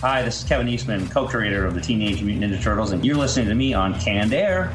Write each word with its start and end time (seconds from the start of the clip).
Hi, 0.00 0.22
this 0.22 0.40
is 0.40 0.48
Kevin 0.48 0.68
Eastman, 0.68 1.08
co 1.08 1.26
creator 1.26 1.66
of 1.66 1.74
the 1.74 1.80
Teenage 1.80 2.22
Mutant 2.22 2.52
Ninja 2.52 2.62
Turtles, 2.62 2.92
and 2.92 3.04
you're 3.04 3.16
listening 3.16 3.48
to 3.48 3.54
me 3.56 3.74
on 3.74 3.98
Canned 3.98 4.32
Air. 4.32 4.72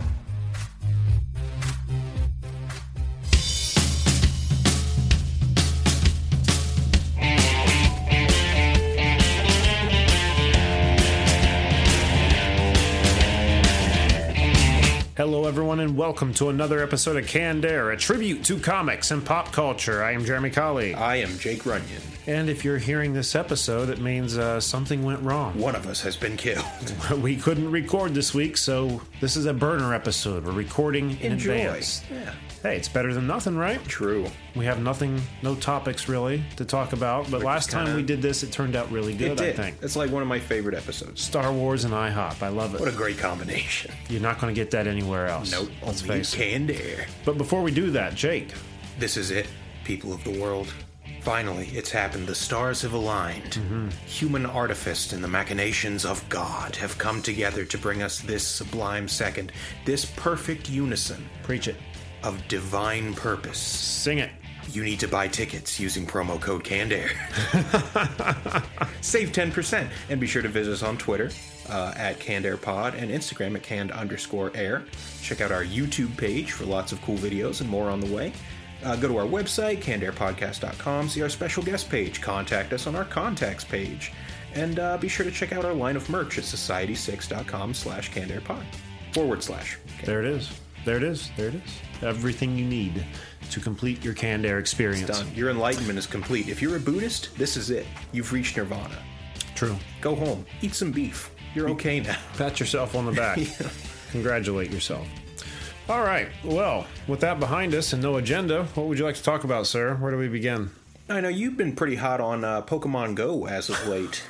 Hello, 15.16 15.46
everyone, 15.46 15.80
and 15.80 15.96
welcome 15.96 16.34
to 16.34 16.50
another 16.50 16.84
episode 16.84 17.16
of 17.16 17.26
Canned 17.26 17.64
Air, 17.64 17.92
a 17.92 17.98
tribute 17.98 18.44
to 18.44 18.60
comics 18.60 19.12
and 19.12 19.26
pop 19.26 19.54
culture. 19.54 20.04
I 20.04 20.12
am 20.12 20.26
Jeremy 20.26 20.50
Colley. 20.50 20.94
I 20.94 21.16
am 21.16 21.40
Jake 21.40 21.66
Runyon. 21.66 22.13
And 22.26 22.50
if 22.50 22.64
you're 22.64 22.78
hearing 22.78 23.14
this 23.14 23.36
episode, 23.36 23.90
it 23.90 24.00
means 24.00 24.38
uh, 24.38 24.60
something 24.62 25.04
went 25.04 25.22
wrong. 25.22 25.60
One 25.60 25.76
of 25.76 25.88
us 25.88 26.02
has 26.02 26.16
been 26.16 26.38
killed. 26.38 26.64
We 27.22 27.36
couldn't 27.36 27.70
record 27.70 28.14
this 28.14 28.34
week, 28.34 28.56
so 28.58 29.02
this 29.20 29.36
is 29.36 29.46
a 29.46 29.54
burner 29.54 29.94
episode. 29.94 30.46
We're 30.46 30.54
recording 30.54 31.20
in 31.20 31.34
Enjoy. 31.34 31.54
advance. 31.56 32.02
Yeah. 32.12 32.34
Hey, 32.62 32.78
it's 32.78 32.88
better 32.88 33.14
than 33.14 33.28
nothing, 33.28 33.58
right? 33.58 33.84
True. 33.86 34.26
We 34.56 34.64
have 34.66 34.82
nothing, 34.82 35.22
no 35.42 35.54
topics 35.56 36.08
really 36.08 36.42
to 36.56 36.64
talk 36.64 36.94
about, 36.94 37.30
but 37.30 37.44
last 37.44 37.70
time 37.70 37.88
kinda- 37.88 37.98
we 38.00 38.04
did 38.06 38.22
this, 38.22 38.42
it 38.42 38.54
turned 38.54 38.78
out 38.78 38.90
really 38.90 39.14
good, 39.14 39.32
It 39.32 39.38
did. 39.38 39.60
I 39.60 39.64
think. 39.64 39.78
It's 39.82 39.98
like 39.98 40.12
one 40.12 40.22
of 40.22 40.30
my 40.30 40.40
favorite 40.40 40.76
episodes. 40.76 41.22
Star 41.22 41.52
Wars 41.52 41.84
and 41.84 41.94
IHOP. 41.94 42.42
I 42.42 42.48
love 42.48 42.74
it. 42.74 42.80
What 42.80 42.88
a 42.88 42.94
great 42.96 43.18
combination. 43.18 43.92
You're 44.10 44.22
not 44.22 44.40
going 44.40 44.54
to 44.56 44.60
get 44.60 44.72
that 44.72 44.88
anywhere 44.88 45.28
else. 45.28 45.52
Nope. 45.52 45.70
Let's 45.86 46.02
only 46.04 46.24
face 46.24 46.34
it. 46.36 47.08
But 47.26 47.38
before 47.38 47.62
we 47.64 47.72
do 47.72 47.92
that, 47.92 48.16
Jake, 48.16 48.54
This 48.98 49.18
is 49.18 49.30
it, 49.30 49.48
people 49.84 50.14
of 50.14 50.24
the 50.24 50.40
world. 50.40 50.74
Finally, 51.24 51.70
it's 51.74 51.90
happened. 51.90 52.28
The 52.28 52.36
stars 52.36 52.82
have 52.82 52.92
aligned. 52.92 53.52
Mm-hmm. 53.52 53.88
Human 54.08 54.46
artifice 54.46 55.14
and 55.14 55.24
the 55.24 55.28
machinations 55.30 56.04
of 56.04 56.28
God 56.28 56.76
have 56.76 56.98
come 56.98 57.22
together 57.22 57.64
to 57.64 57.78
bring 57.78 58.02
us 58.04 58.20
this 58.20 58.46
sublime 58.46 59.08
second, 59.08 59.54
this 59.86 60.04
perfect 60.04 60.70
unison 60.70 61.26
preach 61.42 61.70
it. 61.70 61.78
of 62.24 62.46
divine 62.50 63.14
purpose. 63.14 63.58
Sing 63.58 64.18
it. 64.20 64.32
You 64.72 64.84
need 64.84 65.00
to 65.00 65.08
buy 65.08 65.28
tickets 65.30 65.80
using 65.80 66.06
promo 66.06 66.40
code 66.42 66.64
CANDAIR. 66.66 67.08
Save 69.02 69.32
10%. 69.32 69.90
And 70.10 70.20
be 70.20 70.28
sure 70.28 70.42
to 70.42 70.50
visit 70.50 70.74
us 70.74 70.84
on 70.84 70.98
Twitter 70.98 71.32
uh, 71.70 71.94
at 71.96 72.20
CannedAirPod 72.20 73.02
and 73.02 73.12
Instagram 73.12 73.56
at 73.56 73.64
canned 73.64 73.92
underscore 73.92 74.52
air. 74.56 74.84
Check 75.22 75.40
out 75.40 75.52
our 75.54 75.64
YouTube 75.64 76.18
page 76.18 76.52
for 76.52 76.66
lots 76.66 76.92
of 76.92 77.02
cool 77.02 77.18
videos 77.18 77.62
and 77.62 77.70
more 77.70 77.90
on 77.90 78.00
the 78.02 78.14
way. 78.14 78.34
Uh, 78.84 78.96
go 78.98 79.08
to 79.08 79.18
our 79.18 79.26
website, 79.26 79.82
cannedairpodcast.com, 79.82 81.10
see 81.10 81.22
our 81.22 81.30
special 81.30 81.64
guest 81.64 81.90
page, 81.90 82.22
contact 82.22 82.74
us 82.74 82.86
on 82.86 82.96
our 82.96 83.06
contacts 83.06 83.64
page, 83.64 84.12
and 84.56 84.80
uh, 84.80 84.98
be 84.98 85.08
sure 85.08 85.26
to 85.26 85.32
check 85.32 85.54
out 85.54 85.64
our 85.64 85.74
line 85.74 85.96
of 85.96 86.10
merch 86.10 86.38
at 86.38 86.44
society6.com 86.44 87.74
slash 87.74 88.12
cannedairpod 88.12 88.64
forward 89.14 89.42
slash. 89.42 89.78
There 90.04 90.20
it 90.20 90.28
is. 90.28 90.52
There 90.86 90.98
it 90.98 91.04
is. 91.04 91.32
There 91.38 91.48
it 91.48 91.56
is. 91.56 91.80
Everything 92.02 92.58
you 92.58 92.66
need 92.66 93.06
to 93.52 93.60
complete 93.60 94.04
your 94.04 94.14
canned 94.14 94.46
air 94.46 94.60
experience. 94.60 95.08
Done. 95.08 95.34
Your 95.34 95.50
enlightenment 95.50 95.98
is 95.98 96.06
complete. 96.06 96.50
If 96.50 96.62
you're 96.62 96.76
a 96.76 96.80
Buddhist, 96.80 97.36
this 97.38 97.56
is 97.56 97.70
it. 97.70 97.86
You've 98.12 98.34
reached 98.34 98.58
nirvana. 98.58 98.98
True. 99.56 99.78
Go 100.02 100.16
home, 100.16 100.46
eat 100.62 100.74
some 100.74 100.92
beef. 100.92 101.32
You're 101.56 101.70
okay 101.70 102.00
now. 102.00 102.18
Pat 102.38 102.60
yourself 102.60 102.96
on 102.96 103.06
the 103.06 103.12
back. 103.12 103.40
Congratulate 104.12 104.72
yourself. 104.72 105.08
All 105.90 106.02
right. 106.02 106.30
Well, 106.44 106.88
with 107.08 107.20
that 107.22 107.40
behind 107.40 107.76
us 107.76 107.92
and 107.94 108.02
no 108.02 108.16
agenda, 108.16 108.64
what 108.76 108.88
would 108.88 108.98
you 108.98 109.04
like 109.06 109.16
to 109.16 109.24
talk 109.24 109.44
about, 109.44 109.68
sir? 109.68 109.96
Where 109.96 110.12
do 110.12 110.18
we 110.18 110.30
begin? 110.30 110.72
I 111.10 111.20
know 111.20 111.28
you've 111.28 111.58
been 111.58 111.76
pretty 111.76 111.96
hot 111.96 112.22
on 112.22 112.44
uh, 112.46 112.62
Pokemon 112.62 113.16
Go 113.16 113.46
as 113.48 113.70
of 113.70 113.86
late. 113.88 114.24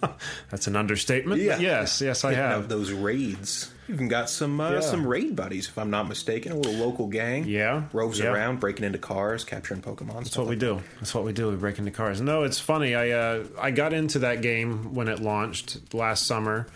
That's 0.50 0.66
an 0.66 0.76
understatement. 0.76 1.40
but 1.46 1.60
Yes, 1.60 2.00
yes, 2.00 2.24
I 2.24 2.30
Hitting 2.34 2.44
have. 2.44 2.68
those 2.68 2.92
raids. 2.92 3.70
You've 3.88 3.96
even 3.98 4.08
got 4.08 4.30
some 4.30 4.58
uh, 4.60 4.72
Yeah. 4.72 4.80
some 4.80 5.06
raid 5.06 5.36
buddies, 5.36 5.68
if 5.68 5.76
I'm 5.78 5.90
not 5.90 6.08
mistaken. 6.08 6.52
A 6.52 6.56
little 6.56 6.74
local 6.86 7.06
gang. 7.08 7.44
Yeah, 7.46 7.84
roves 7.92 8.18
yeah. 8.18 8.32
around, 8.32 8.60
breaking 8.60 8.84
into 8.86 8.98
cars, 8.98 9.44
capturing 9.44 9.82
Pokemon. 9.82 10.24
That's 10.24 10.38
what 10.38 10.46
we 10.46 10.56
do. 10.56 10.80
That's 11.00 11.14
what 11.14 11.24
we 11.24 11.34
do. 11.34 11.50
We 11.50 11.56
break 11.56 11.78
into 11.78 11.90
cars. 11.90 12.20
No, 12.22 12.44
it's 12.44 12.58
funny. 12.58 12.94
I 12.94 13.10
uh, 13.10 13.44
I 13.60 13.70
got 13.70 13.92
into 13.92 14.20
that 14.20 14.40
game 14.40 14.94
when 14.94 15.08
it 15.08 15.20
launched 15.20 15.92
last 15.94 16.26
summer. 16.26 16.66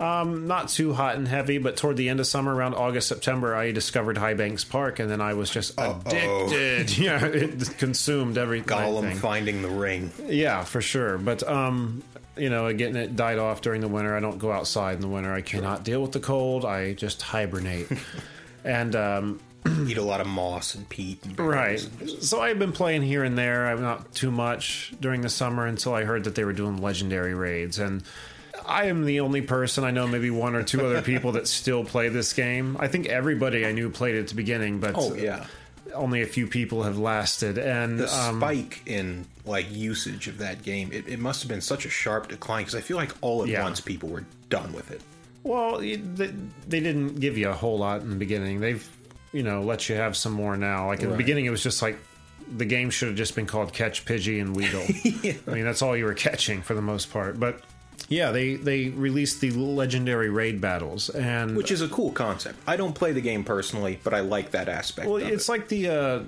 Um, 0.00 0.46
not 0.46 0.68
too 0.68 0.92
hot 0.92 1.16
and 1.16 1.26
heavy, 1.26 1.58
but 1.58 1.76
toward 1.76 1.96
the 1.96 2.08
end 2.08 2.20
of 2.20 2.26
summer, 2.26 2.54
around 2.54 2.74
August, 2.74 3.08
September, 3.08 3.54
I 3.56 3.72
discovered 3.72 4.16
Highbanks 4.16 4.62
Park, 4.62 5.00
and 5.00 5.10
then 5.10 5.20
I 5.20 5.34
was 5.34 5.50
just 5.50 5.74
addicted. 5.78 6.96
Yeah, 6.98 7.24
it 7.24 7.78
consumed 7.78 8.38
everything. 8.38 8.68
Gollum 8.68 9.16
finding 9.16 9.62
the 9.62 9.68
ring. 9.68 10.12
Yeah, 10.26 10.64
for 10.64 10.80
sure. 10.80 11.18
But 11.18 11.42
um, 11.48 12.02
you 12.36 12.48
know, 12.48 12.72
getting 12.72 12.96
it 12.96 13.16
died 13.16 13.38
off 13.38 13.60
during 13.60 13.80
the 13.80 13.88
winter. 13.88 14.16
I 14.16 14.20
don't 14.20 14.38
go 14.38 14.52
outside 14.52 14.94
in 14.96 15.00
the 15.00 15.08
winter. 15.08 15.32
I 15.32 15.42
cannot 15.42 15.84
deal 15.84 16.00
with 16.00 16.12
the 16.12 16.20
cold. 16.20 16.64
I 16.64 16.94
just 16.94 17.22
hibernate. 17.22 17.88
and 18.64 18.94
um, 18.94 19.40
Eat 19.86 19.98
a 19.98 20.02
lot 20.02 20.20
of 20.20 20.26
moss 20.26 20.74
and 20.74 20.88
peat. 20.88 21.24
And 21.24 21.38
right. 21.38 21.78
So 22.20 22.40
I've 22.40 22.58
been 22.58 22.72
playing 22.72 23.02
here 23.02 23.24
and 23.24 23.36
there. 23.36 23.66
I'm 23.66 23.82
not 23.82 24.14
too 24.14 24.30
much 24.30 24.94
during 25.00 25.20
the 25.20 25.28
summer 25.28 25.66
until 25.66 25.94
I 25.94 26.04
heard 26.04 26.24
that 26.24 26.34
they 26.34 26.44
were 26.44 26.52
doing 26.52 26.78
legendary 26.78 27.34
raids 27.34 27.78
and. 27.78 28.02
I 28.68 28.84
am 28.86 29.04
the 29.04 29.20
only 29.20 29.40
person 29.42 29.84
I 29.84 29.90
know, 29.90 30.06
maybe 30.06 30.30
one 30.30 30.54
or 30.54 30.62
two 30.62 30.84
other 30.84 31.02
people 31.02 31.32
that 31.32 31.48
still 31.48 31.84
play 31.84 32.08
this 32.08 32.32
game. 32.32 32.76
I 32.78 32.88
think 32.88 33.06
everybody 33.06 33.64
I 33.66 33.72
knew 33.72 33.90
played 33.90 34.14
it 34.14 34.20
at 34.20 34.28
the 34.28 34.34
beginning, 34.34 34.78
but 34.80 34.92
Oh 34.96 35.14
yeah. 35.14 35.46
only 35.94 36.22
a 36.22 36.26
few 36.26 36.46
people 36.46 36.82
have 36.82 36.98
lasted. 36.98 37.56
And 37.58 37.98
The 37.98 38.14
um, 38.14 38.38
spike 38.40 38.82
in 38.86 39.24
like 39.46 39.66
usage 39.74 40.28
of 40.28 40.38
that 40.38 40.62
game, 40.62 40.90
it, 40.92 41.08
it 41.08 41.18
must 41.18 41.42
have 41.42 41.48
been 41.48 41.62
such 41.62 41.86
a 41.86 41.90
sharp 41.90 42.28
decline 42.28 42.62
because 42.64 42.74
I 42.74 42.80
feel 42.82 42.96
like 42.98 43.12
all 43.22 43.42
at 43.42 43.48
Yeah. 43.48 43.62
once 43.62 43.80
people 43.80 44.08
were 44.10 44.24
done 44.50 44.72
with 44.72 44.90
it. 44.90 45.00
Well, 45.44 45.78
they, 45.78 45.96
they 45.96 46.80
didn't 46.80 47.20
give 47.20 47.38
you 47.38 47.48
a 47.48 47.54
whole 47.54 47.78
lot 47.78 48.02
in 48.02 48.10
the 48.10 48.16
beginning. 48.16 48.60
They've, 48.60 48.86
you 49.32 49.42
know, 49.42 49.62
let 49.62 49.88
you 49.88 49.94
have 49.96 50.14
some 50.16 50.32
more 50.32 50.56
now. 50.58 50.88
Like 50.88 51.02
in 51.02 51.10
the 51.10 51.16
beginning, 51.16 51.46
it 51.46 51.50
was 51.50 51.62
just 51.62 51.80
like 51.80 51.96
the 52.56 52.64
game 52.66 52.90
should 52.90 53.08
have 53.08 53.16
just 53.16 53.34
been 53.34 53.46
called 53.46 53.72
Catch 53.72 54.04
Pidgey 54.04 54.40
and 54.42 54.54
Weedle. 54.54 54.82
I 55.46 55.54
mean, 55.54 55.64
that's 55.64 55.80
all 55.80 55.96
you 55.96 56.04
were 56.04 56.14
catching 56.14 56.60
for 56.60 56.74
the 56.74 56.82
most 56.82 57.10
part. 57.10 57.38
But 57.40 57.62
yeah, 58.08 58.30
they 58.30 58.54
they 58.54 58.88
released 58.88 59.40
the 59.40 59.50
legendary 59.50 60.30
raid 60.30 60.60
battles, 60.60 61.10
and 61.10 61.56
which 61.56 61.70
is 61.70 61.82
a 61.82 61.88
cool 61.88 62.12
concept. 62.12 62.58
I 62.66 62.76
don't 62.76 62.94
play 62.94 63.12
the 63.12 63.20
game 63.20 63.44
personally, 63.44 63.98
but 64.02 64.14
I 64.14 64.20
like 64.20 64.52
that 64.52 64.68
aspect. 64.68 65.08
well, 65.08 65.16
it's 65.18 65.48
it. 65.48 65.52
like 65.52 65.68
the 65.68 65.88
uh, 65.88 66.22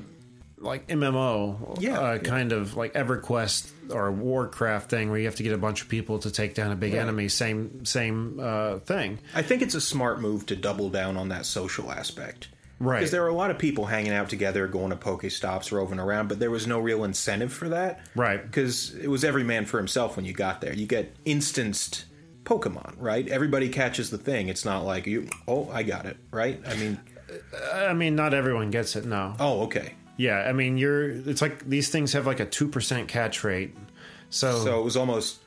like 0.58 0.86
MMO, 0.88 1.80
Yeah, 1.80 1.98
uh, 1.98 2.12
yeah. 2.12 2.18
kind 2.18 2.52
of 2.52 2.76
like 2.76 2.92
EverQuest 2.94 3.94
or 3.94 4.12
Warcraft 4.12 4.90
thing, 4.90 5.10
where 5.10 5.18
you 5.18 5.24
have 5.24 5.36
to 5.36 5.42
get 5.42 5.52
a 5.52 5.58
bunch 5.58 5.82
of 5.82 5.88
people 5.88 6.18
to 6.20 6.30
take 6.30 6.54
down 6.54 6.70
a 6.70 6.76
big 6.76 6.94
enemy. 6.94 7.28
Same 7.28 7.84
same 7.84 8.38
uh, 8.40 8.78
thing. 8.78 9.18
I 9.34 9.42
think 9.42 9.62
it's 9.62 9.74
a 9.74 9.80
smart 9.80 10.20
move 10.20 10.46
to 10.46 10.56
double 10.56 10.90
down 10.90 11.16
on 11.16 11.28
that 11.30 11.46
social 11.46 11.90
aspect. 11.90 12.48
Right. 12.80 13.00
Because 13.00 13.10
there 13.10 13.20
were 13.20 13.28
a 13.28 13.34
lot 13.34 13.50
of 13.50 13.58
people 13.58 13.86
hanging 13.86 14.12
out 14.12 14.30
together, 14.30 14.66
going 14.66 14.90
to 14.90 14.96
Pokestops, 14.96 15.70
roving 15.70 16.00
around, 16.00 16.28
but 16.28 16.40
there 16.40 16.50
was 16.50 16.66
no 16.66 16.80
real 16.80 17.04
incentive 17.04 17.52
for 17.52 17.68
that. 17.68 18.00
Right. 18.16 18.42
Because 18.42 18.94
it 18.96 19.08
was 19.08 19.22
every 19.22 19.44
man 19.44 19.66
for 19.66 19.76
himself 19.76 20.16
when 20.16 20.24
you 20.24 20.32
got 20.32 20.62
there. 20.62 20.72
You 20.72 20.86
get 20.86 21.14
instanced 21.26 22.06
Pokemon, 22.44 22.94
right? 22.96 23.28
Everybody 23.28 23.68
catches 23.68 24.10
the 24.10 24.16
thing. 24.16 24.48
It's 24.48 24.64
not 24.64 24.84
like 24.84 25.06
you, 25.06 25.28
oh, 25.46 25.68
I 25.70 25.82
got 25.82 26.06
it, 26.06 26.16
right? 26.30 26.58
I 26.66 26.74
mean, 26.76 26.98
uh, 27.30 27.84
I 27.84 27.92
mean, 27.92 28.16
not 28.16 28.32
everyone 28.32 28.70
gets 28.70 28.96
it. 28.96 29.04
No. 29.04 29.36
oh, 29.38 29.62
okay. 29.64 29.94
Yeah, 30.16 30.38
I 30.38 30.52
mean, 30.52 30.76
you're. 30.76 31.10
It's 31.10 31.40
like 31.40 31.66
these 31.68 31.88
things 31.88 32.12
have 32.12 32.26
like 32.26 32.40
a 32.40 32.44
two 32.44 32.68
percent 32.68 33.08
catch 33.08 33.42
rate. 33.42 33.74
So, 34.28 34.64
So 34.64 34.80
it 34.80 34.84
was 34.84 34.96
almost, 34.96 35.38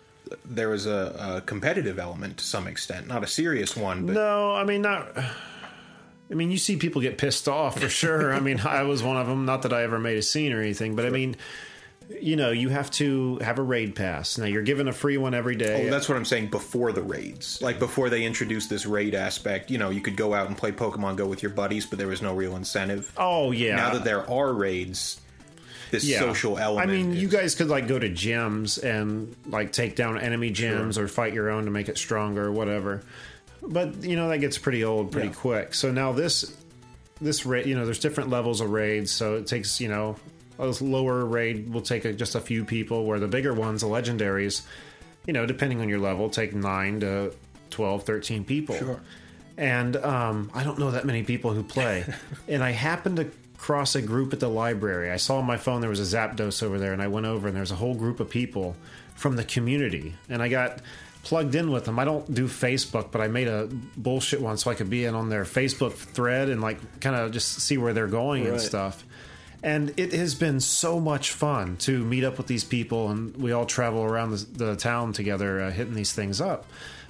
there 0.45 0.69
was 0.69 0.87
a, 0.87 1.35
a 1.37 1.41
competitive 1.41 1.99
element 1.99 2.37
to 2.37 2.43
some 2.43 2.67
extent. 2.67 3.07
Not 3.07 3.23
a 3.23 3.27
serious 3.27 3.75
one, 3.77 4.05
but 4.07 4.13
no, 4.13 4.53
I 4.53 4.63
mean 4.63 4.81
not. 4.81 5.15
I 6.31 6.35
mean, 6.35 6.51
you 6.51 6.57
see 6.57 6.77
people 6.77 7.01
get 7.01 7.17
pissed 7.17 7.47
off 7.47 7.79
for 7.79 7.89
sure. 7.89 8.33
I 8.33 8.39
mean, 8.39 8.59
I 8.61 8.83
was 8.83 9.03
one 9.03 9.17
of 9.17 9.27
them. 9.27 9.45
Not 9.45 9.63
that 9.63 9.73
I 9.73 9.83
ever 9.83 9.99
made 9.99 10.17
a 10.17 10.21
scene 10.21 10.53
or 10.53 10.61
anything, 10.61 10.95
but 10.95 11.05
I 11.05 11.09
mean, 11.09 11.35
you 12.09 12.35
know, 12.35 12.51
you 12.51 12.69
have 12.69 12.89
to 12.91 13.37
have 13.39 13.59
a 13.59 13.61
raid 13.61 13.95
pass. 13.95 14.37
Now 14.37 14.45
you're 14.45 14.63
given 14.63 14.87
a 14.87 14.93
free 14.93 15.17
one 15.17 15.33
every 15.33 15.55
day. 15.55 15.87
Oh, 15.87 15.91
that's 15.91 16.09
what 16.09 16.17
I'm 16.17 16.25
saying 16.25 16.47
before 16.47 16.91
the 16.91 17.01
raids. 17.01 17.61
Like 17.61 17.79
before 17.79 18.09
they 18.09 18.23
introduced 18.23 18.69
this 18.69 18.85
raid 18.85 19.15
aspect, 19.15 19.71
you 19.71 19.77
know, 19.77 19.89
you 19.89 20.01
could 20.01 20.15
go 20.15 20.33
out 20.33 20.47
and 20.47 20.57
play 20.57 20.71
Pokemon 20.71 21.17
Go 21.17 21.27
with 21.27 21.43
your 21.43 21.51
buddies, 21.51 21.85
but 21.85 21.99
there 21.99 22.07
was 22.07 22.21
no 22.21 22.33
real 22.33 22.55
incentive. 22.55 23.11
oh 23.17 23.51
yeah. 23.51 23.75
Now 23.75 23.93
that 23.93 24.03
there 24.03 24.29
are 24.29 24.53
raids, 24.53 25.21
this 25.91 26.05
yeah. 26.05 26.19
social 26.19 26.57
element. 26.57 26.89
I 26.89 26.93
mean, 26.93 27.13
you 27.13 27.27
guys 27.27 27.55
could 27.55 27.69
like 27.69 27.87
go 27.87 27.99
to 27.99 28.09
gyms 28.09 28.83
and 28.83 29.35
like 29.45 29.71
take 29.71 29.95
down 29.95 30.17
enemy 30.17 30.51
gyms 30.51 30.97
or 30.97 31.07
fight 31.07 31.33
your 31.33 31.49
own 31.49 31.65
to 31.65 31.71
make 31.71 31.87
it 31.87 31.97
stronger 31.97 32.45
or 32.45 32.51
whatever. 32.51 33.03
But 33.67 34.03
you 34.03 34.15
know 34.15 34.29
that 34.29 34.39
gets 34.39 34.57
pretty 34.57 34.83
old 34.83 35.11
pretty 35.11 35.29
Yeah. 35.29 35.33
quick. 35.33 35.73
So 35.73 35.91
now 35.91 36.11
this 36.11 36.55
this 37.21 37.45
raid, 37.45 37.65
you 37.65 37.75
know, 37.75 37.85
there's 37.85 37.99
different 37.99 38.29
levels 38.29 38.59
of 38.61 38.69
raids. 38.71 39.11
So 39.11 39.35
it 39.35 39.47
takes 39.47 39.79
you 39.79 39.87
know 39.87 40.15
a 40.59 40.67
lower 40.81 41.25
raid 41.25 41.73
will 41.73 41.81
take 41.81 42.05
a, 42.05 42.13
just 42.13 42.35
a 42.35 42.39
few 42.41 42.63
people, 42.65 43.05
where 43.05 43.19
the 43.19 43.27
bigger 43.27 43.53
ones, 43.53 43.81
the 43.81 43.87
legendaries, 43.87 44.61
you 45.25 45.33
know, 45.33 45.45
depending 45.45 45.81
on 45.81 45.89
your 45.89 45.99
level, 45.99 46.29
take 46.29 46.53
nine 46.53 46.99
to 46.99 47.33
12, 47.71 48.03
13 48.03 48.43
people. 48.45 48.75
Sure. 48.77 48.99
And 49.57 49.95
um, 49.97 50.51
I 50.53 50.63
don't 50.63 50.77
know 50.77 50.91
that 50.91 51.05
many 51.05 51.23
people 51.23 51.51
who 51.53 51.63
play. 51.63 52.05
and 52.47 52.63
I 52.63 52.71
happened 52.71 53.17
to 53.17 53.31
cross 53.57 53.95
a 53.95 54.01
group 54.01 54.33
at 54.33 54.39
the 54.39 54.49
library. 54.49 55.09
I 55.09 55.17
saw 55.17 55.37
on 55.37 55.45
my 55.45 55.57
phone 55.57 55.81
there 55.81 55.89
was 55.89 55.99
a 55.99 56.17
Zapdos 56.17 56.61
over 56.61 56.77
there, 56.77 56.93
and 56.93 57.01
I 57.01 57.07
went 57.07 57.25
over, 57.25 57.47
and 57.47 57.55
there's 57.57 57.71
a 57.71 57.75
whole 57.75 57.95
group 57.95 58.19
of 58.19 58.29
people 58.29 58.75
from 59.15 59.35
the 59.35 59.43
community, 59.43 60.13
and 60.29 60.41
I 60.41 60.49
got 60.49 60.79
plugged 61.23 61.55
in 61.55 61.71
with 61.71 61.85
them. 61.85 61.97
I 61.97 62.05
don't 62.05 62.31
do 62.33 62.47
Facebook, 62.47 63.11
but 63.11 63.21
I 63.21 63.27
made 63.27 63.47
a 63.47 63.67
bullshit 63.97 64.41
one 64.41 64.57
so 64.57 64.69
I 64.69 64.75
could 64.75 64.89
be 64.89 65.05
in 65.05 65.15
on 65.15 65.29
their 65.29 65.45
Facebook 65.45 65.93
thread 65.93 66.49
and 66.49 66.61
like 66.61 66.99
kind 66.99 67.15
of 67.15 67.31
just 67.31 67.61
see 67.61 67.77
where 67.77 67.93
they're 67.93 68.07
going 68.07 68.45
and 68.45 68.61
stuff. 68.61 69.03
And 69.63 69.93
it 69.95 70.11
has 70.11 70.35
been 70.35 70.59
so 70.59 70.99
much 70.99 71.31
fun 71.31 71.77
to 71.77 72.03
meet 72.03 72.25
up 72.25 72.37
with 72.37 72.47
these 72.47 72.65
people, 72.65 73.09
and 73.09 73.35
we 73.37 73.53
all 73.53 73.65
travel 73.65 74.03
around 74.03 74.31
the, 74.31 74.65
the 74.65 74.75
town 74.75 75.13
together, 75.13 75.61
uh, 75.61 75.71
hitting 75.71 75.93
these 75.93 76.11
things 76.11 76.41
up. 76.41 76.65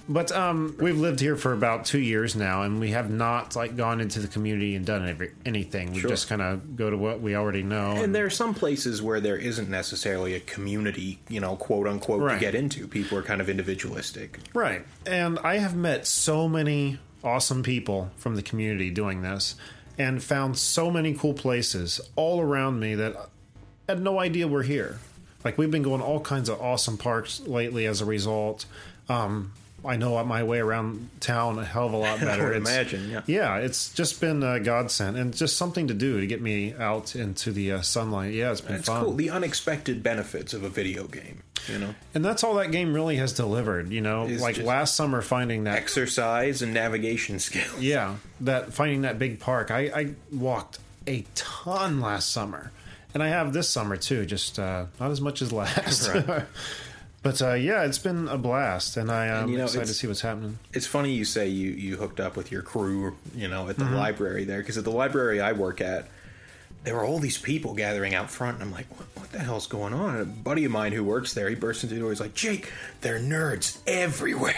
But 0.09 0.33
um, 0.33 0.75
we've 0.81 0.97
lived 0.99 1.21
here 1.21 1.37
for 1.37 1.53
about 1.53 1.85
two 1.85 1.99
years 1.99 2.35
now, 2.35 2.63
and 2.63 2.79
we 2.79 2.91
have 2.91 3.09
not 3.09 3.55
like 3.55 3.77
gone 3.77 4.01
into 4.01 4.19
the 4.19 4.27
community 4.27 4.75
and 4.75 4.85
done 4.85 5.07
every, 5.07 5.31
anything. 5.45 5.93
We 5.93 6.01
Sure. 6.01 6.09
just 6.09 6.27
kind 6.27 6.41
of 6.41 6.75
go 6.75 6.89
to 6.89 6.97
what 6.97 7.21
we 7.21 7.35
already 7.35 7.63
know. 7.63 7.91
And 7.91 8.13
there 8.13 8.25
are 8.25 8.29
some 8.29 8.53
places 8.53 9.01
where 9.01 9.21
there 9.21 9.37
isn't 9.37 9.69
necessarily 9.69 10.33
a 10.35 10.41
community, 10.41 11.19
you 11.29 11.39
know, 11.39 11.55
quote 11.55 11.87
unquote, 11.87 12.21
Right. 12.21 12.33
to 12.33 12.39
get 12.39 12.53
into. 12.53 12.85
People 12.85 13.17
are 13.17 13.21
kind 13.23 13.39
of 13.39 13.47
individualistic. 13.47 14.39
Right. 14.53 14.85
And 15.05 15.39
I 15.39 15.59
have 15.59 15.73
met 15.75 16.05
so 16.05 16.49
many 16.49 16.99
awesome 17.23 17.63
people 17.63 18.11
from 18.17 18.35
the 18.35 18.41
community 18.41 18.89
doing 18.89 19.21
this 19.21 19.55
and 19.97 20.21
found 20.21 20.57
so 20.57 20.91
many 20.91 21.13
cool 21.13 21.33
places 21.33 22.01
all 22.17 22.41
around 22.41 22.77
me 22.81 22.93
that 22.95 23.15
I 23.87 23.93
had 23.93 24.01
no 24.01 24.19
idea 24.19 24.49
were 24.49 24.63
here. 24.63 24.99
Like 25.45 25.57
we've 25.57 25.71
been 25.71 25.83
going 25.83 26.01
all 26.01 26.19
kinds 26.19 26.49
of 26.49 26.59
awesome 26.59 26.97
parks 26.97 27.39
lately 27.47 27.85
as 27.85 28.01
a 28.01 28.05
result. 28.05 28.65
Um, 29.07 29.53
I 29.85 29.97
know 29.97 30.23
my 30.23 30.43
way 30.43 30.59
around 30.59 31.09
town 31.19 31.59
a 31.59 31.65
hell 31.65 31.87
of 31.87 31.93
a 31.93 31.97
lot 31.97 32.19
better. 32.21 32.43
would 32.49 32.55
It's- 32.57 32.69
imagine, 32.69 33.09
yeah. 33.09 33.21
Yeah, 33.25 33.57
it's 33.57 33.93
just 33.93 34.21
been 34.21 34.41
a 34.43 34.59
godsend 34.59 35.17
and 35.17 35.35
just 35.35 35.57
something 35.57 35.87
to 35.87 35.93
do 35.93 36.19
to 36.21 36.27
get 36.27 36.41
me 36.41 36.73
out 36.73 37.15
into 37.15 37.51
the 37.51 37.73
uh, 37.73 37.81
sunlight. 37.81 38.33
Yeah, 38.33 38.51
it's 38.51 38.61
been 38.61 38.75
It's 38.77 38.87
fun. 38.87 39.03
cool. 39.03 39.13
The 39.13 39.29
unexpected 39.29 40.01
benefits 40.03 40.53
of 40.53 40.63
a 40.63 40.69
video 40.69 41.05
game, 41.07 41.43
you 41.67 41.79
know, 41.79 41.95
And 42.15 42.23
that's 42.23 42.43
all 42.43 42.55
that 42.55 42.71
game 42.71 42.93
really 42.93 43.17
has 43.17 43.33
delivered, 43.33 43.89
you 43.91 44.01
know? 44.01 44.25
It's 44.27 44.41
like 44.41 44.57
last 44.57 44.95
summer 44.95 45.21
finding 45.21 45.65
that 45.65 45.75
exercise 45.77 46.61
and 46.61 46.73
navigation 46.73 47.39
skills. 47.39 47.79
Yeah, 47.79 48.15
that 48.41 48.73
finding 48.73 49.01
that 49.01 49.19
big 49.19 49.39
park. 49.39 49.69
I, 49.71 49.79
I 49.93 50.13
walked 50.31 50.79
a 51.07 51.25
ton 51.35 51.99
last 51.99 52.31
summer, 52.31 52.71
and 53.13 53.21
I 53.21 53.27
have 53.27 53.51
this 53.51 53.67
summer 53.69 53.97
too. 53.97 54.25
Just 54.25 54.57
uh, 54.59 54.85
not 54.99 55.11
as 55.11 55.19
much 55.19 55.41
as 55.41 55.51
last. 55.51 56.07
Right. 56.13 56.45
But 57.23 57.41
uh, 57.41 57.53
yeah, 57.53 57.83
it's 57.83 57.97
been 57.97 58.27
a 58.27 58.37
blast, 58.37 58.95
and 58.97 59.09
I 59.11 59.25
am 59.27 59.43
And, 59.45 59.51
you 59.51 59.57
know, 59.57 59.63
excited 59.63 59.87
to 59.87 59.93
see 59.93 60.07
what's 60.07 60.21
happening. 60.21 60.59
It's 60.73 60.85
funny 60.85 61.13
you 61.13 61.25
say 61.25 61.47
you 61.47 61.71
you 61.71 61.95
hooked 61.97 62.19
up 62.19 62.35
with 62.35 62.51
your 62.51 62.61
crew, 62.61 63.15
you 63.35 63.47
know, 63.47 63.69
at 63.69 63.77
the 63.77 63.85
Mm-hmm. 63.85 63.95
library 63.95 64.43
there 64.43 64.59
because 64.59 64.77
at 64.77 64.83
the 64.83 64.91
library 64.91 65.41
I 65.41 65.53
work 65.53 65.81
at, 65.81 66.07
there 66.83 66.95
were 66.95 67.05
all 67.05 67.19
these 67.19 67.37
people 67.37 67.73
gathering 67.73 68.13
out 68.13 68.29
front, 68.29 68.55
and 68.59 68.65
I'm 68.67 68.71
like, 68.73 68.87
what, 68.97 69.07
what 69.15 69.31
the 69.31 69.39
hell's 69.39 69.67
going 69.67 69.93
on? 69.93 70.15
And 70.15 70.21
a 70.21 70.25
buddy 70.25 70.65
of 70.65 70.71
mine 70.71 70.91
who 70.91 71.01
works 71.03 71.33
there, 71.33 71.47
he 71.47 71.55
bursts 71.55 71.83
into 71.83 71.95
the 71.95 72.01
door. 72.01 72.09
He's 72.09 72.19
like, 72.19 72.33
Jake, 72.35 72.71
there 72.99 73.15
are 73.15 73.19
nerds 73.19 73.77
everywhere. 73.87 74.53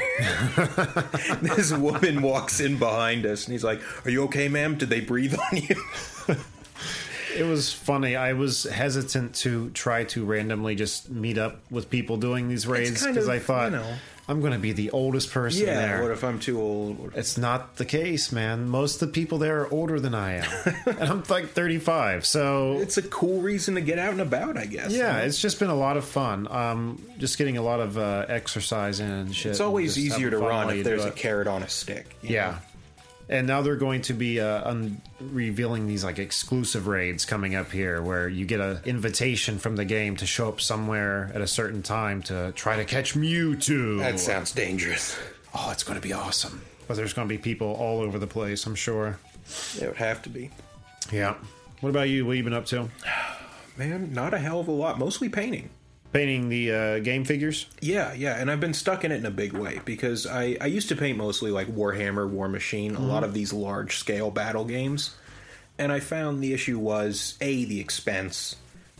this 1.41 1.71
woman 1.71 2.23
walks 2.23 2.59
in 2.59 2.79
behind 2.79 3.27
us, 3.27 3.45
and 3.45 3.51
he's 3.51 3.63
like, 3.63 3.79
Are 4.05 4.09
you 4.09 4.23
okay, 4.23 4.47
ma'am? 4.47 4.75
Did 4.75 4.89
they 4.89 5.01
breathe 5.01 5.35
on 5.35 5.57
you? 5.57 5.75
It 7.35 7.43
was 7.43 7.71
funny. 7.73 8.15
I 8.15 8.33
was 8.33 8.63
hesitant 8.63 9.35
to 9.35 9.69
try 9.71 10.03
to 10.05 10.25
randomly 10.25 10.75
just 10.75 11.09
meet 11.09 11.37
up 11.37 11.59
with 11.69 11.89
people 11.89 12.17
doing 12.17 12.47
these 12.47 12.65
raids 12.67 13.05
because 13.05 13.29
I 13.29 13.39
thought 13.39 13.71
you 13.71 13.77
know- 13.77 13.95
I'm 14.27 14.41
going 14.41 14.53
to 14.53 14.59
be 14.59 14.71
the 14.71 14.89
oldest 14.89 15.29
person 15.31 15.67
yeah. 15.67 15.75
there. 15.75 16.01
What 16.01 16.09
if 16.11 16.23
I'm 16.23 16.39
too 16.39 16.59
old? 16.59 17.11
It's 17.15 17.37
not 17.37 17.75
the 17.75 17.85
case, 17.85 18.31
man. 18.31 18.67
Most 18.67 18.99
of 18.99 19.09
the 19.09 19.13
people 19.13 19.37
there 19.37 19.61
are 19.61 19.71
older 19.71 19.99
than 19.99 20.15
I 20.15 20.37
am, 20.37 20.73
and 20.87 21.03
I'm 21.09 21.23
like 21.29 21.49
35. 21.49 22.25
So 22.25 22.79
It's 22.79 22.97
a 22.97 23.03
cool 23.03 23.41
reason 23.41 23.75
to 23.75 23.81
get 23.81 23.99
out 23.99 24.13
and 24.13 24.21
about, 24.21 24.57
I 24.57 24.65
guess. 24.65 24.91
Yeah, 24.91 25.19
it's 25.19 25.39
just 25.39 25.59
been 25.59 25.69
a 25.69 25.75
lot 25.75 25.95
of 25.95 26.05
fun. 26.05 26.47
Um, 26.49 26.99
just 27.19 27.37
getting 27.37 27.57
a 27.57 27.61
lot 27.61 27.79
of 27.79 27.99
uh, 27.99 28.25
exercise 28.27 28.99
in 28.99 29.11
and 29.11 29.35
shit. 29.35 29.51
It's 29.51 29.59
always 29.59 29.99
easier 29.99 30.31
to 30.31 30.39
run 30.39 30.75
if 30.75 30.83
there's 30.83 31.05
a 31.05 31.11
carrot 31.11 31.47
on 31.47 31.61
a 31.61 31.69
stick. 31.69 32.15
you 32.23 32.33
Yeah. 32.35 32.49
know? 32.51 32.57
And 33.27 33.47
now 33.47 33.61
they're 33.63 33.75
going 33.75 34.01
to 34.03 34.13
be 34.13 34.39
uh, 34.39 34.69
un- 34.69 35.01
revealing 35.19 35.87
these 35.87 36.03
like 36.03 36.19
exclusive 36.19 36.85
raids 36.87 37.25
coming 37.25 37.55
up 37.55 37.71
here, 37.71 38.01
where 38.01 38.29
you 38.29 38.45
get 38.45 38.59
an 38.59 38.79
invitation 38.85 39.57
from 39.57 39.75
the 39.75 39.85
game 39.85 40.15
to 40.17 40.25
show 40.27 40.47
up 40.49 40.61
somewhere 40.61 41.31
at 41.33 41.41
a 41.41 41.47
certain 41.47 41.81
time 41.81 42.21
to 42.23 42.51
try 42.55 42.75
to 42.75 42.85
catch 42.85 43.15
Mewtwo. 43.15 43.97
That 43.99 44.19
sounds 44.19 44.51
dangerous. 44.51 45.17
oh, 45.55 45.69
it's 45.71 45.83
going 45.83 45.99
to 45.99 46.07
be 46.07 46.13
awesome. 46.13 46.61
But 46.87 46.97
there's 46.97 47.13
going 47.13 47.27
to 47.27 47.33
be 47.33 47.39
people 47.39 47.73
all 47.73 47.99
over 48.01 48.19
the 48.19 48.27
place, 48.27 48.65
I'm 48.67 48.75
sure. 48.75 49.17
It 49.81 49.87
would 49.87 49.97
have 49.97 50.21
to 50.23 50.29
be. 50.29 50.51
Yeah. 51.11 51.35
What 51.81 51.89
about 51.89 52.09
you? 52.09 52.25
What 52.25 52.33
have 52.33 52.37
you 52.37 52.43
been 52.43 52.53
up 52.53 52.65
to? 52.67 52.89
Man, 53.77 54.13
not 54.13 54.33
a 54.35 54.37
hell 54.37 54.59
of 54.59 54.67
a 54.67 54.71
lot. 54.71 54.99
Mostly 54.99 55.29
painting. 55.29 55.69
Painting 56.13 56.47
the 56.49 56.71
uh, 56.71 56.99
game 56.99 57.25
figures. 57.25 57.65
Yeah, 57.81 58.13
yeah, 58.13 58.35
and 58.39 58.49
I've 58.49 58.61
been 58.61 58.73
stuck 58.73 59.03
in 59.03 59.11
it 59.11 59.17
in 59.17 59.25
a 59.25 59.31
big 59.31 59.51
way 59.51 59.81
because 59.83 60.25
I, 60.25 60.55
I 60.61 60.67
used 60.67 60.87
to 60.89 60.95
paint 60.95 61.17
mostly 61.17 61.51
like 61.51 61.67
Warhammer, 61.67 62.31
Warmachine, 62.31 62.97
a 62.97 63.01
lot 63.01 63.23
of 63.23 63.33
these 63.33 63.51
large 63.51 63.97
scale 63.97 64.31
battle 64.31 64.63
games. 64.63 65.15
And 65.77 65.91
I 65.91 65.99
found 65.99 66.41
the 66.41 66.53
issue 66.53 66.79
was 66.79 67.35
A, 67.41 67.65
the 67.65 67.81
expense, 67.81 68.55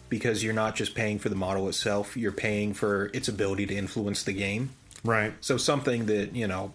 because 0.10 0.44
you're 0.44 0.54
not 0.54 0.76
just 0.76 0.94
paying 0.94 1.20
for 1.20 1.30
the 1.30 1.36
model 1.36 1.70
itself, 1.70 2.18
you're 2.18 2.34
paying 2.34 2.74
for 2.74 3.10
its 3.14 3.30
ability 3.30 3.66
to 3.68 3.76
influence 3.76 4.24
the 4.24 4.34
game. 4.34 4.72
Right. 5.04 5.34
So 5.40 5.56
something 5.56 6.08
that, 6.08 6.36
you 6.36 6.48
know, 6.48 6.74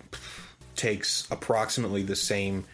takes 0.74 1.28
approximately 1.30 2.02
the 2.02 2.16
same, 2.16 2.64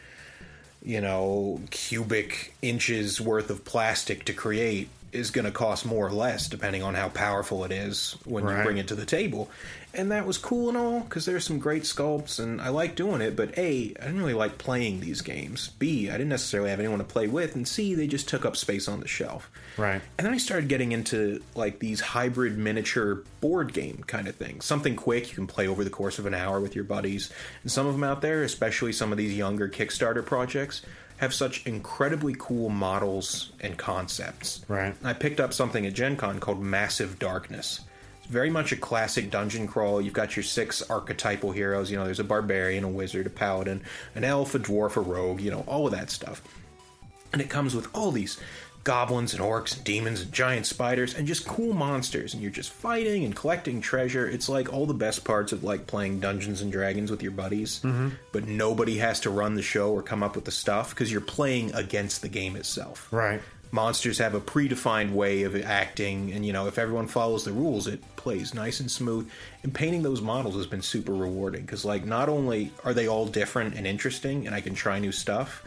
you 0.84 1.00
know, 1.00 1.60
cubic 1.70 2.54
inches 2.62 3.20
worth 3.20 3.50
of 3.50 3.64
plastic 3.64 4.24
to 4.26 4.32
create 4.32 4.88
is 5.16 5.30
going 5.30 5.44
to 5.44 5.50
cost 5.50 5.86
more 5.86 6.06
or 6.06 6.12
less 6.12 6.48
depending 6.48 6.82
on 6.82 6.94
how 6.94 7.08
powerful 7.08 7.64
it 7.64 7.72
is 7.72 8.16
when 8.24 8.46
you 8.46 8.62
bring 8.62 8.78
it 8.78 8.88
to 8.88 8.94
the 8.94 9.06
table. 9.06 9.50
And 9.94 10.12
that 10.12 10.26
was 10.26 10.36
cool 10.36 10.68
and 10.68 10.76
all 10.76 11.00
because 11.00 11.24
there's 11.24 11.44
some 11.44 11.58
great 11.58 11.84
sculpts 11.84 12.38
and 12.38 12.60
I 12.60 12.68
like 12.68 12.96
doing 12.96 13.22
it, 13.22 13.34
but 13.34 13.56
A, 13.56 13.94
I 13.98 14.04
didn't 14.04 14.18
really 14.18 14.34
like 14.34 14.58
playing 14.58 15.00
these 15.00 15.22
games. 15.22 15.68
B, 15.78 16.10
I 16.10 16.12
didn't 16.12 16.28
necessarily 16.28 16.68
have 16.68 16.80
anyone 16.80 16.98
to 16.98 17.04
play 17.04 17.28
with, 17.28 17.56
and 17.56 17.66
C, 17.66 17.94
they 17.94 18.06
just 18.06 18.28
took 18.28 18.44
up 18.44 18.56
space 18.56 18.88
on 18.88 19.00
the 19.00 19.08
shelf. 19.08 19.50
Right. 19.78 20.02
And 20.18 20.26
then 20.26 20.34
I 20.34 20.38
started 20.38 20.68
getting 20.68 20.92
into 20.92 21.42
like 21.54 21.78
these 21.78 22.00
hybrid 22.00 22.58
miniature 22.58 23.22
board 23.40 23.72
game 23.72 24.04
kind 24.06 24.28
of 24.28 24.34
things. 24.34 24.66
Something 24.66 24.96
quick 24.96 25.30
you 25.30 25.34
can 25.34 25.46
play 25.46 25.66
over 25.66 25.82
the 25.82 25.90
course 25.90 26.18
of 26.18 26.26
an 26.26 26.34
hour 26.34 26.60
with 26.60 26.74
your 26.74 26.84
buddies. 26.84 27.30
And 27.62 27.72
some 27.72 27.86
of 27.86 27.94
them 27.94 28.04
out 28.04 28.20
there, 28.20 28.42
especially 28.42 28.92
some 28.92 29.12
of 29.12 29.18
these 29.18 29.34
younger 29.34 29.68
Kickstarter 29.68 30.24
projects, 30.24 30.82
have 31.18 31.32
such 31.32 31.66
incredibly 31.66 32.34
cool 32.38 32.68
models 32.68 33.52
and 33.61 33.76
concepts. 33.76 34.64
Right. 34.68 34.94
I 35.02 35.12
picked 35.12 35.40
up 35.40 35.52
something 35.52 35.87
at 35.87 35.94
Gen 35.94 36.16
Con 36.16 36.40
called 36.40 36.61
Massive 36.61 37.18
Darkness. 37.18 37.80
It's 38.18 38.26
very 38.28 38.50
much 38.50 38.73
a 38.73 38.76
classic 38.76 39.30
dungeon 39.30 39.66
crawl. 39.66 40.00
You've 40.00 40.12
got 40.12 40.37
your 40.37 40.42
six 40.42 40.82
archetypal 40.82 41.52
heroes. 41.52 41.90
You 41.90 41.96
know, 41.96 42.04
there's 42.04 42.20
a 42.20 42.25
barbarian, 42.25 42.85
a 42.85 42.88
wizard, 42.88 43.26
a 43.26 43.30
paladin, 43.30 43.82
an 44.14 44.25
elf, 44.25 44.54
a 44.54 44.58
dwarf, 44.58 44.96
a 44.96 45.00
rogue, 45.00 45.40
you 45.40 45.50
know, 45.50 45.64
all 45.66 45.87
of 45.87 45.92
that 45.92 46.11
stuff 46.11 46.42
and 47.32 47.42
it 47.42 47.50
comes 47.50 47.75
with 47.75 47.94
all 47.94 48.12
these 48.12 48.40
goblins 48.87 49.35
and 49.35 49.43
orcs 49.43 49.75
and 49.75 49.83
demons 49.83 50.23
and 50.23 50.31
giant 50.31 50.64
spiders 50.64 51.12
and 51.12 51.26
just 51.26 51.45
cool 51.45 51.75
monsters 51.75 52.33
and 52.35 52.40
you're 52.40 52.52
just 52.52 52.71
fighting 52.71 53.25
and 53.25 53.35
collecting 53.35 53.81
treasure. 53.81 54.28
It's 54.28 54.49
like 54.49 54.73
all 54.73 54.87
the 54.87 54.95
best 54.95 55.25
parts 55.25 55.50
of 55.50 55.64
like 55.64 55.88
playing 55.88 56.21
dungeons 56.21 56.62
and 56.62 56.71
dragons 56.71 57.11
with 57.11 57.21
your 57.21 57.33
buddies. 57.33 57.81
Mm-hmm. 57.81 58.11
But 58.31 58.47
nobody 58.47 58.99
has 58.99 59.19
to 59.21 59.31
run 59.31 59.57
the 59.57 59.62
show 59.62 59.93
or 59.93 60.02
come 60.05 60.23
up 60.23 60.37
with 60.37 60.45
the 60.45 60.52
stuff 60.52 60.90
because 60.90 61.11
you're 61.11 61.21
playing 61.21 61.75
against 61.75 62.23
the 62.23 62.28
game 62.28 62.55
itself. 62.55 63.09
Right. 63.11 63.43
monsters 63.73 64.19
have 64.19 64.35
a 64.37 64.40
predefined 64.40 65.11
way 65.11 65.43
of 65.43 65.57
acting 65.64 66.33
and 66.33 66.47
you 66.47 66.52
know 66.52 66.69
if 66.69 66.78
everyone 66.78 67.09
follows 67.09 67.45
the 67.45 67.52
rules 67.52 67.88
it 67.88 68.00
plays 68.14 68.55
nice 68.55 68.78
and 68.78 68.88
smooth. 68.88 69.28
And 69.64 69.75
painting 69.75 70.02
those 70.05 70.23
models 70.23 70.55
has 70.55 70.69
been 70.69 70.81
super 70.81 71.12
rewarding 71.12 71.62
because 71.62 71.85
like 71.85 72.05
not 72.05 72.28
only 72.28 72.71
are 72.85 72.95
they 72.95 73.09
all 73.09 73.26
different 73.26 73.75
and 73.75 73.85
interesting 73.85 74.47
and 74.47 74.55
i 74.55 74.61
can 74.61 74.75
try 74.75 75.00
new 75.00 75.11
stuff 75.11 75.64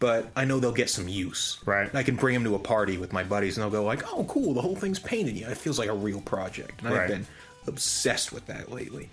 but 0.00 0.30
i 0.36 0.44
know 0.44 0.58
they'll 0.60 0.72
get 0.72 0.90
some 0.90 1.08
use 1.08 1.58
Right. 1.64 1.88
And 1.88 1.96
i 1.98 2.02
can 2.02 2.16
bring 2.16 2.34
them 2.34 2.44
to 2.44 2.54
a 2.54 2.58
party 2.58 2.98
with 2.98 3.12
my 3.12 3.22
buddies 3.22 3.56
and 3.56 3.62
they'll 3.62 3.70
go 3.80 3.84
like 3.84 4.02
oh 4.12 4.24
cool 4.24 4.54
the 4.54 4.60
whole 4.60 4.76
thing's 4.76 4.98
painted 4.98 5.36
you 5.36 5.46
it 5.46 5.56
feels 5.56 5.78
like 5.78 5.88
a 5.88 5.94
real 5.94 6.20
project 6.20 6.82
and 6.82 6.90
Right. 6.92 7.02
i've 7.02 7.08
been 7.08 7.26
obsessed 7.66 8.32
with 8.32 8.46
that 8.46 8.70
lately 8.72 9.10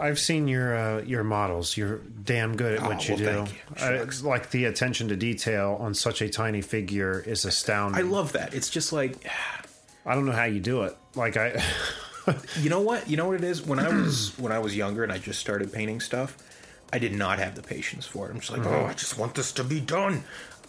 I've 0.00 0.20
seen 0.20 0.46
your 0.46 0.76
uh, 0.76 1.02
your 1.02 1.24
models. 1.24 1.76
You're 1.76 1.98
damn 2.22 2.54
good 2.56 2.74
at 2.74 2.82
what 2.82 2.98
Oh, 2.98 3.12
you 3.12 3.16
do. 3.18 3.24
well, 3.26 3.46
thank 3.46 3.80
you. 3.80 3.98
Uh, 4.00 4.06
like 4.28 4.50
the 4.52 4.66
attention 4.66 5.08
to 5.08 5.16
detail 5.16 5.76
on 5.80 5.92
such 5.92 6.22
a 6.22 6.28
tiny 6.28 6.60
figure 6.60 7.18
is 7.26 7.44
astounding. 7.44 7.98
i 7.98 8.02
love 8.08 8.30
that 8.34 8.54
it's 8.54 8.70
just 8.70 8.92
like 8.92 9.16
I 10.06 10.14
don't 10.14 10.24
know 10.24 10.30
how 10.30 10.44
you 10.44 10.60
do 10.60 10.82
it. 10.84 10.96
Like 11.16 11.36
I, 11.36 11.60
You 12.62 12.70
know 12.70 12.80
what? 12.80 13.10
You 13.10 13.16
know 13.16 13.26
what 13.26 13.36
it 13.36 13.44
is? 13.44 13.66
When 13.66 13.80
I 13.80 13.88
was 13.88 14.38
when 14.38 14.52
I 14.52 14.60
was 14.60 14.76
younger 14.76 15.02
and 15.02 15.10
I 15.10 15.18
just 15.18 15.40
started 15.40 15.72
painting 15.72 15.98
stuff, 15.98 16.36
I 16.92 16.98
did 16.98 17.14
not 17.14 17.38
have 17.38 17.54
the 17.54 17.62
patience 17.62 18.06
for 18.06 18.26
it. 18.26 18.30
I'm 18.30 18.40
just 18.40 18.50
like, 18.50 18.62
mm-hmm. 18.62 18.74
oh, 18.74 18.86
I 18.86 18.94
just 18.94 19.18
want 19.18 19.34
this 19.34 19.52
to 19.52 19.64
be 19.64 19.80
done. 19.80 20.24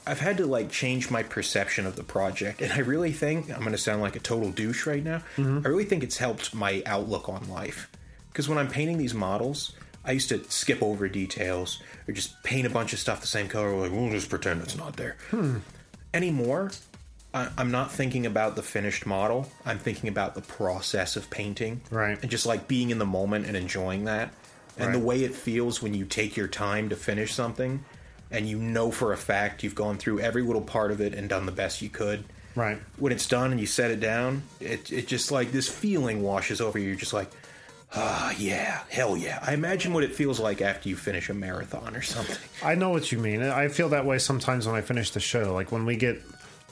I've 0.06 0.20
had 0.20 0.38
to 0.38 0.46
like 0.46 0.72
change 0.72 1.12
my 1.12 1.24
perception 1.24 1.86
of 1.86 1.96
the 1.96 2.04
project, 2.04 2.62
and 2.62 2.74
I 2.74 2.80
really 2.80 3.12
think 3.12 3.52
I'm 3.52 3.60
going 3.60 3.72
to 3.72 3.78
sound 3.78 4.02
like 4.02 4.16
a 4.16 4.20
total 4.20 4.52
douche 4.52 4.86
right 4.86 5.04
now. 5.04 5.18
Mm-hmm. 5.38 5.62
I 5.66 5.70
really 5.70 5.86
think 5.86 6.04
it's 6.04 6.18
helped 6.18 6.54
my 6.54 6.82
outlook 6.86 7.30
on 7.30 7.48
life 7.50 7.90
because 8.32 8.50
when 8.50 8.58
I'm 8.58 8.70
painting 8.70 8.98
these 8.98 9.14
models, 9.14 9.74
I 10.04 10.14
used 10.14 10.30
to 10.30 10.44
skip 10.50 10.82
over 10.82 11.08
details 11.08 11.82
or 12.08 12.14
just 12.14 12.42
paint 12.44 12.66
a 12.66 12.70
bunch 12.70 12.94
of 12.94 13.00
stuff 13.00 13.22
the 13.22 13.28
same 13.28 13.48
color. 13.48 13.76
Like, 13.76 13.92
we'll 13.92 14.10
just 14.10 14.30
pretend 14.30 14.62
it's 14.62 14.78
not 14.78 14.96
there. 14.96 15.18
Hmm. 15.30 15.58
Anymore, 16.14 16.72
I, 17.34 17.50
I'm 17.58 17.72
not 17.72 17.92
thinking 17.92 18.26
about 18.26 18.56
the 18.56 18.64
finished 18.64 19.06
model. 19.06 19.48
I'm 19.66 19.78
thinking 19.78 20.10
about 20.10 20.36
the 20.36 20.42
process 20.42 21.16
of 21.16 21.30
painting, 21.30 21.82
Right. 21.92 22.18
And 22.22 22.32
just 22.32 22.46
like 22.46 22.68
being 22.68 22.90
in 22.90 22.98
the 22.98 23.06
moment 23.06 23.46
and 23.46 23.56
enjoying 23.56 24.06
that, 24.06 24.34
and 24.80 24.94
the 24.94 25.00
way 25.00 25.24
it 25.24 25.34
feels 25.34 25.82
when 25.82 25.94
you 25.94 26.06
take 26.06 26.38
your 26.38 26.48
time 26.48 26.90
to 26.90 26.96
finish 26.96 27.34
something, 27.34 27.84
and 28.32 28.48
you 28.48 28.58
know 28.58 28.92
for 28.92 29.14
a 29.14 29.18
fact 29.18 29.64
you've 29.64 29.76
gone 29.76 29.98
through 29.98 30.20
every 30.20 30.42
little 30.42 30.62
part 30.62 30.92
of 30.92 31.02
it 31.02 31.14
and 31.14 31.30
done 31.30 31.46
the 31.46 31.52
best 31.52 31.82
you 31.82 31.90
could. 31.90 32.24
Right. 32.56 32.80
When 32.98 33.12
it's 33.14 33.28
done 33.28 33.52
and 33.52 33.60
you 33.60 33.68
set 33.68 33.92
it 33.92 34.00
down, 34.00 34.44
it 34.60 34.92
it 34.92 35.08
just 35.08 35.32
like 35.32 35.52
this 35.52 35.70
feeling 35.70 36.24
washes 36.24 36.62
over 36.62 36.78
you. 36.80 36.88
You're 36.88 36.96
just 36.96 37.14
like, 37.14 37.30
ah, 37.96 38.34
yeah, 38.38 38.82
hell 38.90 39.16
yeah. 39.16 39.40
I 39.46 39.54
imagine 39.54 39.94
what 39.94 40.04
it 40.04 40.14
feels 40.16 40.40
like 40.40 40.62
after 40.62 40.90
you 40.90 40.96
finish 40.96 41.30
a 41.30 41.34
marathon 41.34 41.96
or 41.96 42.02
something. 42.02 42.38
I 42.64 42.76
know 42.76 42.90
what 42.90 43.12
you 43.12 43.18
mean. 43.20 43.42
I 43.44 43.68
feel 43.68 43.90
that 43.90 44.06
way 44.06 44.18
sometimes 44.20 44.68
when 44.68 44.76
I 44.76 44.82
finish 44.82 45.12
the 45.12 45.20
show. 45.20 45.54
Like 45.54 45.72
when 45.72 45.86
we 45.86 45.96
get, 45.96 46.22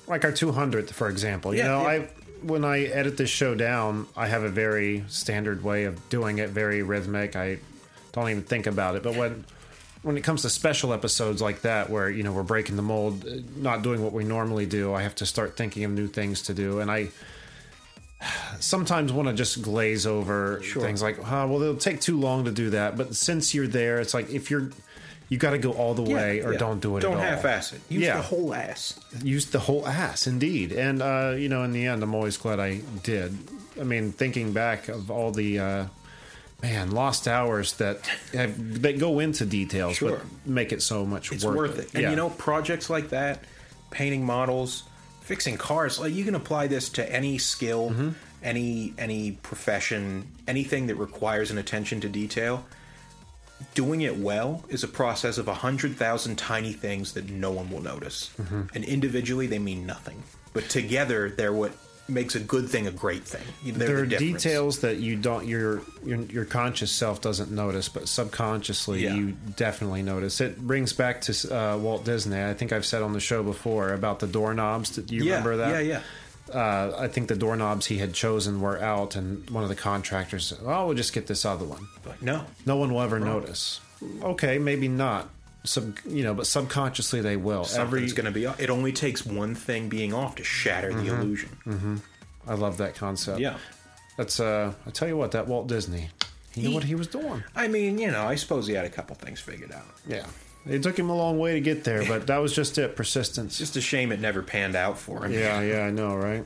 like 0.07 0.25
our 0.25 0.31
200th, 0.31 0.89
for 0.91 1.09
example. 1.09 1.53
Yeah, 1.53 1.63
You 1.63 1.69
know, 1.69 1.81
yeah. 1.81 1.87
I 1.87 2.09
when 2.43 2.63
I 2.63 2.83
edit 2.83 3.17
this 3.17 3.31
show 3.31 3.55
down, 3.55 4.05
I 4.15 4.27
have 4.27 4.43
a 4.43 4.49
very 4.49 5.03
standard 5.07 5.63
way 5.63 5.85
of 5.85 6.09
doing 6.09 6.37
it, 6.37 6.49
very 6.51 6.83
rhythmic. 6.83 7.35
I 7.35 7.57
don't 8.21 8.29
even 8.31 8.43
think 8.43 8.67
about 8.67 8.95
it. 8.95 9.03
But 9.03 9.15
when 9.15 9.45
when 10.03 10.15
it 10.17 10.23
comes 10.23 10.43
to 10.43 10.49
special 10.49 10.93
episodes 10.93 11.41
like 11.41 11.61
that, 11.61 11.89
where 11.89 12.09
you 12.09 12.23
know 12.23 12.31
we're 12.31 12.43
breaking 12.43 12.75
the 12.75 12.81
mold, 12.83 13.25
uh, 13.25 13.35
not 13.55 13.81
doing 13.81 14.03
what 14.03 14.13
we 14.13 14.23
normally 14.23 14.65
do, 14.65 14.93
I 14.93 15.01
have 15.03 15.15
to 15.15 15.25
start 15.25 15.57
thinking 15.57 15.83
of 15.83 15.91
new 15.91 16.07
things 16.07 16.41
to 16.43 16.53
do, 16.53 16.79
and 16.79 16.89
I 16.91 17.09
sometimes 18.59 19.13
want 19.13 19.27
to 19.27 19.33
just 19.33 19.61
glaze 19.61 20.07
over 20.07 20.59
things 20.63 21.01
like, 21.01 21.19
oh, 21.19 21.47
well, 21.47 21.61
it'll 21.61 21.75
take 21.75 22.01
too 22.01 22.19
long 22.19 22.45
to 22.45 22.51
do 22.51 22.71
that. 22.71 22.97
But 22.97 23.15
since 23.15 23.53
you're 23.53 23.67
there, 23.67 23.99
it's 23.99 24.13
like 24.13 24.29
if 24.31 24.49
you're, 24.49 24.71
you 25.29 25.37
got 25.37 25.51
to 25.51 25.59
go 25.59 25.71
all 25.73 25.93
the 25.93 26.01
way 26.01 26.41
or 26.41 26.53
Yeah. 26.53 26.57
don't 26.59 26.79
do 26.81 26.97
it 26.97 27.01
Don't 27.01 27.13
at 27.13 27.17
all. 27.19 27.23
half-ass 27.23 27.73
it. 27.73 27.81
Use 27.89 28.01
Yeah. 28.03 28.17
the 28.17 28.23
whole 28.23 28.55
ass. 28.55 28.99
Use 29.23 29.45
the 29.47 29.59
whole 29.59 29.87
ass, 29.87 30.25
indeed. 30.25 30.71
And, 30.71 31.01
uh, 31.03 31.35
you 31.37 31.47
know, 31.47 31.63
in 31.63 31.73
the 31.73 31.85
end, 31.85 32.01
I'm 32.01 32.15
always 32.15 32.37
glad 32.37 32.59
I 32.59 32.81
did. 33.03 33.37
I 33.79 33.83
mean, 33.83 34.11
thinking 34.13 34.51
back 34.51 34.87
of 34.87 35.11
all 35.11 35.31
the, 35.31 35.59
uh, 35.59 35.85
man, 36.61 36.91
lost 36.91 37.27
hours 37.27 37.73
that 37.73 38.05
have, 38.33 38.81
that 38.81 38.97
go 38.99 39.19
into 39.19 39.45
details, 39.45 39.97
Sure. 39.97 40.17
but 40.17 40.25
make 40.49 40.71
it 40.71 40.81
so 40.81 41.05
much 41.05 41.31
It's 41.31 41.43
worth, 41.45 41.55
worth 41.55 41.79
it. 41.79 41.93
And 41.93 42.03
Yeah. 42.03 42.09
you 42.09 42.15
know, 42.15 42.29
projects 42.31 42.89
like 42.89 43.09
that, 43.09 43.43
painting 43.91 44.25
models, 44.25 44.83
fixing 45.21 45.57
cars, 45.57 45.99
like 45.99 46.13
you 46.13 46.25
can 46.25 46.35
apply 46.35 46.67
this 46.67 46.89
to 46.89 47.11
any 47.13 47.37
skill, 47.37 47.91
Mm-hmm. 47.91 48.09
any 48.43 48.93
any 48.97 49.31
profession, 49.31 50.27
anything 50.47 50.87
that 50.87 50.95
requires 50.95 51.51
an 51.51 51.57
attention 51.57 52.01
to 52.01 52.09
detail. 52.09 52.65
Doing 53.73 54.01
it 54.01 54.17
well 54.17 54.63
is 54.69 54.83
a 54.83 54.87
process 54.87 55.37
of 55.39 55.47
a 55.47 55.53
hundred 55.55 55.95
thousand 55.97 56.37
tiny 56.37 56.73
things 56.73 57.13
that 57.13 57.29
no 57.29 57.51
one 57.51 57.69
will 57.71 57.81
notice, 57.81 58.29
Mm-hmm. 58.41 58.61
and 58.75 58.83
individually 58.85 59.47
they 59.47 59.59
mean 59.59 59.85
nothing, 59.85 60.23
but 60.53 60.69
together 60.69 61.29
they're 61.29 61.53
what 61.53 61.71
makes 62.09 62.35
a 62.35 62.39
good 62.39 62.69
thing 62.69 62.87
a 62.87 62.91
great 62.91 63.23
thing. 63.23 63.41
They're 63.63 63.87
there 63.87 63.97
are 63.99 64.05
difference. 64.05 64.43
details 64.43 64.79
that 64.79 64.97
you 64.97 65.15
don't 65.15 65.45
your, 65.47 65.81
your 66.05 66.21
your 66.21 66.45
conscious 66.45 66.91
self 66.91 67.19
doesn't 67.21 67.51
notice 67.51 67.89
but 67.89 68.07
subconsciously 68.07 69.03
Yeah. 69.03 69.13
you 69.15 69.31
definitely 69.55 70.03
notice. 70.03 70.39
It 70.41 70.57
brings 70.59 70.93
back 70.93 71.21
to 71.21 71.55
uh, 71.55 71.77
walt 71.77 72.05
disney. 72.05 72.41
I 72.43 72.53
think 72.53 72.71
i've 72.71 72.85
said 72.85 73.01
on 73.01 73.13
the 73.13 73.19
show 73.19 73.43
before 73.43 73.93
about 73.93 74.19
the 74.19 74.27
doorknobs. 74.27 74.91
Do 74.91 75.15
you 75.15 75.23
Yeah, 75.23 75.31
remember 75.37 75.57
that? 75.57 75.85
Yeah, 75.85 76.01
yeah. 76.49 76.53
uh, 76.57 76.95
i 76.97 77.07
think 77.09 77.27
the 77.27 77.35
doorknobs 77.35 77.85
he 77.87 77.97
had 77.97 78.13
chosen 78.13 78.61
were 78.61 78.81
out 78.81 79.15
and 79.17 79.49
one 79.49 79.63
of 79.63 79.69
the 79.69 79.75
contractors 79.75 80.47
said 80.47 80.59
oh 80.65 80.85
we'll 80.87 80.95
just 80.95 81.13
get 81.13 81.27
this 81.27 81.43
other 81.45 81.65
one. 81.65 81.87
But 82.03 82.21
no, 82.21 82.45
no 82.65 82.77
one 82.77 82.93
will 82.93 83.01
ever 83.01 83.19
notice. 83.19 83.81
Okay 84.23 84.57
maybe 84.59 84.87
not 84.87 85.29
Sub, 85.67 85.97
you 86.07 86.23
know 86.23 86.33
but 86.33 86.47
subconsciously 86.47 87.21
they 87.21 87.35
will 87.37 87.61
every 87.61 87.67
something's 87.75 88.13
going 88.13 88.25
to 88.25 88.31
be. 88.31 88.45
off. 88.45 88.59
It 88.59 88.69
only 88.69 88.91
takes 88.93 89.25
one 89.25 89.53
thing 89.55 89.89
being 89.89 90.13
off 90.13 90.35
to 90.35 90.43
shatter 90.43 90.93
the 90.93 91.01
Mm-hmm. 91.09 91.21
illusion. 91.21 92.01
i 92.47 92.53
love 92.53 92.77
that 92.77 92.95
concept 92.95 93.39
Yeah. 93.39 93.57
that's 94.17 94.39
uh 94.39 94.73
i 94.85 94.89
tell 94.91 95.07
you 95.07 95.17
what 95.17 95.31
that 95.31 95.47
walt 95.47 95.67
disney 95.67 96.09
he 96.53 96.61
knew 96.61 96.69
He- 96.69 96.73
what 96.75 96.83
he 96.85 96.95
was 96.95 97.07
doing 97.07 97.43
I 97.55 97.67
mean, 97.67 97.97
you 97.99 98.09
know, 98.11 98.23
I 98.25 98.35
suppose 98.35 98.65
he 98.67 98.73
had 98.73 98.85
a 98.85 98.89
couple 98.89 99.15
things 99.15 99.39
figured 99.39 99.71
out. 99.71 99.85
Yeah. 100.07 100.25
It 100.65 100.81
took 100.83 100.97
him 100.99 101.09
a 101.09 101.15
long 101.15 101.37
way 101.39 101.53
to 101.53 101.61
get 101.61 101.83
there, 101.85 102.03
but 102.05 102.27
that 102.27 102.37
was 102.39 102.53
just 102.53 102.77
it 102.77 102.95
persistence. 102.95 103.57
Just 103.57 103.75
a 103.77 103.81
shame 103.81 104.11
it 104.11 104.19
never 104.19 104.41
panned 104.41 104.75
out 104.75 104.97
for 104.97 105.23
him. 105.25 105.31
yeah, 105.33 105.61
yeah, 105.61 105.81
I 105.85 105.91
know, 105.91 106.15
right? 106.15 106.43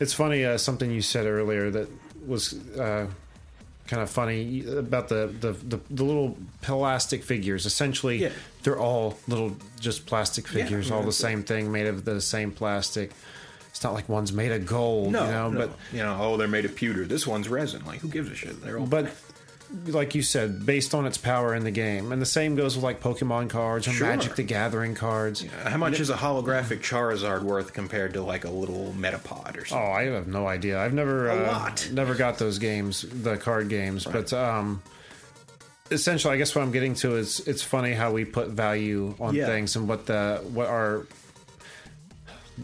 It's 0.00 0.12
funny, 0.12 0.44
uh, 0.44 0.58
something 0.58 0.90
you 0.90 1.00
said 1.00 1.26
earlier 1.26 1.70
that 1.70 1.88
was 2.26 2.52
uh, 2.76 3.06
kind 3.86 4.02
of 4.02 4.10
funny 4.10 4.64
about 4.66 5.08
the, 5.08 5.32
the, 5.40 5.52
the, 5.52 5.80
the 5.90 6.04
little 6.04 6.36
plastic 6.62 7.22
figures. 7.22 7.66
Essentially, 7.66 8.18
Yeah. 8.18 8.30
they're 8.62 8.78
all 8.78 9.18
little 9.28 9.56
just 9.80 10.06
plastic 10.06 10.46
figures, 10.48 10.90
all 10.90 11.02
the 11.02 11.12
same 11.12 11.42
thing, 11.42 11.70
made 11.72 11.86
of 11.86 12.04
the 12.04 12.20
same 12.20 12.50
plastic. 12.50 13.12
It's 13.68 13.84
not 13.84 13.92
like 13.92 14.08
one's 14.08 14.32
made 14.32 14.52
of 14.52 14.64
gold, 14.66 15.12
No, 15.12 15.24
you 15.24 15.30
know, 15.30 15.50
no. 15.50 15.58
but 15.66 15.78
you 15.92 15.98
know, 16.02 16.16
oh, 16.20 16.36
they're 16.38 16.48
made 16.48 16.64
of 16.64 16.74
pewter. 16.74 17.04
This 17.04 17.26
one's 17.26 17.48
resin. 17.48 17.84
Like, 17.84 18.00
who 18.00 18.08
gives 18.08 18.30
a 18.30 18.34
shit? 18.34 18.62
They're 18.62 18.78
all. 18.78 18.86
but 18.86 19.12
like 19.88 20.14
you 20.14 20.22
said, 20.22 20.64
based 20.64 20.94
on 20.94 21.06
its 21.06 21.18
power 21.18 21.54
in 21.54 21.64
the 21.64 21.70
game, 21.70 22.12
and 22.12 22.22
the 22.22 22.26
same 22.26 22.54
goes 22.54 22.76
with 22.76 22.84
like 22.84 23.00
Pokemon 23.00 23.50
cards 23.50 23.88
or 23.88 23.92
Sure. 23.92 24.06
Magic 24.06 24.36
the 24.36 24.42
Gathering 24.42 24.94
cards. 24.94 25.44
how 25.64 25.76
much 25.76 25.98
is 26.00 26.08
a 26.10 26.14
holographic 26.14 26.80
Charizard 26.80 27.42
worth 27.42 27.72
compared 27.72 28.12
to 28.14 28.22
like 28.22 28.44
a 28.44 28.50
little 28.50 28.94
Metapod 28.96 29.56
or 29.56 29.64
something? 29.64 29.88
Oh. 29.88 29.92
I 29.92 30.04
have 30.04 30.28
no 30.28 30.46
idea. 30.46 30.80
I've 30.80 30.94
never 30.94 31.28
A 31.28 31.36
uh, 31.44 31.52
lot. 31.52 31.88
never 31.92 32.14
got 32.14 32.38
those 32.38 32.58
games, 32.58 33.04
the 33.10 33.36
card 33.36 33.68
games. 33.68 34.04
But 34.04 34.32
um, 34.32 34.82
essentially, 35.90 36.34
I 36.34 36.36
guess 36.36 36.54
what 36.54 36.62
I'm 36.62 36.72
getting 36.72 36.94
to 36.96 37.16
is 37.16 37.40
it's 37.40 37.62
funny 37.62 37.92
how 37.92 38.12
we 38.12 38.24
put 38.24 38.48
value 38.48 39.14
on 39.20 39.34
Yeah. 39.34 39.46
things 39.46 39.76
and 39.76 39.88
what 39.88 40.06
the 40.06 40.40
what 40.52 40.68
our 40.68 41.06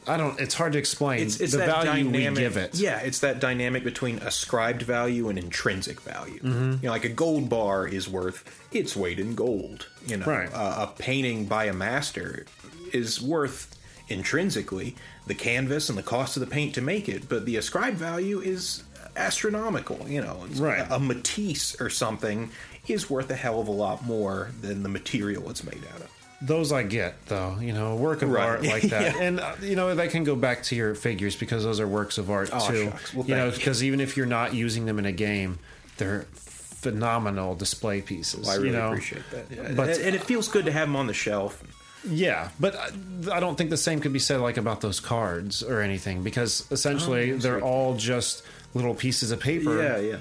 I 0.06 0.16
don't. 0.16 0.38
It's 0.40 0.54
hard 0.54 0.72
to 0.72 0.78
explain 0.78 1.20
it's 1.20 1.40
it's 1.40 1.52
the 1.52 1.58
value 1.58 2.04
dynamic. 2.04 2.36
we 2.36 2.42
give 2.42 2.56
it. 2.56 2.74
Yeah, 2.74 2.98
it's 3.00 3.20
that 3.20 3.40
dynamic 3.40 3.84
between 3.84 4.18
ascribed 4.18 4.82
value 4.82 5.28
and 5.28 5.38
intrinsic 5.38 6.00
value. 6.00 6.40
Mm-hmm. 6.40 6.70
You 6.72 6.78
know, 6.84 6.90
like 6.90 7.04
a 7.04 7.08
gold 7.10 7.48
bar 7.50 7.86
is 7.86 8.08
worth 8.08 8.44
its 8.72 8.96
weight 8.96 9.18
in 9.18 9.34
gold. 9.34 9.88
You 10.06 10.16
know, 10.18 10.26
Right. 10.26 10.48
uh, 10.52 10.88
a 10.88 10.98
painting 10.98 11.46
by 11.46 11.66
a 11.66 11.72
master 11.72 12.46
is 12.92 13.20
worth 13.20 13.78
intrinsically 14.08 14.94
the 15.26 15.34
canvas 15.34 15.88
and 15.88 15.96
the 15.96 16.02
cost 16.02 16.36
of 16.36 16.40
the 16.40 16.46
paint 16.46 16.74
to 16.74 16.80
make 16.80 17.08
it, 17.08 17.28
but 17.28 17.44
the 17.46 17.56
ascribed 17.56 17.96
value 17.96 18.40
is 18.40 18.82
astronomical. 19.16 20.06
You 20.08 20.22
know, 20.22 20.46
Right. 20.56 20.80
A, 20.90 20.94
a 20.96 20.98
Matisse 20.98 21.80
or 21.80 21.90
something 21.90 22.50
is 22.88 23.08
worth 23.08 23.30
a 23.30 23.36
hell 23.36 23.60
of 23.60 23.68
a 23.68 23.72
lot 23.72 24.04
more 24.04 24.50
than 24.60 24.82
the 24.82 24.88
material 24.88 25.48
it's 25.50 25.62
made 25.64 25.82
out 25.94 26.00
of. 26.00 26.10
Those 26.44 26.72
I 26.72 26.82
get 26.82 27.26
though. 27.26 27.56
You 27.60 27.72
know, 27.72 27.92
a 27.92 27.96
work 27.96 28.22
of 28.22 28.30
Right. 28.30 28.44
art 28.48 28.62
like 28.74 28.82
that, 28.84 29.14
Yeah. 29.16 29.22
and 29.22 29.40
uh, 29.40 29.54
you 29.62 29.76
know 29.76 29.94
that 29.94 30.10
can 30.10 30.24
go 30.24 30.34
back 30.36 30.62
to 30.64 30.74
your 30.76 30.94
figures 30.94 31.36
because 31.36 31.62
those 31.64 31.78
are 31.80 31.86
works 31.86 32.18
of 32.18 32.30
art 32.30 32.50
Oh, 32.52 32.68
too. 32.70 32.92
Well, 33.14 33.26
you 33.26 33.34
know, 33.36 33.50
because 33.50 33.82
even 33.84 34.00
if 34.00 34.16
you're 34.16 34.26
not 34.26 34.52
using 34.54 34.84
them 34.86 34.98
in 34.98 35.06
a 35.06 35.12
game, 35.12 35.58
they're 35.98 36.26
phenomenal 36.34 37.54
display 37.54 38.00
pieces. 38.02 38.48
I 38.48 38.56
really 38.56 38.68
you 38.68 38.72
know? 38.74 38.88
appreciate 38.88 39.22
that. 39.30 39.44
Yeah. 39.50 39.72
But- 39.74 39.90
and, 40.00 40.14
it 40.16 40.24
feels 40.24 40.48
good 40.48 40.64
to 40.66 40.72
have 40.72 40.88
them 40.88 40.96
on 40.96 41.06
the 41.06 41.14
shelf. 41.14 41.62
Yeah, 42.08 42.48
but 42.58 42.74
I 42.74 42.90
I 43.36 43.38
don't 43.38 43.56
think 43.56 43.70
the 43.70 43.76
same 43.76 44.00
could 44.00 44.12
be 44.12 44.18
said 44.18 44.40
like 44.40 44.56
about 44.56 44.80
those 44.80 44.98
cards 44.98 45.62
or 45.62 45.80
anything 45.80 46.24
because 46.24 46.66
essentially 46.72 47.32
Oh, 47.32 47.36
they're 47.36 47.60
all 47.62 47.94
just 47.94 48.42
little 48.74 48.94
pieces 48.96 49.30
of 49.30 49.38
paper 49.38 49.80
Yeah, 49.80 49.98
yeah. 49.98 50.16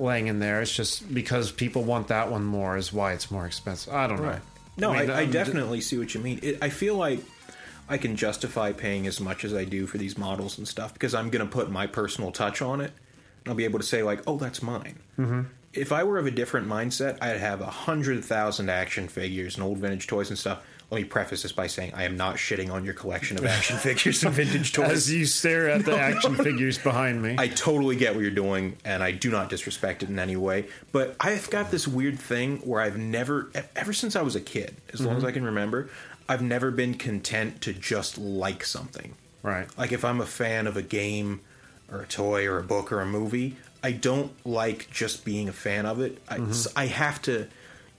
laying 0.00 0.26
in 0.26 0.40
there. 0.40 0.60
It's 0.60 0.74
just 0.74 1.14
because 1.14 1.52
people 1.52 1.84
want 1.84 2.08
that 2.08 2.28
one 2.32 2.44
more 2.44 2.76
is 2.76 2.92
why 2.92 3.12
it's 3.12 3.30
more 3.30 3.46
expensive. 3.46 3.94
I 3.94 4.08
don't 4.08 4.20
know. 4.20 4.40
No, 4.76 4.90
I, 4.90 5.00
mean, 5.00 5.10
I, 5.10 5.24
um, 5.24 5.30
definitely 5.30 5.80
see 5.80 5.98
what 5.98 6.14
you 6.14 6.20
mean. 6.20 6.40
It, 6.42 6.58
I 6.62 6.70
feel 6.70 6.94
like 6.94 7.20
I 7.88 7.98
can 7.98 8.16
justify 8.16 8.72
paying 8.72 9.06
as 9.06 9.20
much 9.20 9.44
as 9.44 9.54
I 9.54 9.64
do 9.64 9.86
for 9.86 9.98
these 9.98 10.16
models 10.16 10.58
and 10.58 10.66
stuff 10.66 10.92
because 10.94 11.14
I'm 11.14 11.30
going 11.30 11.44
to 11.46 11.50
put 11.50 11.70
my 11.70 11.86
personal 11.86 12.32
touch 12.32 12.62
on 12.62 12.80
it. 12.80 12.92
And 13.44 13.48
I'll 13.48 13.54
be 13.54 13.64
able 13.64 13.80
to 13.80 13.84
say 13.84 14.02
like, 14.02 14.22
"Oh, 14.26 14.38
that's 14.38 14.62
mine." 14.62 14.98
Mm-hmm. 15.18 15.42
If 15.72 15.90
I 15.90 16.04
were 16.04 16.18
of 16.18 16.26
a 16.26 16.30
different 16.30 16.68
mindset, 16.68 17.18
I'd 17.20 17.38
have 17.38 17.60
a 17.60 17.66
hundred 17.66 18.24
thousand 18.24 18.70
action 18.70 19.08
figures 19.08 19.56
and 19.56 19.64
old 19.64 19.78
vintage 19.78 20.06
toys 20.06 20.30
and 20.30 20.38
stuff. 20.38 20.64
Let 20.92 20.98
me 20.98 21.04
preface 21.04 21.42
this 21.42 21.52
by 21.52 21.68
saying 21.68 21.94
I 21.94 22.04
am 22.04 22.18
not 22.18 22.36
shitting 22.36 22.70
on 22.70 22.84
your 22.84 22.92
collection 22.92 23.38
of 23.38 23.46
action 23.46 23.76
figures 23.78 24.22
and 24.24 24.34
vintage 24.34 24.74
toys. 24.74 24.90
As 24.90 25.10
you 25.10 25.24
stare 25.24 25.70
at 25.70 25.86
the 25.86 25.96
action 25.98 26.34
figures 26.36 26.76
behind 26.76 27.22
me, 27.22 27.34
I 27.38 27.48
totally 27.48 27.96
get 27.96 28.14
what 28.14 28.20
you're 28.20 28.30
doing, 28.30 28.76
and 28.84 29.02
I 29.02 29.10
do 29.10 29.30
not 29.30 29.48
disrespect 29.48 30.02
it 30.02 30.10
in 30.10 30.18
any 30.18 30.36
way. 30.36 30.66
But 30.92 31.16
I've 31.18 31.48
got 31.48 31.70
this 31.70 31.88
weird 31.88 32.18
thing 32.18 32.58
where 32.58 32.82
I've 32.82 32.98
never, 32.98 33.50
ever 33.74 33.94
since 33.94 34.16
I 34.16 34.20
was 34.20 34.36
a 34.36 34.40
kid, 34.40 34.76
as 34.92 35.00
long 35.00 35.16
as 35.16 35.22
mm-hmm. 35.22 35.28
I 35.28 35.32
can 35.32 35.44
remember, 35.44 35.88
I've 36.28 36.42
never 36.42 36.70
been 36.70 36.92
content 36.92 37.62
to 37.62 37.72
just 37.72 38.18
like 38.18 38.62
something. 38.62 39.14
right? 39.42 39.66
Like 39.78 39.92
if 39.92 40.04
I'm 40.04 40.20
a 40.20 40.26
fan 40.26 40.66
of 40.66 40.76
a 40.76 40.82
game 40.82 41.40
or 41.90 42.02
a 42.02 42.06
toy 42.06 42.46
or 42.46 42.58
a 42.58 42.62
book 42.62 42.92
or 42.92 43.00
a 43.00 43.06
movie, 43.06 43.56
I 43.82 43.92
don't 43.92 44.32
like 44.46 44.90
just 44.90 45.24
being 45.24 45.48
a 45.48 45.54
fan 45.54 45.86
of 45.86 46.02
it. 46.02 46.18
I, 46.28 46.36
mm-hmm. 46.36 46.78
I 46.78 46.84
have 46.84 47.22
to 47.22 47.48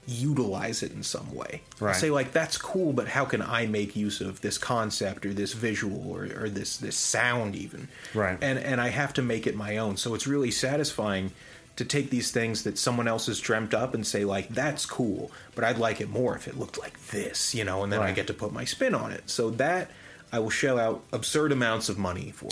utilize 0.06 0.82
it 0.82 0.92
in 0.92 1.02
some 1.02 1.34
way. 1.34 1.62
Right. 1.80 1.96
say 1.96 2.10
like 2.10 2.32
that's 2.32 2.56
cool, 2.58 2.92
but 2.92 3.08
how 3.08 3.24
can 3.24 3.42
I 3.42 3.66
make 3.66 3.96
use 3.96 4.20
of 4.20 4.40
this 4.40 4.58
concept 4.58 5.26
or 5.26 5.32
this 5.32 5.52
visual 5.52 6.10
or, 6.10 6.24
or 6.24 6.48
this 6.48 6.76
this 6.76 6.96
sound 6.96 7.56
even? 7.56 7.88
Right. 8.14 8.38
And 8.40 8.58
and 8.58 8.80
I 8.80 8.88
have 8.88 9.12
to 9.14 9.22
make 9.22 9.46
it 9.46 9.56
my 9.56 9.78
own. 9.78 9.96
So 9.96 10.14
it's 10.14 10.26
really 10.26 10.50
satisfying 10.50 11.32
to 11.76 11.84
take 11.84 12.10
these 12.10 12.30
things 12.30 12.62
that 12.62 12.78
someone 12.78 13.08
else 13.08 13.26
has 13.26 13.40
dreamt 13.40 13.74
up 13.74 13.94
and 13.94 14.06
say 14.06 14.24
like 14.24 14.48
that's 14.48 14.86
cool, 14.86 15.30
but 15.54 15.64
I'd 15.64 15.78
like 15.78 16.00
it 16.00 16.08
more 16.08 16.36
if 16.36 16.46
it 16.46 16.58
looked 16.58 16.78
like 16.78 16.98
this, 17.08 17.54
you 17.54 17.64
know, 17.64 17.82
and 17.82 17.92
then 17.92 18.00
I 18.00 18.12
get 18.12 18.28
to 18.28 18.34
put 18.34 18.52
my 18.52 18.64
spin 18.64 18.94
on 18.94 19.10
it. 19.10 19.28
So 19.28 19.50
that 19.50 19.90
I 20.32 20.38
will 20.38 20.50
shell 20.50 20.78
out 20.78 21.02
absurd 21.12 21.52
amounts 21.52 21.88
of 21.88 21.98
money 21.98 22.30
for. 22.30 22.50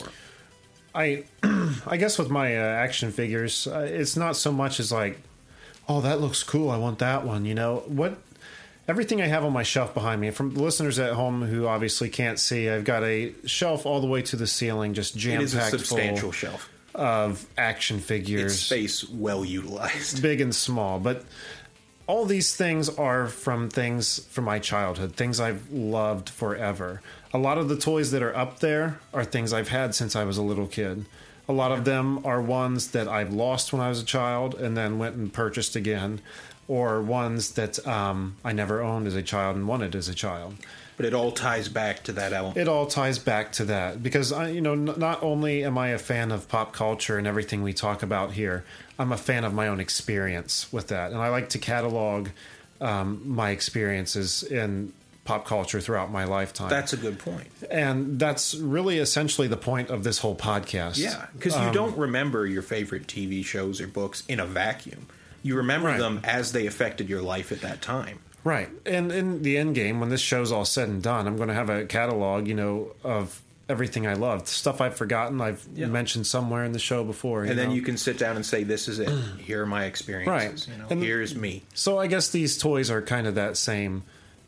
I 0.94 1.24
I 1.86 1.96
guess 1.96 2.18
with 2.18 2.30
my 2.30 2.56
uh, 2.56 2.60
action 2.60 3.12
figures, 3.12 3.66
uh, 3.66 3.88
it's 3.90 4.16
not 4.16 4.36
so 4.36 4.52
much 4.52 4.80
as 4.80 4.92
like, 4.92 5.20
oh, 5.88 6.00
that 6.00 6.20
looks 6.20 6.42
cool. 6.42 6.70
I 6.70 6.76
want 6.76 6.98
that 7.00 7.24
one. 7.26 7.44
You 7.44 7.54
know 7.54 7.82
what? 7.86 8.18
Everything 8.88 9.22
I 9.22 9.26
have 9.26 9.44
on 9.44 9.52
my 9.52 9.62
shelf 9.62 9.94
behind 9.94 10.20
me, 10.20 10.30
from 10.30 10.54
the 10.54 10.62
listeners 10.62 10.98
at 10.98 11.12
home 11.12 11.42
who 11.42 11.66
obviously 11.68 12.08
can't 12.08 12.38
see, 12.38 12.68
I've 12.68 12.84
got 12.84 13.04
a 13.04 13.32
shelf 13.46 13.86
all 13.86 14.00
the 14.00 14.08
way 14.08 14.22
to 14.22 14.36
the 14.36 14.46
ceiling, 14.46 14.92
just 14.92 15.14
It 15.14 15.20
jam 15.20 15.40
is 15.40 15.54
a 15.54 15.58
packed 15.58 15.70
substantial 15.70 16.20
full 16.20 16.32
shelf. 16.32 16.68
of 16.94 17.46
action 17.56 18.00
figures. 18.00 18.52
It's 18.54 18.60
space 18.62 19.08
well 19.08 19.44
utilized. 19.44 20.20
big 20.20 20.40
and 20.40 20.52
small. 20.54 20.98
But 20.98 21.24
all 22.08 22.24
these 22.26 22.56
things 22.56 22.88
are 22.88 23.28
from 23.28 23.70
things 23.70 24.18
from 24.26 24.44
my 24.44 24.58
childhood, 24.58 25.14
things 25.14 25.38
I've 25.38 25.70
loved 25.70 26.28
forever. 26.28 27.00
A 27.32 27.38
lot 27.38 27.58
of 27.58 27.68
the 27.68 27.76
toys 27.76 28.10
that 28.10 28.22
are 28.22 28.36
up 28.36 28.58
there 28.58 28.98
are 29.14 29.24
things 29.24 29.52
I've 29.52 29.68
had 29.68 29.94
since 29.94 30.16
I 30.16 30.24
was 30.24 30.36
a 30.36 30.42
little 30.42 30.66
kid. 30.66 31.06
A 31.52 31.54
lot 31.54 31.70
of 31.70 31.84
them 31.84 32.24
are 32.24 32.40
ones 32.40 32.88
that 32.92 33.08
I've 33.08 33.30
lost 33.34 33.74
when 33.74 33.82
I 33.82 33.90
was 33.90 34.00
a 34.00 34.06
child 34.06 34.54
and 34.54 34.74
then 34.74 34.98
went 34.98 35.16
and 35.16 35.30
purchased 35.30 35.76
again, 35.76 36.22
or 36.66 37.02
ones 37.02 37.50
that 37.52 37.86
um, 37.86 38.36
I 38.42 38.52
never 38.52 38.80
owned 38.80 39.06
as 39.06 39.14
a 39.14 39.20
child 39.22 39.56
and 39.56 39.68
wanted 39.68 39.94
as 39.94 40.08
a 40.08 40.14
child 40.14 40.54
But 40.96 41.04
it 41.04 41.12
all 41.12 41.30
ties 41.30 41.68
back 41.68 42.04
to 42.04 42.12
that 42.12 42.32
element. 42.32 42.56
it 42.56 42.68
all 42.68 42.86
ties 42.86 43.18
back 43.18 43.52
to 43.52 43.66
that 43.66 44.02
because 44.02 44.32
I, 44.32 44.48
you 44.48 44.62
know, 44.62 44.72
n- 44.72 44.94
not 44.96 45.22
only 45.22 45.62
am 45.62 45.76
I 45.76 45.88
a 45.88 45.98
fan 45.98 46.32
of 46.32 46.48
pop 46.48 46.72
culture 46.72 47.18
and 47.18 47.26
everything 47.26 47.62
we 47.62 47.74
talk 47.74 48.02
about 48.02 48.32
here, 48.32 48.64
I'm 48.98 49.12
a 49.12 49.18
fan 49.18 49.44
of 49.44 49.52
my 49.52 49.68
own 49.68 49.78
experience 49.78 50.72
with 50.72 50.88
that, 50.88 51.12
and 51.12 51.20
I 51.20 51.28
like 51.28 51.50
to 51.50 51.58
catalog 51.58 52.30
um, 52.80 53.20
my 53.26 53.50
experiences 53.50 54.42
in 54.42 54.94
pop 55.24 55.46
culture 55.46 55.80
throughout 55.80 56.10
my 56.10 56.24
lifetime. 56.24 56.68
That's 56.68 56.92
a 56.92 56.96
good 56.96 57.18
point. 57.18 57.48
and 57.70 58.18
that's 58.18 58.54
really 58.56 58.98
essentially 58.98 59.46
the 59.48 59.56
point 59.56 59.88
of 59.90 60.02
this 60.04 60.18
whole 60.18 60.34
podcast. 60.36 60.98
Yeah, 60.98 61.26
because 61.34 61.54
Um, 61.54 61.66
you 61.68 61.72
don't 61.72 61.96
remember 61.96 62.46
your 62.46 62.62
favorite 62.62 63.06
TV 63.06 63.44
shows 63.44 63.80
or 63.80 63.86
books 63.86 64.24
in 64.28 64.40
a 64.40 64.46
vacuum. 64.46 65.06
You 65.44 65.56
remember 65.56 65.88
Right. 65.88 65.98
them 65.98 66.20
as 66.24 66.52
they 66.52 66.66
affected 66.66 67.08
your 67.08 67.22
life 67.22 67.52
at 67.52 67.60
that 67.60 67.80
time. 67.80 68.18
Right. 68.44 68.68
And 68.84 69.12
in 69.12 69.42
the 69.42 69.56
end 69.56 69.76
game, 69.76 70.00
when 70.00 70.08
this 70.08 70.20
show's 70.20 70.50
all 70.50 70.64
said 70.64 70.88
and 70.88 71.00
done, 71.02 71.28
I'm 71.28 71.36
going 71.36 71.48
to 71.48 71.54
have 71.54 71.70
a 71.70 71.84
catalog, 71.84 72.48
you 72.48 72.54
know, 72.54 72.92
of 73.04 73.40
everything 73.68 74.06
I 74.08 74.14
loved, 74.14 74.48
stuff 74.48 74.80
I've 74.80 74.96
forgotten, 74.96 75.40
I've 75.40 75.64
Yeah. 75.74 75.86
mentioned 75.86 76.26
somewhere 76.26 76.64
in 76.64 76.72
the 76.72 76.78
show 76.80 77.04
before. 77.04 77.44
And 77.44 77.56
then 77.56 77.68
know? 77.68 77.74
you 77.74 77.82
can 77.82 77.96
sit 77.96 78.18
down 78.18 78.34
and 78.34 78.44
say, 78.44 78.64
"This 78.64 78.88
is 78.88 78.98
it. 78.98 79.08
Here 79.38 79.62
are 79.62 79.66
my 79.66 79.84
experiences. 79.84 80.66
Right. 80.68 80.76
You 80.76 80.82
know, 80.82 80.88
And- 80.90 81.02
here's 81.02 81.36
me." 81.36 81.62
So 81.72 81.98
I 81.98 82.08
guess 82.08 82.28
these 82.28 82.58
toys 82.58 82.90
are 82.90 83.00
kind 83.00 83.26
of 83.28 83.36
that 83.36 83.56
same 83.56 84.02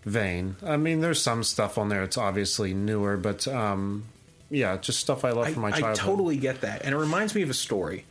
vein. 0.05 0.57
I 0.65 0.77
mean, 0.77 1.01
there's 1.01 1.23
some 1.23 1.43
stuff 1.45 1.79
on 1.79 1.89
there 1.89 2.01
that's 2.01 2.19
obviously 2.19 2.75
newer, 2.75 3.17
but 3.17 3.47
um, 3.49 4.05
yeah, 4.51 4.77
just 4.77 5.01
stuff 5.01 5.25
I 5.25 5.31
love 5.31 5.47
I, 5.49 5.53
from 5.53 5.63
my 5.63 5.71
childhood. 5.71 5.91
I 5.99 6.03
totally 6.03 6.37
get 6.37 6.61
that, 6.63 6.83
and 6.85 6.95
it 6.95 6.99
reminds 6.99 7.35
me 7.35 7.43
of 7.43 7.51
a 7.51 7.55
story. 7.55 8.05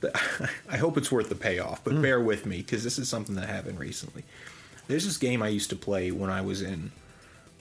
That 0.00 0.14
I 0.68 0.76
hope 0.76 0.96
it's 0.96 1.10
worth 1.10 1.28
the 1.28 1.34
payoff, 1.34 1.80
Mm. 1.80 1.84
but 1.84 2.02
bear 2.02 2.20
with 2.20 2.46
me 2.46 2.58
because 2.58 2.84
this 2.84 2.98
is 2.98 3.08
something 3.08 3.34
that 3.36 3.48
happened 3.48 3.78
recently. 3.80 4.24
There's 4.86 5.04
this 5.04 5.16
game 5.18 5.42
I 5.42 5.48
used 5.48 5.70
to 5.70 5.76
play 5.76 6.10
when 6.10 6.30
I 6.30 6.40
was 6.40 6.62
in, 6.62 6.92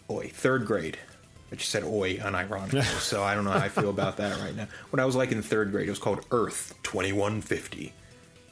oi, 0.10 0.29
third 0.34 0.65
grade. 0.65 0.98
I 1.51 1.56
just 1.56 1.70
said 1.72 1.84
oi 1.84 2.17
unironically, 2.17 2.84
so 3.00 3.24
I 3.24 3.34
don't 3.36 3.44
know 3.46 3.51
how 3.51 3.60
I 3.60 3.70
feel 3.70 3.89
about 3.89 4.17
that 4.17 4.38
right 4.39 4.56
now. 4.56 4.67
When 4.91 5.00
I 5.00 5.06
was 5.06 5.15
like 5.15 5.32
in 5.32 5.41
third 5.41 5.72
grade, 5.72 5.88
it 5.88 5.91
was 5.91 6.00
called 6.00 6.25
Earth 6.32 6.74
2150. 6.84 7.94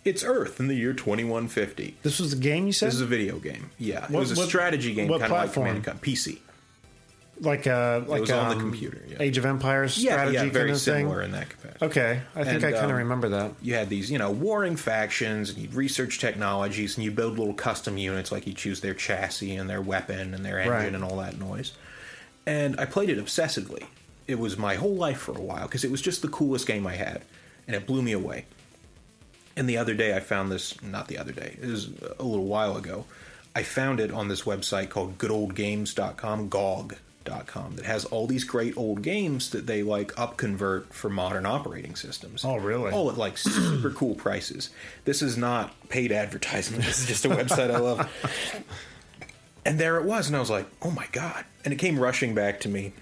It's 0.06 0.24
Earth 0.24 0.60
in 0.60 0.68
the 0.68 0.76
year 0.76 0.94
2150. 0.94 1.98
This 2.04 2.20
was 2.20 2.32
a 2.34 2.36
game 2.38 2.68
you 2.68 2.74
said, 2.74 2.88
This 2.90 2.96
is 2.96 3.02
a 3.02 3.06
video 3.08 3.40
game. 3.40 3.72
Yeah, 3.80 4.06
it 4.06 4.12
was 4.12 4.32
a 4.32 4.36
what- 4.36 4.48
strategy 4.48 4.94
game, 4.94 5.08
what 5.08 5.20
kind 5.22 5.34
of 5.34 5.38
like? 5.40 5.54
Command 5.54 5.84
PC. 6.02 6.38
like 7.42 7.66
uh, 7.68 8.02
like 8.08 8.22
was 8.22 8.32
on 8.32 8.50
the 8.50 8.56
um, 8.56 8.62
computer, 8.62 9.02
yeah. 9.10 9.18
Age 9.20 9.38
of 9.40 9.46
Empires 9.46 9.98
Yeah, 9.98 10.12
strategy 10.14 10.34
yeah, 10.36 10.40
kind 10.42 10.54
very 10.54 10.72
of 10.72 10.78
similar 10.78 11.18
thing. 11.18 11.26
in 11.26 11.32
that 11.32 11.50
capacity. 11.50 11.86
Okay, 11.88 12.22
I 12.36 12.44
think 12.44 12.56
And, 12.58 12.66
I 12.66 12.72
kind 12.72 12.86
of 12.86 12.92
um, 12.92 12.98
remember 12.98 13.29
that. 13.29 13.53
you 13.64 13.74
had 13.74 13.90
these, 13.90 14.12
you 14.12 14.18
know, 14.20 14.29
warring 14.32 14.75
factions, 14.77 15.50
and 15.50 15.58
you'd 15.58 15.74
research 15.74 16.20
technologies, 16.20 16.96
and 16.98 17.03
you 17.03 17.10
build 17.12 17.38
little 17.40 17.53
custom 17.56 17.98
units, 17.98 18.32
like 18.32 18.46
you 18.48 18.53
choose 18.53 18.82
their 18.82 18.94
chassis 18.94 19.56
and 19.56 19.68
their 19.70 19.82
weapon 19.82 20.34
and 20.36 20.46
their 20.46 20.60
engine 20.60 20.72
Right. 20.74 20.94
and 20.94 21.03
all 21.03 21.18
that 21.18 21.40
noise. 21.40 21.74
And 22.46 22.79
I 22.79 22.86
played 22.86 23.10
it 23.10 23.18
obsessively. 23.18 23.86
It 24.27 24.38
was 24.40 24.56
my 24.58 24.75
whole 24.75 24.96
life 24.96 25.18
for 25.18 25.32
a 25.36 25.42
while 25.42 25.64
because 25.64 25.84
it 25.84 25.90
was 25.92 26.01
just 26.01 26.22
the 26.22 26.27
coolest 26.29 26.68
game 26.68 26.86
I 26.88 26.94
had, 26.96 27.24
and 27.68 27.75
it 27.75 27.86
blew 27.88 28.01
me 28.03 28.12
away. 28.12 28.46
And 29.57 29.70
the 29.70 29.77
other 29.77 29.94
day, 29.94 30.15
I 30.15 30.20
found 30.20 30.51
this. 30.51 30.81
Not 30.81 31.07
the 31.07 31.18
other 31.18 31.31
day. 31.31 31.57
It 31.61 31.68
was 31.68 31.89
a 32.20 32.24
little 32.24 32.46
while 32.46 32.75
ago. 32.77 33.05
I 33.55 33.63
found 33.63 34.00
it 34.01 34.11
on 34.11 34.27
this 34.27 34.41
website 34.41 34.89
called 34.89 35.18
goodoldgames.com, 35.18 36.50
GOG.com, 36.50 37.75
that 37.77 37.85
has 37.85 38.03
all 38.03 38.27
these 38.27 38.44
great 38.44 38.75
old 38.75 39.01
games 39.01 39.51
that 39.51 39.65
they 39.65 39.81
like 39.81 40.11
upconvert 40.15 40.91
for 40.91 41.09
modern 41.09 41.46
operating 41.46 41.96
systems. 41.96 42.44
Oh, 42.44 42.57
really? 42.57 42.91
All 42.91 43.09
at 43.09 43.18
like 43.18 43.37
super 43.37 43.91
cool 43.91 44.15
prices. 44.15 44.72
This 45.05 45.22
is 45.22 45.37
not 45.37 45.74
paid 45.87 46.11
advertisement. 46.11 46.83
This 46.83 47.00
is 47.00 47.07
just 47.07 47.24
a 47.24 47.29
website 47.29 47.72
I 47.74 47.77
love. 47.77 48.09
And 49.68 49.79
there 49.79 49.98
it 49.98 50.03
was, 50.05 50.27
and 50.27 50.35
I 50.35 50.39
was 50.39 50.51
like, 50.51 50.68
"Oh 50.83 50.91
my 50.91 51.07
god!" 51.11 51.44
And 51.63 51.74
it 51.74 51.77
came 51.77 51.98
rushing 52.00 52.35
back 52.35 52.59
to 52.59 52.70
me. 52.70 52.94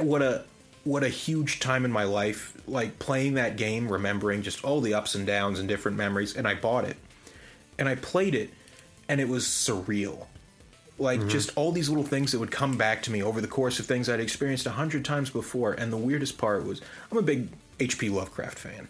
What 0.00 0.22
a 0.22 0.44
what 0.84 1.02
a 1.02 1.08
huge 1.08 1.60
time 1.60 1.84
in 1.84 1.90
my 1.90 2.04
life, 2.04 2.56
like 2.66 2.98
playing 2.98 3.34
that 3.34 3.56
game, 3.56 3.90
remembering 3.90 4.42
just 4.42 4.64
all 4.64 4.80
the 4.80 4.94
ups 4.94 5.14
and 5.14 5.26
downs 5.26 5.58
and 5.58 5.68
different 5.68 5.96
memories. 5.96 6.36
And 6.36 6.46
I 6.46 6.54
bought 6.54 6.84
it, 6.84 6.96
and 7.78 7.88
I 7.88 7.94
played 7.96 8.34
it, 8.34 8.50
and 9.08 9.20
it 9.20 9.28
was 9.28 9.44
surreal. 9.44 10.26
Like 10.98 11.20
mm-hmm. 11.20 11.28
just 11.28 11.50
all 11.56 11.72
these 11.72 11.88
little 11.88 12.04
things 12.04 12.32
that 12.32 12.38
would 12.38 12.52
come 12.52 12.76
back 12.76 13.02
to 13.02 13.10
me 13.10 13.22
over 13.22 13.40
the 13.40 13.48
course 13.48 13.80
of 13.80 13.86
things 13.86 14.08
I'd 14.08 14.20
experienced 14.20 14.66
a 14.66 14.70
hundred 14.70 15.04
times 15.04 15.30
before. 15.30 15.72
And 15.72 15.92
the 15.92 15.96
weirdest 15.96 16.38
part 16.38 16.64
was, 16.64 16.80
I'm 17.10 17.18
a 17.18 17.22
big 17.22 17.48
H.P. 17.80 18.10
Lovecraft 18.10 18.58
fan. 18.58 18.88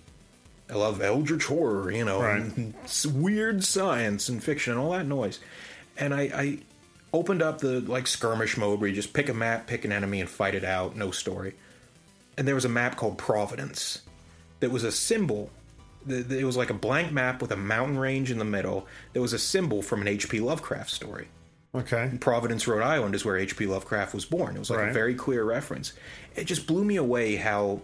I 0.68 0.74
love 0.74 1.00
Eldritch 1.00 1.44
horror, 1.44 1.90
you 1.90 2.04
know, 2.04 2.20
Right. 2.20 2.40
and 2.40 2.74
weird 3.06 3.64
science 3.64 4.28
and 4.28 4.42
fiction 4.42 4.72
and 4.72 4.80
all 4.80 4.92
that 4.92 5.06
noise. 5.06 5.38
And 5.96 6.12
I, 6.12 6.20
I 6.22 6.58
opened 7.12 7.42
up 7.42 7.58
the 7.58 7.80
like 7.80 8.06
skirmish 8.06 8.56
mode 8.56 8.80
where 8.80 8.88
you 8.88 8.94
just 8.94 9.12
pick 9.12 9.28
a 9.28 9.34
map, 9.34 9.66
pick 9.66 9.84
an 9.84 9.92
enemy, 9.92 10.20
and 10.20 10.28
fight 10.28 10.54
it 10.54 10.64
out. 10.64 10.96
No 10.96 11.10
story. 11.10 11.54
And 12.36 12.46
there 12.48 12.54
was 12.54 12.64
a 12.64 12.68
map 12.70 12.96
called 12.96 13.18
Providence 13.18 14.02
that 14.60 14.70
was 14.70 14.84
a 14.84 14.92
symbol. 14.92 15.50
It 16.08 16.44
was 16.44 16.56
like 16.56 16.70
a 16.70 16.74
blank 16.74 17.12
map 17.12 17.40
with 17.40 17.52
a 17.52 17.56
mountain 17.56 17.98
range 17.98 18.30
in 18.30 18.38
the 18.38 18.44
middle. 18.44 18.86
There 19.12 19.22
was 19.22 19.32
a 19.32 19.38
symbol 19.38 19.82
from 19.82 20.00
an 20.02 20.08
H.P. 20.08 20.40
Lovecraft 20.40 20.90
story. 20.90 21.28
Okay, 21.74 22.12
Providence, 22.20 22.68
Rhode 22.68 22.84
Island 22.84 23.16
is 23.16 23.24
where 23.24 23.36
H.P. 23.36 23.66
Lovecraft 23.66 24.14
was 24.14 24.24
born. 24.24 24.54
It 24.54 24.60
was 24.60 24.70
like 24.70 24.90
a 24.90 24.92
very 24.92 25.14
clear 25.14 25.42
reference. 25.42 25.92
It 26.36 26.44
just 26.44 26.68
blew 26.68 26.84
me 26.84 26.96
away 26.96 27.34
how 27.34 27.80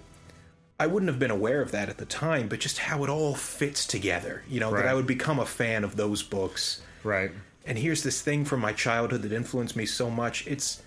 I 0.79 0.87
wouldn't 0.87 1.11
have 1.11 1.19
been 1.19 1.33
aware 1.33 1.61
of 1.61 1.73
that 1.73 1.89
at 1.89 1.99
the 1.99 2.07
time, 2.07 2.49
but 2.49 2.61
just 2.61 2.79
how 2.79 3.03
it 3.03 3.11
all 3.11 3.35
fits 3.35 3.87
together. 3.87 4.43
You 4.49 4.61
know, 4.61 4.71
that 4.73 4.87
I 4.87 4.95
would 4.95 5.07
become 5.09 5.41
a 5.41 5.47
fan 5.47 5.83
of 5.83 5.97
those 5.97 6.23
books. 6.23 6.83
right. 7.03 7.31
And 7.67 7.77
here's 7.77 8.03
this 8.03 8.23
thing 8.23 8.47
from 8.47 8.61
my 8.61 8.73
childhood 8.73 9.23
that 9.23 9.33
influenced 9.33 9.77
me 9.77 9.85
so 9.87 10.09
much. 10.09 10.47
It's 10.47 10.83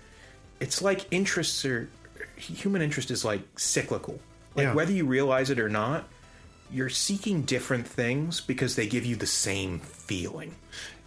it's 0.58 0.82
like 0.82 1.06
interests 1.12 1.64
are 1.64 1.88
human 2.36 2.82
interest 2.82 3.10
is 3.10 3.24
like 3.24 3.42
cyclical. 3.58 4.20
Like 4.54 4.64
Yeah. 4.66 4.74
whether 4.74 4.92
you 4.92 5.04
realize 5.06 5.50
it 5.50 5.58
or 5.58 5.68
not, 5.68 6.08
you're 6.70 6.88
seeking 6.88 7.42
different 7.42 7.86
things 7.86 8.40
because 8.40 8.76
they 8.76 8.86
give 8.86 9.04
you 9.04 9.16
the 9.16 9.26
same 9.26 9.80
feeling. 9.80 10.54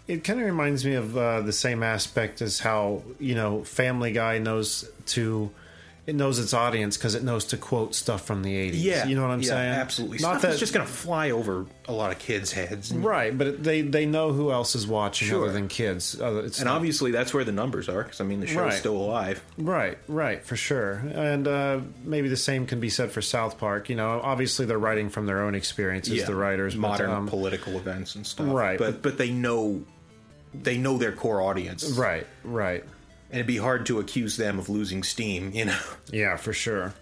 It 0.08 0.24
kind 0.24 0.40
of 0.40 0.46
reminds 0.46 0.86
me 0.86 0.94
of 0.94 1.18
uh, 1.18 1.42
the 1.42 1.52
same 1.52 1.84
aspect 1.84 2.42
as 2.42 2.60
how 2.60 3.04
you 3.20 3.36
know 3.36 3.64
Family 3.64 4.12
Guy 4.12 4.38
knows 4.38 4.90
to 5.08 5.52
it 6.08 6.16
knows 6.16 6.40
its 6.40 6.54
audience 6.54 6.96
because 6.96 7.16
it 7.16 7.22
knows 7.24 7.44
to 7.44 7.58
quote 7.58 7.94
stuff 7.94 8.26
from 8.26 8.42
the 8.42 8.54
80s. 8.72 8.82
Yeah, 8.82 9.06
you 9.06 9.16
know 9.16 9.24
what 9.24 9.32
I'm 9.32 9.42
yeah, 9.42 9.48
saying? 9.50 9.74
Absolutely. 9.74 10.20
Not 10.20 10.40
Stuff 10.40 10.54
that 10.54 10.58
just 10.58 10.74
going 10.74 10.86
to 10.88 10.92
fly 10.92 11.32
over 11.32 11.66
a 11.90 11.92
lot 11.92 12.14
of 12.14 12.18
kids' 12.20 12.54
heads. 12.54 12.94
Right, 12.94 13.38
but 13.38 13.62
they 13.62 13.82
they 13.82 14.06
know 14.06 14.32
who 14.32 14.50
else 14.52 14.74
is 14.74 14.88
watching 14.88 15.28
Sure. 15.28 15.44
other 15.44 15.52
than 15.54 15.68
kids. 15.68 16.20
Uh, 16.20 16.44
it's 16.46 16.60
and 16.60 16.68
not- 16.68 16.78
obviously, 16.78 17.12
that's 17.12 17.34
where 17.34 17.44
the 17.44 17.52
numbers 17.52 17.90
are, 17.90 18.04
because 18.04 18.22
I 18.22 18.24
mean, 18.24 18.40
the 18.40 18.48
show's 18.48 18.58
Right. 18.58 18.74
still 18.74 18.96
alive. 18.96 19.44
Right, 19.58 19.98
right, 20.08 20.42
for 20.46 20.56
sure. 20.56 20.94
And 21.14 21.46
uh, 21.46 21.82
maybe 22.06 22.30
the 22.30 22.38
same 22.38 22.66
can 22.68 22.80
be 22.80 22.90
said 22.90 23.12
for 23.12 23.22
South 23.22 23.58
Park. 23.58 23.90
You 23.90 23.98
know, 23.98 24.22
obviously 24.24 24.66
they're 24.66 24.80
writing 24.80 25.10
from 25.10 25.26
their 25.26 25.42
own 25.42 25.56
experiences, 25.56 26.24
the 26.26 26.36
writers. 26.36 26.74
but, 26.74 26.82
modern 26.82 27.10
um, 27.12 27.28
political 27.28 27.76
events 27.78 28.16
and 28.16 28.26
stuff. 28.26 28.48
Right. 28.50 28.80
but 28.80 29.02
but 29.02 29.18
they 29.18 29.30
know 29.32 29.84
they 30.54 30.78
know 30.78 30.98
their 30.98 31.12
core 31.12 31.42
audience, 31.42 31.84
right, 31.92 32.26
right. 32.46 32.86
And 33.30 33.40
it'd 33.40 33.48
be 33.48 33.58
hard 33.58 33.86
to 33.88 34.00
accuse 34.00 34.38
them 34.38 34.58
of 34.60 34.70
losing 34.70 35.04
steam. 35.04 35.52
You 35.54 35.66
know, 35.66 35.80
Yeah, 36.12 36.38
for 36.38 36.54
sure. 36.54 36.94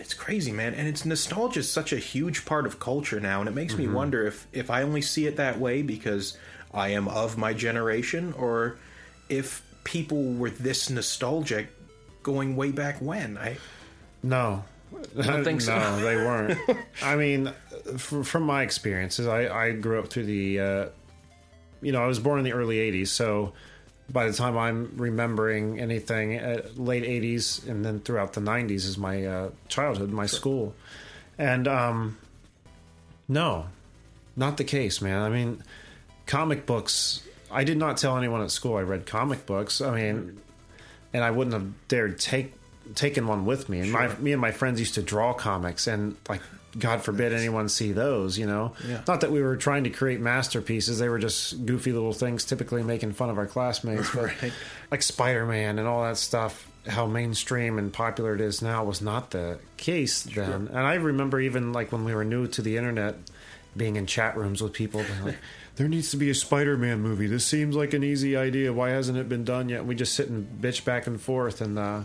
it's 0.00 0.14
crazy, 0.14 0.52
man. 0.52 0.74
And 0.74 0.86
it's 0.88 1.04
nostalgia 1.04 1.60
is 1.60 1.70
such 1.70 1.92
a 1.92 1.98
huge 1.98 2.44
part 2.44 2.66
of 2.66 2.78
culture 2.78 3.20
now, 3.20 3.40
and 3.40 3.48
it 3.48 3.54
makes 3.54 3.76
me 3.76 3.88
wonder 3.88 4.26
if 4.26 4.46
if 4.52 4.70
I 4.70 4.82
only 4.82 5.02
see 5.02 5.26
it 5.26 5.36
that 5.36 5.58
way 5.58 5.82
because 5.82 6.36
I 6.72 6.88
am 6.90 7.08
of 7.08 7.36
my 7.38 7.52
generation, 7.52 8.32
or 8.34 8.76
if 9.28 9.62
people 9.84 10.32
were 10.34 10.50
this 10.50 10.88
nostalgic 10.90 11.68
going 12.22 12.56
way 12.56 12.70
back 12.72 13.00
when. 13.00 13.36
I 13.38 13.56
No. 14.22 14.64
I 15.18 15.26
don't 15.26 15.44
think 15.44 15.60
so. 15.60 15.76
No, 15.78 16.00
they 16.00 16.16
weren't. 16.16 16.58
I 17.02 17.16
mean, 17.16 17.52
f- 17.92 18.14
from 18.26 18.44
my 18.44 18.62
experiences, 18.62 19.26
I, 19.26 19.48
I 19.48 19.72
grew 19.72 19.98
up 19.98 20.08
through 20.08 20.24
the, 20.26 20.60
uh, 20.60 20.86
you 21.82 21.90
know, 21.92 22.02
I 22.02 22.06
was 22.06 22.18
born 22.20 22.38
in 22.38 22.44
the 22.44 22.52
early 22.52 22.76
80s, 22.76 23.08
so 23.08 23.52
by 24.10 24.26
the 24.26 24.32
time 24.32 24.56
I'm 24.56 24.92
remembering 24.96 25.80
anything, 25.80 26.38
uh, 26.38 26.62
late 26.76 27.04
'80s 27.04 27.66
and 27.68 27.84
then 27.84 28.00
throughout 28.00 28.34
the 28.34 28.40
'90s 28.40 28.86
is 28.86 28.98
my 28.98 29.24
uh, 29.24 29.50
childhood, 29.68 30.10
my 30.10 30.26
school, 30.26 30.74
and 31.38 31.66
um, 31.66 32.18
no, 33.28 33.66
not 34.36 34.56
the 34.56 34.64
case, 34.64 35.00
man. 35.00 35.22
I 35.22 35.28
mean, 35.28 35.62
comic 36.26 36.66
books. 36.66 37.22
I 37.50 37.64
did 37.64 37.78
not 37.78 37.96
tell 37.96 38.16
anyone 38.16 38.42
at 38.42 38.50
school 38.50 38.76
I 38.76 38.82
read 38.82 39.06
comic 39.06 39.46
books. 39.46 39.80
I 39.80 39.94
mean, 39.94 40.40
and 41.12 41.22
I 41.24 41.30
wouldn't 41.30 41.54
have 41.54 41.88
dared 41.88 42.18
take 42.18 42.52
taken 42.94 43.26
one 43.26 43.46
with 43.46 43.68
me. 43.68 43.80
And 43.80 43.90
my 43.92 44.14
me 44.16 44.32
and 44.32 44.40
my 44.40 44.50
friends 44.50 44.80
used 44.80 44.94
to 44.94 45.02
draw 45.02 45.32
comics, 45.32 45.86
and 45.86 46.16
like 46.28 46.42
God 46.78 47.02
forbid 47.02 47.32
anyone 47.32 47.68
see 47.68 47.92
those. 47.92 48.36
You 48.38 48.46
know, 48.46 48.72
Yeah. 48.86 49.02
not 49.06 49.20
that 49.20 49.30
we 49.30 49.40
were 49.42 49.56
trying 49.56 49.84
to 49.84 49.90
create 49.90 50.20
masterpieces. 50.20 50.98
They 50.98 51.08
were 51.08 51.18
just 51.18 51.64
goofy 51.66 51.92
little 51.92 52.12
things, 52.12 52.44
typically 52.44 52.82
making 52.82 53.12
fun 53.12 53.30
of 53.30 53.38
our 53.38 53.46
classmates. 53.46 54.10
But 54.14 54.24
Right. 54.42 54.52
like 54.90 55.02
Spider 55.02 55.46
Man 55.46 55.78
and 55.78 55.86
all 55.86 56.02
that 56.04 56.16
stuff. 56.18 56.68
How 56.86 57.06
mainstream 57.06 57.78
and 57.78 57.90
popular 57.92 58.34
it 58.34 58.40
is 58.42 58.60
now 58.60 58.84
was 58.84 59.00
not 59.00 59.30
the 59.30 59.58
case 59.78 60.22
then. 60.22 60.68
And 60.68 60.78
I 60.78 60.94
remember 60.94 61.40
even 61.40 61.72
like 61.72 61.92
when 61.92 62.04
we 62.04 62.14
were 62.14 62.24
new 62.24 62.46
to 62.48 62.60
the 62.60 62.76
internet, 62.76 63.16
being 63.76 63.96
in 63.96 64.04
chat 64.06 64.36
rooms 64.36 64.60
with 64.62 64.72
people, 64.74 65.02
like, 65.24 65.38
"There 65.76 65.88
needs 65.88 66.10
to 66.10 66.16
be 66.18 66.28
a 66.30 66.34
Spider-Man 66.34 67.00
movie. 67.00 67.26
This 67.26 67.44
seems 67.46 67.74
like 67.74 67.94
an 67.94 68.04
easy 68.04 68.36
idea. 68.36 68.72
Why 68.72 68.90
hasn't 68.90 69.16
it 69.18 69.28
been 69.30 69.44
done 69.44 69.68
yet?" 69.70 69.86
We 69.86 69.94
just 69.94 70.14
sit 70.14 70.28
and 70.28 70.46
bitch 70.60 70.84
back 70.84 71.06
and 71.06 71.18
forth, 71.20 71.60
and 71.62 71.78
uh, 71.78 72.00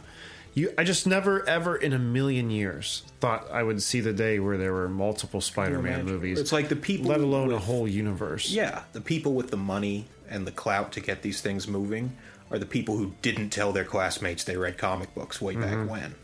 you, 0.54 0.74
I 0.78 0.84
just 0.84 1.08
never, 1.08 1.48
ever 1.48 1.76
in 1.76 1.94
a 1.94 2.00
million 2.00 2.50
years 2.50 3.04
thought 3.20 3.50
I 3.52 3.64
would 3.64 3.82
see 3.82 4.02
the 4.02 4.14
day 4.14 4.40
where 4.40 4.58
there 4.58 4.74
were 4.74 4.90
multiple 4.90 5.42
Spider-Man 5.42 6.06
movies. 6.06 6.40
It's 6.40 6.52
like 6.52 6.70
the 6.70 6.76
people, 6.76 7.10
let 7.10 7.22
alone 7.22 7.52
a 7.54 7.60
whole 7.60 7.88
universe. 7.88 8.50
Yeah, 8.50 8.84
the 8.94 9.02
people 9.02 9.34
with 9.34 9.52
the 9.52 9.58
money 9.58 10.06
and 10.30 10.46
the 10.46 10.52
clout 10.52 10.92
to 10.94 11.00
get 11.00 11.22
these 11.22 11.42
things 11.42 11.68
moving 11.68 12.16
are 12.52 12.60
the 12.60 12.66
people 12.66 12.98
who 12.98 13.14
didn't 13.22 13.50
tell 13.50 13.72
their 13.72 13.86
classmates 13.86 14.44
they 14.44 14.58
read 14.58 14.78
comic 14.78 15.14
books 15.14 15.42
way 15.42 15.56
back 15.56 15.74
mm-hmm. 15.74 15.88
when. 15.88 16.16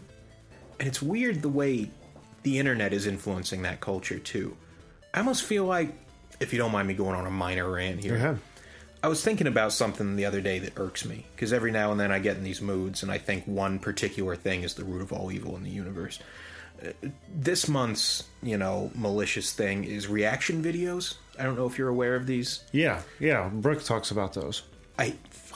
And 0.80 0.88
it's 0.88 1.02
weird 1.02 1.42
the 1.42 1.50
way 1.50 1.92
the 2.44 2.60
internet 2.60 2.94
is 2.94 3.08
influencing 3.08 3.62
that 3.62 3.80
culture 3.80 4.20
too. 4.20 4.58
I 5.14 5.20
almost 5.20 5.44
feel 5.44 5.66
like, 5.66 5.90
if 6.40 6.52
you 6.52 6.60
don't 6.60 6.72
mind 6.72 6.88
me 6.88 6.94
going 6.94 7.16
on 7.16 7.26
a 7.26 7.32
minor 7.32 7.72
rant 7.72 8.04
here, 8.04 8.18
Go 8.18 8.18
ahead. 8.18 8.40
I 9.06 9.08
was 9.08 9.24
thinking 9.24 9.46
about 9.46 9.72
something 9.72 10.16
the 10.16 10.26
other 10.26 10.42
day 10.42 10.58
that 10.58 10.80
irks 10.80 11.06
me 11.06 11.28
because 11.36 11.54
every 11.54 11.72
now 11.72 11.92
and 11.92 12.00
then 12.00 12.12
I 12.12 12.18
get 12.18 12.38
in 12.38 12.44
these 12.44 12.60
moods 12.60 13.04
and 13.04 13.12
I 13.12 13.20
think 13.20 13.46
one 13.46 13.78
particular 13.78 14.36
thing 14.36 14.64
is 14.64 14.74
the 14.74 14.84
root 14.84 15.04
of 15.04 15.14
all 15.14 15.32
evil 15.32 15.56
in 15.56 15.62
the 15.62 15.70
universe. 15.70 16.18
Uh, 16.84 16.90
This 17.32 17.68
month's, 17.68 18.24
you 18.42 18.58
know, 18.58 18.90
malicious 18.96 19.54
thing 19.54 19.84
is 19.84 20.08
reaction 20.08 20.64
videos. 20.64 21.18
I 21.38 21.44
don't 21.44 21.56
know 21.56 21.68
if 21.68 21.78
you're 21.78 21.90
aware 21.90 22.16
of 22.16 22.26
these. 22.26 22.64
Yeah, 22.72 23.04
yeah. 23.20 23.48
Brooke 23.54 23.84
talks 23.84 24.10
about 24.10 24.34
those. 24.34 24.64
I 24.98 25.14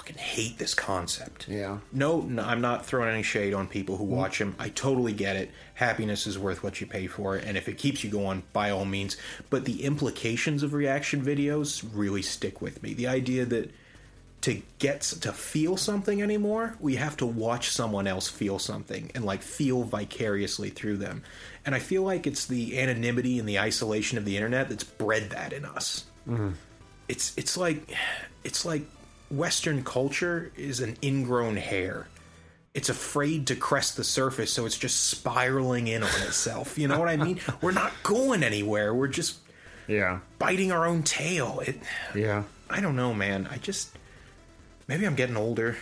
fucking 0.10 0.22
hate 0.22 0.58
this 0.58 0.74
concept. 0.74 1.48
Yeah. 1.48 1.80
No, 1.92 2.22
no, 2.22 2.44
I'm 2.44 2.62
not 2.62 2.86
throwing 2.86 3.10
any 3.10 3.24
shade 3.24 3.54
on 3.54 3.68
people 3.68 3.98
who 3.98 4.04
watch 4.04 4.36
mm. 4.36 4.40
them. 4.40 4.56
I 4.60 4.70
totally 4.70 5.14
get 5.14 5.36
it. 5.36 5.52
Happiness 5.76 6.28
is 6.28 6.38
worth 6.38 6.64
what 6.64 6.82
you 6.82 6.88
pay 6.88 7.08
for, 7.08 7.36
and 7.36 7.58
if 7.58 7.70
it 7.70 7.78
keeps 7.78 8.04
you 8.04 8.10
going, 8.10 8.44
by 8.54 8.70
all 8.72 8.86
means. 8.86 9.18
But 9.50 9.66
the 9.66 9.84
implications 9.84 10.64
of 10.64 10.74
reaction 10.74 11.22
videos 11.22 11.86
really 11.94 12.22
stick 12.22 12.62
with 12.62 12.82
me. 12.84 12.94
The 12.94 13.08
idea 13.08 13.46
that 13.46 13.72
to 14.42 14.62
get 14.80 15.02
to 15.02 15.34
feel 15.34 15.76
something 15.76 16.22
anymore, 16.22 16.76
we 16.80 16.96
have 16.96 17.18
to 17.18 17.26
watch 17.26 17.70
someone 17.70 18.08
else 18.08 18.30
feel 18.30 18.58
something 18.58 19.12
and 19.14 19.26
like 19.26 19.42
feel 19.42 19.84
vicariously 19.84 20.70
through 20.70 20.96
them. 20.96 21.24
And 21.66 21.76
I 21.76 21.80
feel 21.80 22.04
like 22.04 22.26
it's 22.26 22.46
the 22.46 22.80
anonymity 22.80 23.38
and 23.38 23.48
the 23.48 23.60
isolation 23.60 24.18
of 24.18 24.24
the 24.24 24.38
internet 24.38 24.70
that's 24.70 24.86
bred 24.86 25.32
that 25.32 25.52
in 25.52 25.66
us. 25.66 26.06
Mm. 26.28 26.54
It's 27.10 27.34
it's 27.38 27.58
like 27.58 27.94
it's 28.46 28.64
like 28.64 28.84
Western 29.30 29.84
culture 29.84 30.52
is 30.58 30.80
an 30.80 30.98
ingrown 31.04 31.58
hair. 31.58 32.08
It's 32.74 32.90
afraid 32.90 33.48
to 33.48 33.56
crest 33.56 33.98
the 33.98 34.04
surface, 34.04 34.52
so 34.54 34.66
it's 34.66 34.78
just 34.78 35.08
spiraling 35.08 35.88
in 35.88 36.04
on 36.04 36.10
itself. 36.22 36.78
You 36.78 36.88
know 36.88 37.00
what 37.00 37.10
I 37.10 37.18
mean? 37.18 37.40
We're 37.62 37.72
not 37.72 37.92
going 38.04 38.44
anywhere. 38.44 38.94
We're 38.94 39.08
just 39.08 39.38
Yeah, 39.88 40.20
biting 40.38 40.72
our 40.72 40.86
own 40.86 41.04
tail. 41.04 41.62
It, 41.66 41.80
yeah. 42.16 42.44
I 42.70 42.80
don't 42.82 42.96
know, 42.96 43.14
man. 43.14 43.48
I 43.52 43.58
just 43.58 43.90
maybe 44.88 45.06
I'm 45.06 45.16
getting 45.16 45.38
older. 45.38 45.78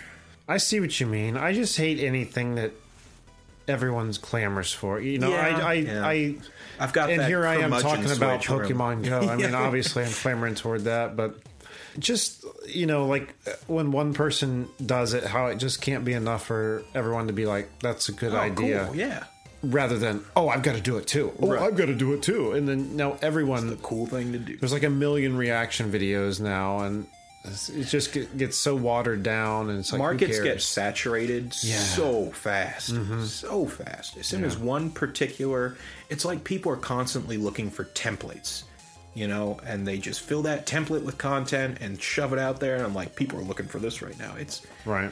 I 0.48 0.58
see 0.58 0.80
what 0.80 0.98
you 1.00 1.06
mean. 1.08 1.36
I 1.36 1.54
just 1.54 1.76
hate 1.78 2.00
anything 2.00 2.56
that 2.56 2.72
everyone's 3.68 4.18
clamors 4.18 4.72
for. 4.72 5.00
You 5.02 5.20
know, 5.20 5.30
Yeah, 5.30 5.58
I, 5.58 5.62
I, 5.62 5.74
yeah. 5.74 6.08
I, 6.08 6.36
I've 6.80 6.94
got 6.94 7.10
and 7.10 7.20
that 7.20 7.28
here 7.28 7.46
I 7.46 7.56
am 7.58 7.72
talking 7.72 8.06
about 8.10 8.44
switch 8.44 8.50
where 8.50 8.64
I'm- 8.64 9.02
Pokemon 9.02 9.04
Go. 9.10 9.20
I 9.30 9.36
mean, 9.36 9.54
obviously, 9.56 10.04
I'm 10.06 10.12
clamoring 10.12 10.56
toward 10.56 10.86
that, 10.86 11.18
but 11.18 11.38
just 12.00 12.46
you 12.68 12.86
know, 12.86 13.06
like 13.06 13.34
uh, 13.48 13.52
when 13.68 13.92
one 13.92 14.14
person 14.14 14.68
does 14.86 15.14
it, 15.14 15.24
how 15.24 15.48
it 15.48 15.56
just 15.58 15.82
can't 15.82 16.04
be 16.06 16.14
enough 16.14 16.46
for 16.46 16.84
everyone 16.94 17.28
to 17.28 17.34
be 17.34 17.46
like, 17.46 17.70
"That's 17.80 18.10
a 18.10 18.12
good 18.12 18.34
Oh, 18.34 18.38
idea," 18.38 18.86
cool. 18.88 18.96
Yeah, 18.96 19.24
rather 19.64 19.98
than, 19.98 20.24
"Oh, 20.36 20.50
I've 20.50 20.64
got 20.64 20.76
to 20.76 20.82
do 20.82 20.98
it 20.98 21.08
too." 21.08 21.32
Oh, 21.42 21.52
Right. 21.54 21.62
I've 21.62 21.76
got 21.78 21.86
to 21.88 21.96
do 21.96 22.14
it 22.14 22.22
too, 22.22 22.52
and 22.54 22.68
then 22.68 22.96
now 22.96 23.18
everyone 23.22 23.68
the 23.70 23.76
cool 23.78 24.06
thing 24.06 24.32
to 24.34 24.40
do. 24.40 24.58
there's 24.58 24.74
like 24.74 24.84
a 24.84 24.90
million 24.90 25.38
reaction 25.38 25.92
videos 25.92 26.40
now, 26.40 26.80
and 26.80 27.08
it 27.46 27.84
just 27.84 28.12
gets 28.38 28.58
so 28.58 28.76
watered 28.76 29.24
down, 29.24 29.70
and 29.70 29.80
it's 29.80 29.94
like 29.94 30.00
Markets 30.00 30.40
get 30.42 30.62
saturated 30.62 31.54
so 31.54 32.30
fast, 32.32 32.94
mm-hmm. 32.94 33.24
so 33.24 33.66
fast. 33.66 34.18
As 34.18 34.28
soon 34.28 34.44
as 34.44 34.58
one 34.58 34.90
particular, 34.92 35.78
it's 36.10 36.26
like 36.26 36.44
people 36.44 36.72
are 36.74 36.78
constantly 36.78 37.38
looking 37.38 37.70
for 37.70 37.86
templates, 37.86 38.64
you 39.18 39.28
know, 39.28 39.58
and 39.66 39.88
they 39.88 39.98
just 39.98 40.22
fill 40.22 40.44
that 40.44 40.68
template 40.68 41.04
with 41.04 41.18
content 41.18 41.80
and 41.82 42.00
shove 42.00 42.34
it 42.34 42.40
out 42.40 42.60
there. 42.60 42.76
And 42.76 42.84
I'm 42.86 42.94
like, 42.94 43.16
people 43.16 43.40
are 43.40 43.44
looking 43.44 43.66
for 43.68 43.80
this 43.80 44.04
right 44.04 44.18
now. 44.20 44.36
It's 44.38 44.62
right. 44.86 45.10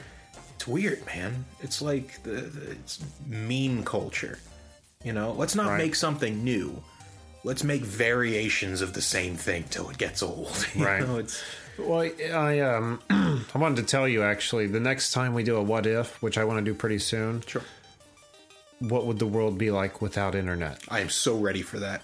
it's 0.53 0.67
weird, 0.67 1.03
man. 1.07 1.43
It's 1.61 1.81
like 1.81 2.21
the, 2.21 2.41
the 2.41 2.71
it's 2.71 3.03
meme 3.25 3.83
culture, 3.83 4.37
you 5.03 5.11
know. 5.11 5.31
Let's 5.31 5.55
not 5.55 5.69
Right. 5.69 5.79
make 5.79 5.95
something 5.95 6.43
new. 6.43 6.83
Let's 7.43 7.63
make 7.63 7.81
variations 7.81 8.81
of 8.81 8.93
the 8.93 9.01
same 9.01 9.35
thing 9.35 9.63
till 9.71 9.89
it 9.89 9.97
gets 9.97 10.21
old. 10.21 10.67
you 10.75 10.85
Right. 10.85 11.01
know? 11.01 11.17
It's 11.17 11.41
Well, 11.79 12.07
I 12.31 12.59
um, 12.59 12.99
I 13.09 13.57
wanted 13.57 13.77
to 13.77 13.83
tell 13.89 14.07
you 14.07 14.21
actually 14.21 14.67
the 14.67 14.79
next 14.79 15.13
time 15.13 15.33
we 15.33 15.41
do 15.43 15.55
a 15.57 15.63
what 15.63 15.87
if, 15.87 16.21
which 16.21 16.37
I 16.37 16.43
want 16.43 16.59
to 16.63 16.63
do 16.71 16.75
pretty 16.77 16.99
soon. 16.99 17.41
sure. 17.41 17.63
What 18.79 19.07
would 19.07 19.17
the 19.17 19.25
world 19.27 19.57
be 19.57 19.71
like 19.71 19.99
without 20.01 20.35
internet? 20.35 20.79
I 20.89 20.99
am 20.99 21.09
so 21.09 21.35
ready 21.37 21.63
for 21.63 21.79
that. 21.79 22.03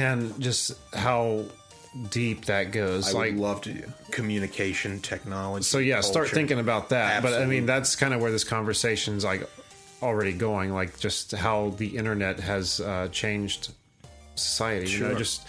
And 0.00 0.40
just 0.40 0.72
how 0.94 1.44
deep 2.10 2.46
that 2.46 2.72
goes. 2.72 3.14
I 3.14 3.18
like, 3.18 3.32
would 3.32 3.40
love 3.40 3.60
to 3.62 3.72
do 3.74 3.82
communication 4.10 5.00
technology. 5.00 5.64
so 5.64 5.78
yeah, 5.78 6.00
start 6.00 6.28
thinking 6.28 6.58
about 6.58 6.88
that. 6.90 7.22
But 7.22 7.34
I 7.34 7.46
mean, 7.46 7.66
that's 7.66 7.96
kind 7.96 8.14
of 8.14 8.20
where 8.20 8.30
this 8.30 8.44
conversation's 8.44 9.24
like 9.24 9.48
already 10.02 10.32
going. 10.32 10.72
Like 10.72 10.98
just 10.98 11.32
how 11.32 11.70
the 11.76 11.96
internet 11.96 12.40
has 12.40 12.80
uh, 12.80 13.08
changed 13.12 13.72
society. 14.34 14.90
You 14.90 15.00
know, 15.00 15.08
Sure. 15.10 15.18
just 15.18 15.46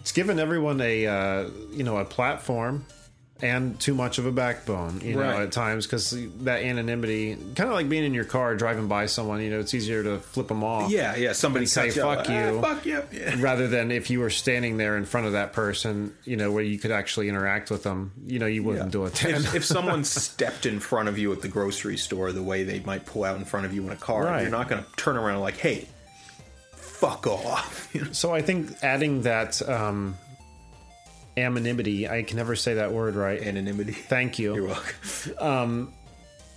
it's 0.00 0.12
given 0.12 0.38
everyone 0.38 0.80
a 0.80 1.06
uh, 1.06 1.48
you 1.72 1.84
know 1.84 1.98
a 1.98 2.04
platform 2.04 2.84
and 3.42 3.78
too 3.80 3.94
much 3.94 4.18
of 4.18 4.26
a 4.26 4.32
backbone. 4.32 5.00
You 5.02 5.14
know, 5.16 5.20
Right. 5.22 5.40
at 5.42 5.52
times 5.52 5.86
because 5.86 6.16
that 6.44 6.62
anonymity, 6.62 7.34
kind 7.56 7.68
of 7.68 7.74
like 7.74 7.88
being 7.88 8.04
in 8.04 8.14
your 8.14 8.24
car 8.24 8.54
driving 8.54 8.86
by 8.86 9.06
someone. 9.06 9.40
You 9.42 9.50
know, 9.50 9.58
it's 9.58 9.74
easier 9.74 10.02
to 10.04 10.18
flip 10.20 10.48
them 10.48 10.62
off. 10.62 10.90
Yeah, 10.90 11.16
yeah. 11.16 11.32
Somebody 11.32 11.66
say, 11.66 11.86
cuts 11.86 11.96
you 11.96 12.02
off, 12.02 12.18
"Fuck 12.18 12.30
"Ah, 12.30 12.48
you." 12.48 12.60
fuck 12.60 12.86
you. 12.86 13.02
Yeah. 13.12 13.34
Rather 13.40 13.66
than 13.68 13.90
if 13.90 14.08
you 14.08 14.20
were 14.20 14.30
standing 14.30 14.76
there 14.76 14.96
in 14.96 15.04
front 15.04 15.26
of 15.26 15.32
that 15.32 15.52
person, 15.52 16.14
you 16.24 16.36
know, 16.36 16.52
where 16.52 16.62
you 16.62 16.78
could 16.78 16.92
actually 16.92 17.28
interact 17.28 17.70
with 17.70 17.82
them, 17.82 18.12
you 18.24 18.38
know, 18.38 18.46
you 18.46 18.62
wouldn't 18.62 18.92
do 18.92 19.04
it. 19.04 19.24
If, 19.24 19.54
if 19.54 19.64
someone 19.64 20.04
stepped 20.04 20.64
in 20.64 20.78
front 20.80 21.08
of 21.08 21.18
you 21.18 21.32
at 21.32 21.42
the 21.42 21.48
grocery 21.48 21.96
store 21.96 22.30
the 22.32 22.42
way 22.42 22.62
they 22.62 22.80
might 22.80 23.04
pull 23.04 23.24
out 23.24 23.36
in 23.36 23.44
front 23.44 23.66
of 23.66 23.74
you 23.74 23.82
in 23.84 23.90
a 23.90 23.96
car, 23.96 24.24
Right. 24.24 24.42
you're 24.42 24.50
not 24.50 24.68
going 24.68 24.82
to 24.82 24.88
turn 24.96 25.16
around 25.16 25.40
like, 25.40 25.56
"Hey, 25.58 25.88
fuck 26.72 27.26
off." 27.26 27.88
You 27.92 28.00
know? 28.04 28.12
So 28.12 28.32
I 28.34 28.42
think 28.42 28.70
adding 28.82 29.22
that 29.22 29.60
um, 29.68 30.16
anonymity, 31.36 32.08
I 32.08 32.22
can 32.22 32.36
never 32.36 32.56
say 32.56 32.74
that 32.74 32.92
word 32.92 33.14
right. 33.14 33.40
Anonymity. 33.40 33.92
Thank 33.92 34.38
you. 34.38 34.54
You're 34.54 34.66
welcome. 34.68 34.94
Um, 35.38 35.92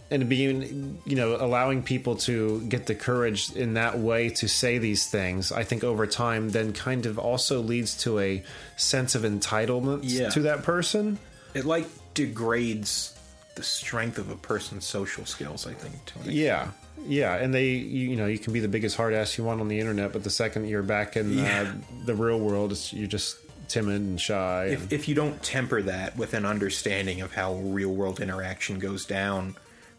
and 0.09 0.29
being, 0.29 0.99
you 1.05 1.15
know, 1.17 1.35
allowing 1.35 1.83
people 1.83 2.15
to 2.15 2.61
get 2.69 2.85
the 2.85 2.95
courage 2.95 3.51
in 3.53 3.73
that 3.73 3.99
way 3.99 4.29
to 4.29 4.47
say 4.47 4.77
these 4.77 5.05
things, 5.07 5.51
I 5.51 5.63
think 5.63 5.83
over 5.83 6.07
time 6.07 6.49
then 6.49 6.71
kind 6.71 7.05
of 7.05 7.19
also 7.19 7.59
leads 7.61 7.97
to 8.03 8.19
a 8.19 8.43
sense 8.77 9.15
of 9.15 9.23
entitlement 9.23 10.01
Yeah. 10.03 10.29
to 10.29 10.41
that 10.43 10.63
person. 10.63 11.19
It 11.53 11.65
like 11.65 11.87
degrades 12.13 13.13
the 13.55 13.63
strength 13.63 14.17
of 14.17 14.29
a 14.29 14.35
person's 14.37 14.85
social 14.85 15.25
skills. 15.25 15.65
I 15.67 15.73
think. 15.73 15.95
To. 16.05 16.31
Yeah. 16.31 16.69
Yeah, 17.05 17.35
and 17.35 17.53
they, 17.53 17.69
you, 17.71 18.09
you 18.09 18.15
know, 18.15 18.25
you 18.25 18.39
can 18.39 18.53
be 18.53 18.59
the 18.59 18.67
biggest 18.67 18.95
hard 18.97 19.13
ass 19.13 19.37
you 19.37 19.43
want 19.43 19.61
on 19.61 19.67
the 19.67 19.79
internet, 19.79 20.13
but 20.13 20.23
the 20.23 20.29
second 20.31 20.67
you're 20.67 20.81
back 20.83 21.15
in 21.15 21.37
Yeah. 21.37 21.61
uh, 21.61 22.05
the 22.05 22.15
real 22.15 22.39
world, 22.39 22.71
it's, 22.71 22.91
you're 22.91 23.07
just 23.07 23.37
timid 23.67 24.01
and 24.01 24.19
shy. 24.19 24.65
and- 24.65 24.73
If, 24.73 24.91
if 24.93 25.07
you 25.07 25.15
don't 25.15 25.41
temper 25.43 25.81
that 25.83 26.17
with 26.17 26.33
an 26.33 26.45
understanding 26.45 27.21
of 27.21 27.33
how 27.33 27.55
real 27.55 27.93
world 27.93 28.19
interaction 28.19 28.79
goes 28.79 29.05
down, 29.05 29.55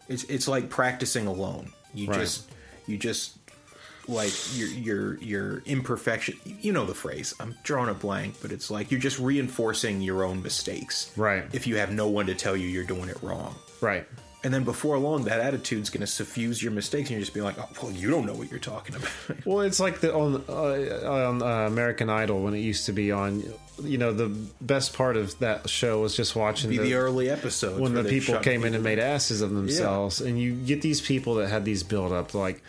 it's 0.07 0.23
it's 0.25 0.47
like 0.47 0.69
practicing 0.69 1.27
alone. 1.27 1.71
You 1.93 2.07
Right. 2.09 2.19
just 2.19 2.49
you 2.87 2.97
just 2.97 3.33
like 4.07 4.33
your 4.57 4.67
your 4.69 5.17
your 5.19 5.63
imperfection. 5.65 6.35
You 6.43 6.71
know 6.73 6.85
the 6.85 6.95
phrase. 6.95 7.33
I'm 7.39 7.55
drawing 7.63 7.89
a 7.89 7.93
blank, 7.93 8.35
but 8.41 8.51
it's 8.51 8.71
like 8.71 8.89
you're 8.91 8.99
just 8.99 9.19
reinforcing 9.19 10.01
your 10.01 10.23
own 10.23 10.41
mistakes. 10.41 11.11
Right. 11.15 11.43
If 11.53 11.67
you 11.67 11.77
have 11.77 11.91
no 11.91 12.07
one 12.07 12.25
to 12.25 12.35
tell 12.35 12.57
you 12.57 12.67
you're 12.67 12.83
doing 12.85 13.09
it 13.09 13.17
wrong. 13.21 13.53
Right. 13.81 14.07
And 14.41 14.53
then 14.53 14.63
before 14.63 14.97
long, 14.97 15.25
that 15.25 15.41
attitude's 15.41 15.89
going 15.89 15.99
to 15.99 16.07
suffuse 16.07 16.63
your 16.63 16.71
mistakes, 16.71 17.09
and 17.09 17.17
you're 17.17 17.19
just 17.19 17.33
being 17.33 17.45
like, 17.45 17.59
"Oh, 17.59 17.67
well, 17.83 17.91
you 17.91 18.09
don't 18.09 18.25
know 18.25 18.33
what 18.33 18.49
you're 18.49 18.59
talking 18.59 18.95
about." 18.95 19.09
Well, 19.45 19.61
it's 19.61 19.79
like 19.79 19.99
the 19.99 20.15
on 20.15 20.43
uh, 20.47 21.09
on 21.09 21.41
uh, 21.41 21.67
American 21.67 22.09
Idol 22.09 22.41
when 22.43 22.53
it 22.53 22.59
used 22.59 22.85
to 22.85 22.93
be 22.93 23.11
on. 23.11 23.43
You 23.81 23.97
know, 23.97 24.13
the 24.13 24.27
best 24.61 24.93
part 24.93 25.17
of 25.17 25.37
that 25.39 25.69
show 25.69 26.01
was 26.01 26.15
just 26.15 26.35
watching 26.35 26.69
the, 26.69 26.77
the 26.79 26.93
early 26.93 27.29
episodes 27.29 27.79
when 27.79 27.93
the 27.93 28.03
people 28.03 28.37
came 28.39 28.63
in 28.65 28.75
and 28.75 28.83
made 28.83 28.99
asses 28.99 29.41
of 29.41 29.51
themselves, 29.51 30.21
and 30.21 30.39
you 30.39 30.53
get 30.53 30.81
these 30.81 31.01
people 31.01 31.35
that 31.35 31.49
had 31.49 31.65
these 31.65 31.83
build 31.83 32.13
up 32.13 32.33
like. 32.33 32.61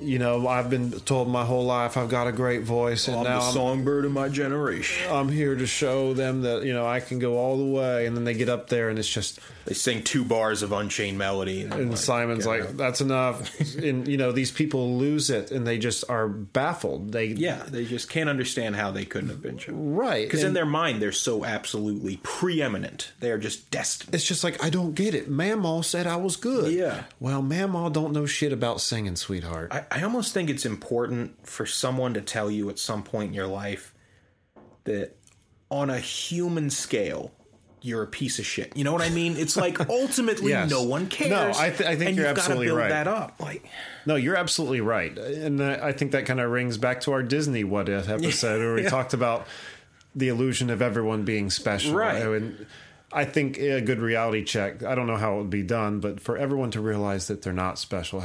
You 0.00 0.18
know, 0.18 0.46
I've 0.46 0.70
been 0.70 0.92
told 1.00 1.28
my 1.28 1.44
whole 1.44 1.64
life 1.64 1.96
I've 1.96 2.08
got 2.08 2.26
a 2.26 2.32
great 2.32 2.62
voice, 2.62 3.08
and 3.08 3.16
I'm 3.16 3.24
now 3.24 3.40
the 3.40 3.46
I'm, 3.46 3.52
songbird 3.52 4.04
of 4.04 4.12
my 4.12 4.28
generation. 4.28 5.12
I'm 5.12 5.28
here 5.28 5.54
to 5.54 5.66
show 5.66 6.14
them 6.14 6.42
that 6.42 6.64
you 6.64 6.72
know 6.72 6.86
I 6.86 7.00
can 7.00 7.18
go 7.18 7.36
all 7.36 7.56
the 7.56 7.64
way. 7.64 8.06
And 8.06 8.16
then 8.16 8.24
they 8.24 8.34
get 8.34 8.48
up 8.48 8.68
there, 8.68 8.88
and 8.88 8.98
it's 8.98 9.08
just 9.08 9.40
They 9.64 9.74
sing 9.74 10.02
two 10.02 10.24
bars 10.24 10.62
of 10.62 10.72
Unchained 10.72 11.18
Melody, 11.18 11.62
and, 11.62 11.72
and 11.74 11.90
like, 11.90 11.98
Simon's 11.98 12.46
like, 12.46 12.62
out. 12.62 12.76
"That's 12.76 13.00
enough." 13.00 13.58
and 13.76 14.06
you 14.08 14.16
know, 14.16 14.32
these 14.32 14.50
people 14.50 14.96
lose 14.96 15.30
it, 15.30 15.50
and 15.50 15.66
they 15.66 15.78
just 15.78 16.04
are 16.08 16.28
baffled. 16.28 17.12
They 17.12 17.26
Yeah, 17.26 17.64
they 17.68 17.84
just 17.84 18.08
can't 18.08 18.30
understand 18.30 18.76
how 18.76 18.90
they 18.90 19.04
couldn't 19.04 19.30
have 19.30 19.42
been 19.42 19.58
chosen. 19.58 19.94
right 19.94 20.26
Because 20.26 20.44
in 20.44 20.54
their 20.54 20.66
mind, 20.66 21.02
they're 21.02 21.12
so 21.12 21.44
absolutely 21.44 22.18
preeminent. 22.22 23.12
They 23.20 23.30
are 23.30 23.38
just 23.38 23.70
destined. 23.70 24.14
It's 24.14 24.24
just 24.24 24.44
like 24.44 24.62
I 24.64 24.70
don't 24.70 24.94
get 24.94 25.14
it. 25.14 25.30
Mamaw 25.30 25.84
said 25.84 26.06
I 26.06 26.16
was 26.16 26.36
good. 26.36 26.72
Yeah. 26.72 27.04
Well, 27.20 27.42
Mamaw 27.42 27.92
don't 27.92 28.12
know 28.12 28.26
shit 28.26 28.52
about 28.52 28.80
singing, 28.80 29.16
sweetheart. 29.16 29.72
I, 29.72 29.84
I 29.90 30.02
almost 30.02 30.34
think 30.34 30.50
it's 30.50 30.66
important 30.66 31.46
for 31.46 31.66
someone 31.66 32.14
to 32.14 32.20
tell 32.20 32.50
you 32.50 32.68
at 32.70 32.78
some 32.78 33.02
point 33.02 33.28
in 33.28 33.34
your 33.34 33.46
life 33.46 33.94
that 34.84 35.16
on 35.70 35.90
a 35.90 35.98
human 35.98 36.70
scale, 36.70 37.32
you're 37.80 38.02
a 38.02 38.06
piece 38.06 38.38
of 38.38 38.46
shit. 38.46 38.76
You 38.76 38.84
know 38.84 38.92
what 38.92 39.02
I 39.02 39.10
mean? 39.10 39.36
It's 39.36 39.56
like 39.56 39.78
ultimately 39.88 40.50
Yes. 40.50 40.70
no 40.70 40.82
one 40.82 41.06
cares. 41.06 41.30
No, 41.30 41.52
I 41.62 41.70
th- 41.70 41.88
I 41.88 41.94
think 41.96 42.16
you're 42.16 42.26
absolutely 42.26 42.66
build 42.66 42.78
right. 42.78 42.88
that 42.88 43.06
up. 43.06 43.36
Like, 43.40 43.64
no, 44.06 44.16
you're 44.16 44.36
absolutely 44.36 44.80
right, 44.80 45.16
and 45.16 45.62
I 45.62 45.92
think 45.92 46.12
that 46.12 46.26
kind 46.26 46.40
of 46.40 46.50
rings 46.50 46.76
back 46.78 47.00
to 47.02 47.12
our 47.12 47.22
Disney 47.22 47.64
"What 47.64 47.88
If" 47.88 48.08
episode 48.08 48.58
where 48.60 48.74
we 48.74 48.82
Yeah. 48.82 48.88
talked 48.90 49.14
about 49.14 49.46
the 50.14 50.28
illusion 50.28 50.70
of 50.70 50.82
everyone 50.82 51.24
being 51.24 51.50
special. 51.50 51.94
Right. 51.94 52.20
And 52.20 52.66
I 53.12 53.24
think 53.24 53.58
a 53.58 53.80
good 53.80 54.00
reality 54.00 54.44
check. 54.44 54.82
I 54.82 54.94
don't 54.94 55.06
know 55.06 55.16
how 55.16 55.34
it 55.34 55.38
would 55.38 55.50
be 55.50 55.62
done, 55.62 56.00
but 56.00 56.20
for 56.20 56.36
everyone 56.36 56.70
to 56.72 56.80
realize 56.80 57.26
that 57.28 57.42
they're 57.42 57.52
not 57.54 57.78
special, 57.78 58.22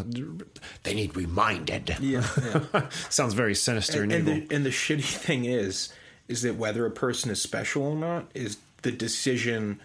they 0.84 0.94
need 0.94 1.16
reminded. 1.16 1.96
yeah, 2.02 2.28
yeah. 2.74 2.90
Sounds 3.10 3.34
very 3.34 3.56
sinister 3.56 4.04
and, 4.04 4.12
and 4.12 4.28
evil. 4.28 4.48
the, 4.48 4.56
and 4.56 4.66
the 4.66 4.70
shitty 4.72 5.04
thing 5.18 5.46
is 5.46 5.94
is 6.28 6.42
that 6.42 6.56
whether 6.56 6.86
a 6.86 6.92
person 6.92 7.30
is 7.32 7.42
special 7.42 7.84
or 7.84 7.96
not 7.96 8.30
is 8.34 8.58
the 8.82 8.92
decision 8.92 9.80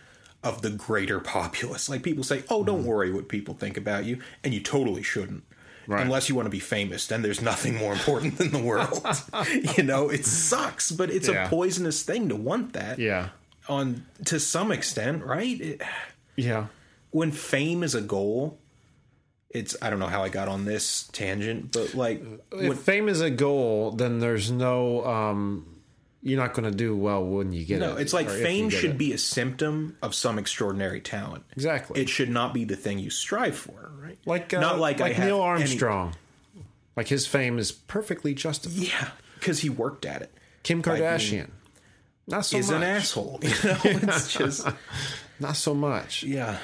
of 0.45 0.63
the 0.63 0.71
greater 0.71 1.19
populace 1.19 1.89
like 1.89 2.03
people 2.03 2.23
say 2.23 2.45
oh 2.49 2.63
don't 2.63 2.81
mm-hmm. 2.81 2.89
worry 2.89 3.13
what 3.13 3.29
people 3.29 3.55
think 3.55 3.77
about 3.77 4.05
you 4.05 4.21
and 4.45 4.55
you 4.55 4.61
totally 4.61 5.03
shouldn't 5.03 5.43
Right. 5.89 6.03
unless 6.03 6.29
you 6.29 6.35
want 6.35 6.45
to 6.47 6.51
be 6.51 6.61
famous 6.61 7.07
then 7.07 7.23
there's 7.23 7.41
nothing 7.43 7.75
more 7.75 7.93
important 7.95 8.37
than 8.39 8.51
the 8.53 8.59
world 8.63 9.05
you 9.79 9.83
know 9.83 10.11
it 10.11 10.25
sucks 10.27 10.93
but 10.93 11.11
it's 11.11 11.29
Yeah. 11.29 11.47
a 11.47 11.49
poisonous 11.49 12.03
thing 12.03 12.29
to 12.29 12.37
want 12.37 12.75
that 12.75 12.99
yeah, 12.99 13.31
on 13.69 14.07
to 14.27 14.39
some 14.41 14.73
extent 14.73 15.25
right 15.25 15.61
it, 15.61 15.83
yeah. 16.37 16.67
when 17.11 17.31
fame 17.33 17.83
is 17.83 17.95
a 17.95 18.01
goal 18.01 18.59
it's 19.51 19.77
i 19.83 19.89
don't 19.91 19.99
know 19.99 20.07
how 20.07 20.23
i 20.23 20.29
got 20.29 20.49
on 20.49 20.65
this 20.65 21.09
tangent 21.13 21.73
but 21.73 21.95
like 21.95 22.23
if 22.53 22.79
fame 22.81 23.09
is 23.09 23.21
a 23.21 23.31
goal, 23.31 23.93
then 23.93 24.19
there's 24.21 24.51
no. 24.51 25.05
um 25.05 25.81
You're 26.23 26.41
not 26.41 26.53
going 26.55 26.71
to 26.71 26.77
do 26.77 26.97
well 26.97 27.25
when 27.25 27.53
you 27.53 27.65
get 27.65 27.79
No, 27.81 27.91
it. 27.91 27.95
No, 27.95 27.97
it's 27.99 28.13
like 28.13 28.27
or 28.29 28.33
if 28.33 28.39
you 28.41 28.45
fame 28.45 28.71
should 28.71 28.91
it. 28.91 28.99
be 28.99 29.13
a 29.13 29.19
symptom 29.19 29.97
of 30.03 30.15
some 30.15 30.39
extraordinary 30.39 31.01
talent. 31.01 31.45
exactly 31.53 32.01
It 32.03 32.09
should 32.09 32.29
not 32.29 32.53
be 32.53 32.65
the 32.65 32.77
thing 32.77 32.99
you 32.99 33.09
strive 33.11 33.57
for, 33.57 33.91
right? 34.03 34.19
like 34.27 34.53
uh, 34.53 34.61
not 34.61 34.79
like, 34.79 34.99
like 35.01 35.19
Neil 35.19 35.37
any- 35.37 35.41
Armstrong. 35.63 36.15
Like 36.97 37.09
his 37.09 37.27
fame 37.27 37.59
is 37.59 37.71
perfectly 37.73 38.35
justified. 38.35 38.77
yeah, 38.89 39.11
because 39.39 39.61
he 39.61 39.71
worked 39.71 40.05
at 40.05 40.21
it. 40.23 40.33
Kim 40.65 40.83
Kardashian, 40.83 41.51
not 42.29 42.45
so 42.47 42.59
is 42.59 42.71
much. 42.71 42.77
an 42.77 42.83
asshole. 42.85 43.41
You 43.43 43.49
know, 43.49 43.79
it's 43.85 44.33
just 44.33 44.67
Not 45.41 45.57
so 45.57 45.75
much. 45.75 46.23
yeah. 46.23 46.59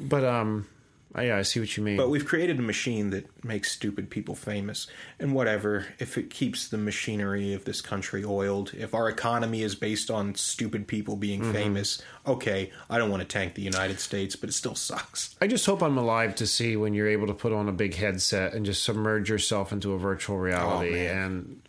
But 0.00 0.24
um, 0.24 0.66
I- 1.14 1.24
yeah, 1.24 1.36
I 1.38 1.42
see 1.42 1.58
what 1.60 1.76
you 1.76 1.82
mean. 1.82 1.96
But 1.96 2.08
we've 2.08 2.24
created 2.24 2.58
a 2.58 2.62
machine 2.62 3.10
that 3.10 3.26
makes 3.44 3.70
stupid 3.72 4.08
people 4.10 4.34
famous, 4.34 4.86
and 5.18 5.34
whatever. 5.34 5.86
If 5.98 6.16
it 6.16 6.30
keeps 6.30 6.68
the 6.68 6.78
machinery 6.78 7.52
of 7.52 7.64
this 7.64 7.80
country 7.80 8.24
oiled, 8.24 8.72
if 8.74 8.94
our 8.94 9.08
economy 9.08 9.62
is 9.62 9.74
based 9.74 10.10
on 10.10 10.34
stupid 10.36 10.86
people 10.86 11.16
being 11.16 11.40
Mm-hmm. 11.40 11.52
famous, 11.52 12.00
okay, 12.26 12.70
I 12.88 12.96
don't 12.98 13.10
want 13.10 13.22
to 13.22 13.28
tank 13.28 13.54
the 13.54 13.62
United 13.62 13.98
States, 14.00 14.36
but 14.36 14.48
it 14.48 14.52
still 14.52 14.74
sucks. 14.76 15.34
I 15.42 15.46
just 15.48 15.66
hope 15.66 15.82
I'm 15.82 15.98
alive 15.98 16.34
to 16.36 16.46
see 16.46 16.76
when 16.76 16.94
you're 16.94 17.08
able 17.08 17.26
to 17.26 17.34
put 17.34 17.52
on 17.52 17.68
a 17.68 17.72
big 17.72 17.94
headset 17.94 18.54
and 18.54 18.64
just 18.64 18.84
submerge 18.84 19.28
yourself 19.28 19.72
into 19.72 19.92
a 19.92 19.98
virtual 19.98 20.38
reality, 20.38 21.08
Oh, 21.08 21.12
and 21.12 21.60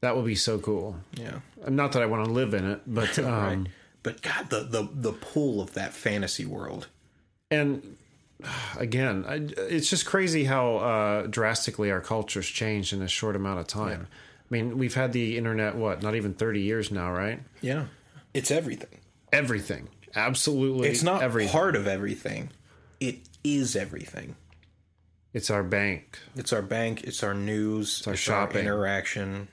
that 0.00 0.14
will 0.14 0.22
be 0.22 0.34
so 0.34 0.58
cool. 0.58 0.96
Yeah. 1.14 1.40
Not 1.68 1.92
that 1.92 2.02
I 2.02 2.06
want 2.06 2.24
to 2.24 2.30
live 2.30 2.54
in 2.54 2.70
it, 2.70 2.82
but 2.86 3.18
um, 3.20 3.24
right. 3.24 3.66
But 4.02 4.22
God, 4.22 4.48
the, 4.50 4.60
the 4.60 4.88
the 4.92 5.12
pull 5.12 5.60
of 5.60 5.74
that 5.74 5.92
fantasy 5.92 6.46
world. 6.46 6.88
and 7.50 7.96
again, 8.78 9.24
I, 9.26 9.34
it's 9.62 9.90
just 9.90 10.06
crazy 10.06 10.44
how 10.44 10.76
uh, 10.76 11.26
drastically 11.26 11.90
our 11.90 12.00
culture's 12.00 12.46
changed 12.46 12.92
in 12.92 13.02
a 13.02 13.08
short 13.08 13.36
amount 13.36 13.60
of 13.60 13.66
time. 13.66 14.06
I 14.10 14.46
mean, 14.54 14.78
we've 14.78 14.94
had 14.94 15.12
the 15.12 15.36
internet 15.36 15.74
what 15.74 16.02
not 16.02 16.14
even 16.14 16.34
thirty 16.34 16.60
years 16.60 16.90
now, 16.90 17.12
right? 17.12 17.40
Yeah. 17.60 17.86
It's 18.34 18.50
everything. 18.50 19.00
Everything, 19.32 19.88
absolutely. 20.14 20.88
It's 20.88 21.02
not 21.02 21.22
everything. 21.22 21.52
part 21.52 21.76
of 21.76 21.86
everything. 21.86 22.50
It 23.00 23.18
is 23.44 23.76
everything. 23.76 24.36
It's 25.34 25.50
our 25.50 25.62
bank. 25.62 26.18
It's 26.34 26.52
our 26.52 26.62
bank, 26.62 27.04
it's 27.04 27.22
our 27.22 27.34
news, 27.34 27.98
it's 27.98 28.06
our 28.06 28.12
our, 28.12 28.16
shopping. 28.16 28.60
interaction. 28.60 29.48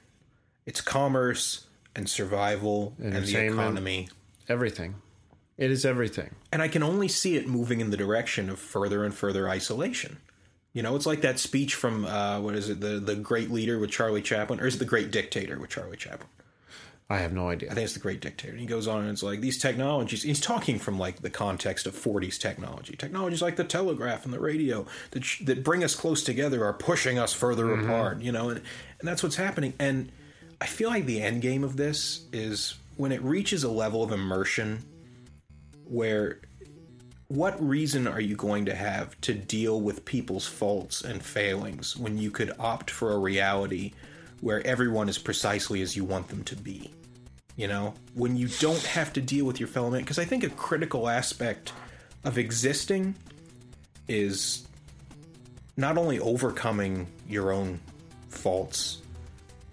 It's 0.66 0.82
commerce 0.82 1.68
and 1.96 2.10
survival 2.10 2.96
and 3.02 3.26
the 3.26 3.46
economy. 3.46 4.10
Everything. 4.50 4.96
It 5.58 5.72
is 5.72 5.86
everything. 5.86 6.36
And 6.52 6.62
I 6.62 6.68
can 6.68 6.84
only 6.84 7.08
see 7.08 7.38
it 7.38 7.48
moving 7.48 7.80
in 7.80 7.90
the 7.90 7.98
direction 7.98 8.50
of 8.50 8.60
further 8.60 9.04
and 9.06 9.14
further 9.14 9.48
isolation. 9.48 10.18
You 10.74 10.84
know, 10.84 10.96
it's 10.98 11.06
like 11.06 11.22
that 11.22 11.40
speech 11.40 11.76
from 11.76 12.06
uh, 12.06 12.42
what 12.42 12.56
is 12.56 12.70
it, 12.70 12.82
the 12.82 13.00
the 13.00 13.16
Great 13.16 13.50
Leader 13.50 13.80
with 13.80 13.92
Charlie 13.92 14.22
Chaplin, 14.22 14.60
or 14.60 14.68
is 14.68 14.76
it 14.76 14.80
the 14.80 14.86
Great 14.86 15.10
Dictator 15.10 15.58
with 15.58 15.70
Charlie 15.70 15.96
Chaplin? 15.96 16.28
I 17.10 17.20
have 17.20 17.34
no 17.34 17.50
idea. 17.50 17.70
I 17.70 17.76
think 17.76 17.86
it's 17.86 17.94
the 17.94 18.00
Great 18.00 18.20
Dictator. 18.20 18.54
And 18.54 18.60
he 18.60 18.66
goes 18.66 18.88
on 18.88 19.02
and 19.02 19.12
it's 19.12 19.22
like 19.22 19.40
these 19.40 19.60
technologies. 19.60 20.24
He's 20.24 20.42
talking 20.42 20.80
from 20.80 20.98
like 20.98 21.22
the 21.22 21.30
context 21.30 21.86
of 21.86 21.94
40s 21.96 22.40
technology. 22.40 22.96
Technologies 22.96 23.44
like 23.44 23.58
the 23.58 23.64
telegraph 23.64 24.26
and 24.26 24.34
the 24.34 24.40
radio 24.40 24.88
that 25.12 25.24
sh- 25.24 25.44
that 25.46 25.64
bring 25.64 25.84
us 25.84 25.96
close 25.96 26.24
together 26.24 26.66
are 26.66 26.74
pushing 26.74 27.20
us 27.20 27.32
further 27.32 27.74
apart. 27.74 28.22
You 28.22 28.32
know, 28.32 28.50
and 28.50 28.62
and 29.00 29.08
that's 29.08 29.22
what's 29.24 29.36
happening. 29.36 29.74
And 29.80 30.12
I 30.62 30.66
feel 30.66 30.90
like 30.90 31.06
the 31.06 31.22
end 31.22 31.42
game 31.42 31.64
of 31.64 31.78
this 31.78 32.26
is 32.32 32.76
when 32.98 33.12
it 33.12 33.22
reaches 33.22 33.64
a 33.64 33.70
level 33.70 34.04
of 34.04 34.12
immersion 34.12 34.84
where 35.86 36.40
what 37.28 37.62
reason 37.66 38.08
are 38.08 38.22
you 38.22 38.36
going 38.36 38.66
to 38.66 38.76
have 38.76 39.20
to 39.22 39.34
deal 39.34 39.82
with 39.82 40.06
people's 40.06 40.46
faults 40.46 41.02
and 41.02 41.24
failings 41.24 41.98
when 41.98 42.18
you 42.18 42.32
could 42.32 42.52
opt 42.60 42.92
for 42.92 43.14
a 43.14 43.18
reality 43.18 43.94
where 44.42 44.66
everyone 44.66 45.10
is 45.10 45.18
precisely 45.18 45.82
as 45.82 45.96
you 45.96 46.04
want 46.04 46.28
them 46.28 46.44
to 46.44 46.56
be? 46.56 46.92
You 47.56 47.68
know, 47.68 47.94
when 48.14 48.36
you 48.36 48.48
don't 48.48 48.84
have 48.84 49.14
to 49.14 49.22
deal 49.22 49.46
with 49.46 49.60
your 49.60 49.68
fellow 49.68 49.90
man. 49.90 50.02
Because 50.02 50.20
I 50.20 50.26
think 50.26 50.44
a 50.44 50.50
critical 50.50 51.08
aspect 51.08 51.74
of 52.24 52.38
existing 52.38 53.16
is 54.08 54.68
not 55.78 55.98
only 55.98 56.20
overcoming 56.20 57.08
your 57.28 57.52
own 57.52 57.80
faults, 58.30 59.02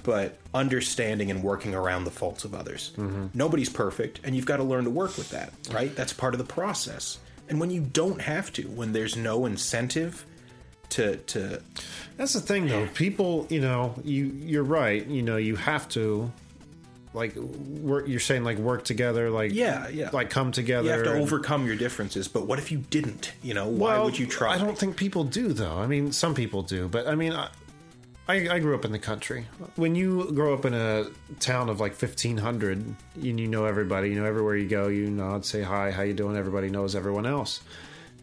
but 0.03 0.38
understanding 0.55 1.31
and 1.31 1.43
working 1.43 1.75
around 1.75 2.05
the 2.05 2.11
faults 2.11 2.45
of 2.45 2.55
others. 2.55 2.93
Mm-hmm. 2.97 3.27
Nobody's 3.35 3.69
perfect, 3.69 4.21
and 4.25 4.35
you've 4.37 4.47
got 4.47 4.57
to 4.59 4.65
learn 4.65 4.85
to 4.85 4.91
work 4.91 5.17
with 5.17 5.31
that, 5.31 5.53
right? 5.73 5.95
That's 5.95 6.12
part 6.12 6.35
of 6.35 6.38
the 6.38 6.45
process. 6.53 7.19
And 7.49 7.61
when 7.61 7.71
you 7.71 7.81
don't 7.81 8.21
have 8.21 8.53
to, 8.55 8.62
when 8.62 8.93
there's 8.93 9.17
no 9.17 9.47
incentive 9.47 10.25
to 10.91 11.17
to 11.17 11.62
That's 12.17 12.33
the 12.35 12.41
thing, 12.41 12.67
though. 12.67 12.87
People, 12.95 13.47
you 13.51 13.61
know, 13.61 13.95
you 14.05 14.27
you're 14.27 14.62
right. 14.62 15.07
You 15.07 15.23
know, 15.23 15.37
you 15.38 15.57
have 15.57 15.88
to 15.91 16.31
like 17.15 17.35
work. 17.37 18.09
You're 18.09 18.21
saying 18.21 18.45
like 18.45 18.59
work 18.59 18.85
together, 18.85 19.29
like 19.31 19.53
Yeah, 19.53 19.88
yeah. 19.88 20.11
like 20.12 20.31
come 20.31 20.53
together. 20.53 20.85
you 20.85 20.91
have 20.93 21.05
to 21.05 21.12
and- 21.12 21.21
overcome 21.23 21.67
your 21.67 21.77
differences. 21.77 22.29
But 22.29 22.47
what 22.47 22.59
if 22.59 22.71
you 22.73 22.79
didn't? 22.79 23.33
You 23.43 23.55
know, 23.55 23.69
why 23.69 23.95
Well, 23.95 24.05
would 24.05 24.19
you 24.19 24.27
try? 24.27 24.55
I 24.55 24.59
don't 24.59 24.79
think 24.79 24.97
people 24.97 25.25
do, 25.25 25.53
though. 25.53 25.79
I 25.79 25.87
mean, 25.87 26.12
some 26.12 26.35
people 26.35 26.62
do, 26.62 26.88
but 26.88 27.07
I 27.07 27.15
mean, 27.15 27.33
I, 27.33 27.49
I, 28.29 28.49
I 28.49 28.59
grew 28.61 28.75
up 28.75 28.85
in 28.85 28.93
the 28.93 28.99
country. 28.99 29.47
When 29.77 29.95
you 29.95 30.33
grow 30.33 30.55
up 30.55 30.65
in 30.65 30.75
a 30.75 31.07
town 31.41 31.69
of 31.69 31.81
like 31.81 31.95
fifteen 31.95 32.37
hundred, 32.37 32.79
and 32.79 32.97
you 33.17 33.49
know 33.49 33.65
everybody, 33.65 34.11
you 34.11 34.15
know 34.15 34.25
everywhere 34.25 34.57
you 34.57 34.69
go, 34.69 34.89
you 34.89 35.11
nod, 35.11 35.45
say 35.45 35.63
hi, 35.63 35.91
how 35.91 36.03
you 36.03 36.15
doing? 36.15 36.37
Everybody 36.37 36.71
knows 36.71 36.95
everyone 36.95 37.27
else. 37.27 37.61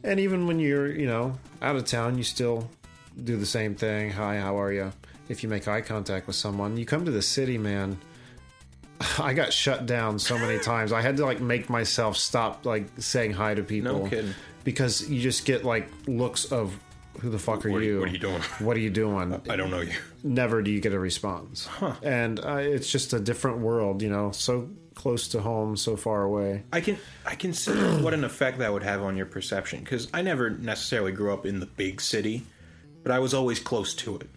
And 0.03 0.19
even 0.19 0.47
when 0.47 0.59
you're, 0.59 0.89
you 0.89 1.07
know, 1.07 1.37
out 1.61 1.75
of 1.75 1.85
town, 1.85 2.17
you 2.17 2.23
still 2.23 2.69
do 3.21 3.35
the 3.35 3.45
same 3.45 3.75
thing. 3.75 4.11
Hi, 4.11 4.37
how 4.37 4.57
are 4.57 4.71
you? 4.71 4.93
if 5.29 5.43
you 5.43 5.47
make 5.47 5.67
eye 5.67 5.81
contact 5.81 6.27
with 6.27 6.35
someone. 6.35 6.75
You 6.75 6.85
come 6.85 7.05
to 7.05 7.11
the 7.11 7.21
city, 7.21 7.57
man. 7.57 7.97
I 9.19 9.33
got 9.33 9.53
shut 9.53 9.85
down 9.85 10.19
so 10.19 10.37
many 10.37 10.59
times. 10.63 10.91
I 10.91 11.01
had 11.01 11.15
to 11.17 11.25
like 11.25 11.39
make 11.39 11.69
myself 11.69 12.17
stop 12.17 12.65
like 12.65 12.87
saying 12.97 13.31
hi 13.33 13.53
to 13.53 13.63
people. 13.63 14.03
No 14.03 14.09
kidding. 14.09 14.33
Because 14.65 15.07
you 15.09 15.21
just 15.21 15.45
get 15.45 15.63
like 15.63 15.87
looks 16.07 16.51
of 16.51 16.77
who 17.19 17.29
the 17.29 17.39
fuck 17.39 17.65
are 17.65 17.71
What 17.71 17.83
you- 17.83 17.99
what 17.99 18.09
are 18.09 18.11
you 18.11 18.17
doing? 18.19 18.41
What 18.59 18.77
are 18.77 18.79
you 18.79 18.89
doing? 18.89 19.33
I 19.49 19.55
don't 19.55 19.71
know 19.71 19.81
you. 19.81 19.93
Never 20.23 20.61
do 20.61 20.71
you 20.71 20.79
get 20.81 20.93
a 20.93 20.99
response. 20.99 21.67
And 22.03 22.39
uh, 22.43 22.57
it's 22.57 22.91
just 22.91 23.13
a 23.13 23.19
different 23.19 23.59
world, 23.59 24.01
you 24.01 24.09
know, 24.09 24.31
so 24.31 24.69
close 24.95 25.29
to 25.29 25.41
home, 25.41 25.77
so 25.77 25.95
far 25.95 26.23
away. 26.23 26.63
I 26.73 26.81
can 26.81 26.97
I 27.25 27.35
can 27.35 27.53
see 27.53 27.71
what 28.03 28.13
an 28.13 28.23
effect 28.23 28.59
that 28.59 28.73
would 28.73 28.83
have 28.83 29.01
on 29.01 29.15
your 29.15 29.25
perception 29.25 29.79
because 29.79 30.07
I 30.13 30.21
never 30.21 30.49
necessarily 30.49 31.11
grew 31.13 31.33
up 31.33 31.45
in 31.45 31.59
the 31.59 31.65
big 31.65 32.01
city, 32.01 32.43
but 33.03 33.11
I 33.11 33.19
was 33.19 33.33
always 33.33 33.59
close 33.59 33.93
to 33.95 34.17
it. 34.17 34.27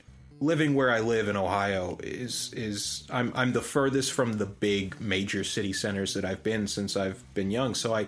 Living 0.41 0.75
where 0.75 0.91
I 0.91 0.99
live 1.01 1.29
in 1.29 1.37
Ohio 1.37 1.99
is 2.03 2.53
is 2.57 3.05
I'm 3.11 3.33
I'm 3.35 3.53
the 3.53 3.61
furthest 3.61 4.13
from 4.13 4.35
the 4.35 4.47
big 4.47 5.01
major 5.01 5.45
city 5.45 5.73
centers 5.73 6.15
that 6.15 6.25
I've 6.25 6.43
been 6.43 6.67
since 6.67 6.97
I've 6.97 7.23
been 7.35 7.51
young. 7.51 7.75
So 7.75 7.95
I 7.95 8.07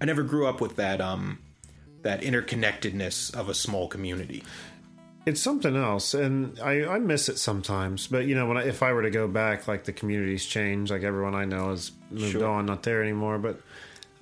I 0.00 0.04
never 0.04 0.22
grew 0.22 0.46
up 0.46 0.60
with 0.60 0.76
that 0.76 1.00
um 1.00 1.38
that 2.02 2.20
interconnectedness 2.22 3.34
of 3.34 3.48
a 3.48 3.54
small 3.54 3.88
community. 3.88 4.42
It's 5.24 5.40
something 5.40 5.76
else, 5.76 6.14
and 6.14 6.58
I, 6.60 6.84
I 6.84 6.98
miss 6.98 7.28
it 7.28 7.38
sometimes. 7.38 8.08
But 8.08 8.26
you 8.26 8.34
know, 8.34 8.46
when 8.46 8.56
I, 8.56 8.64
if 8.66 8.82
I 8.82 8.92
were 8.92 9.02
to 9.02 9.10
go 9.10 9.28
back, 9.28 9.68
like 9.68 9.84
the 9.84 9.92
communities 9.92 10.44
change, 10.46 10.90
like 10.90 11.02
everyone 11.04 11.34
I 11.36 11.44
know 11.44 11.70
has 11.70 11.92
moved 12.10 12.32
Sure. 12.32 12.48
on, 12.48 12.66
not 12.66 12.82
there 12.82 13.02
anymore. 13.02 13.38
But 13.38 13.60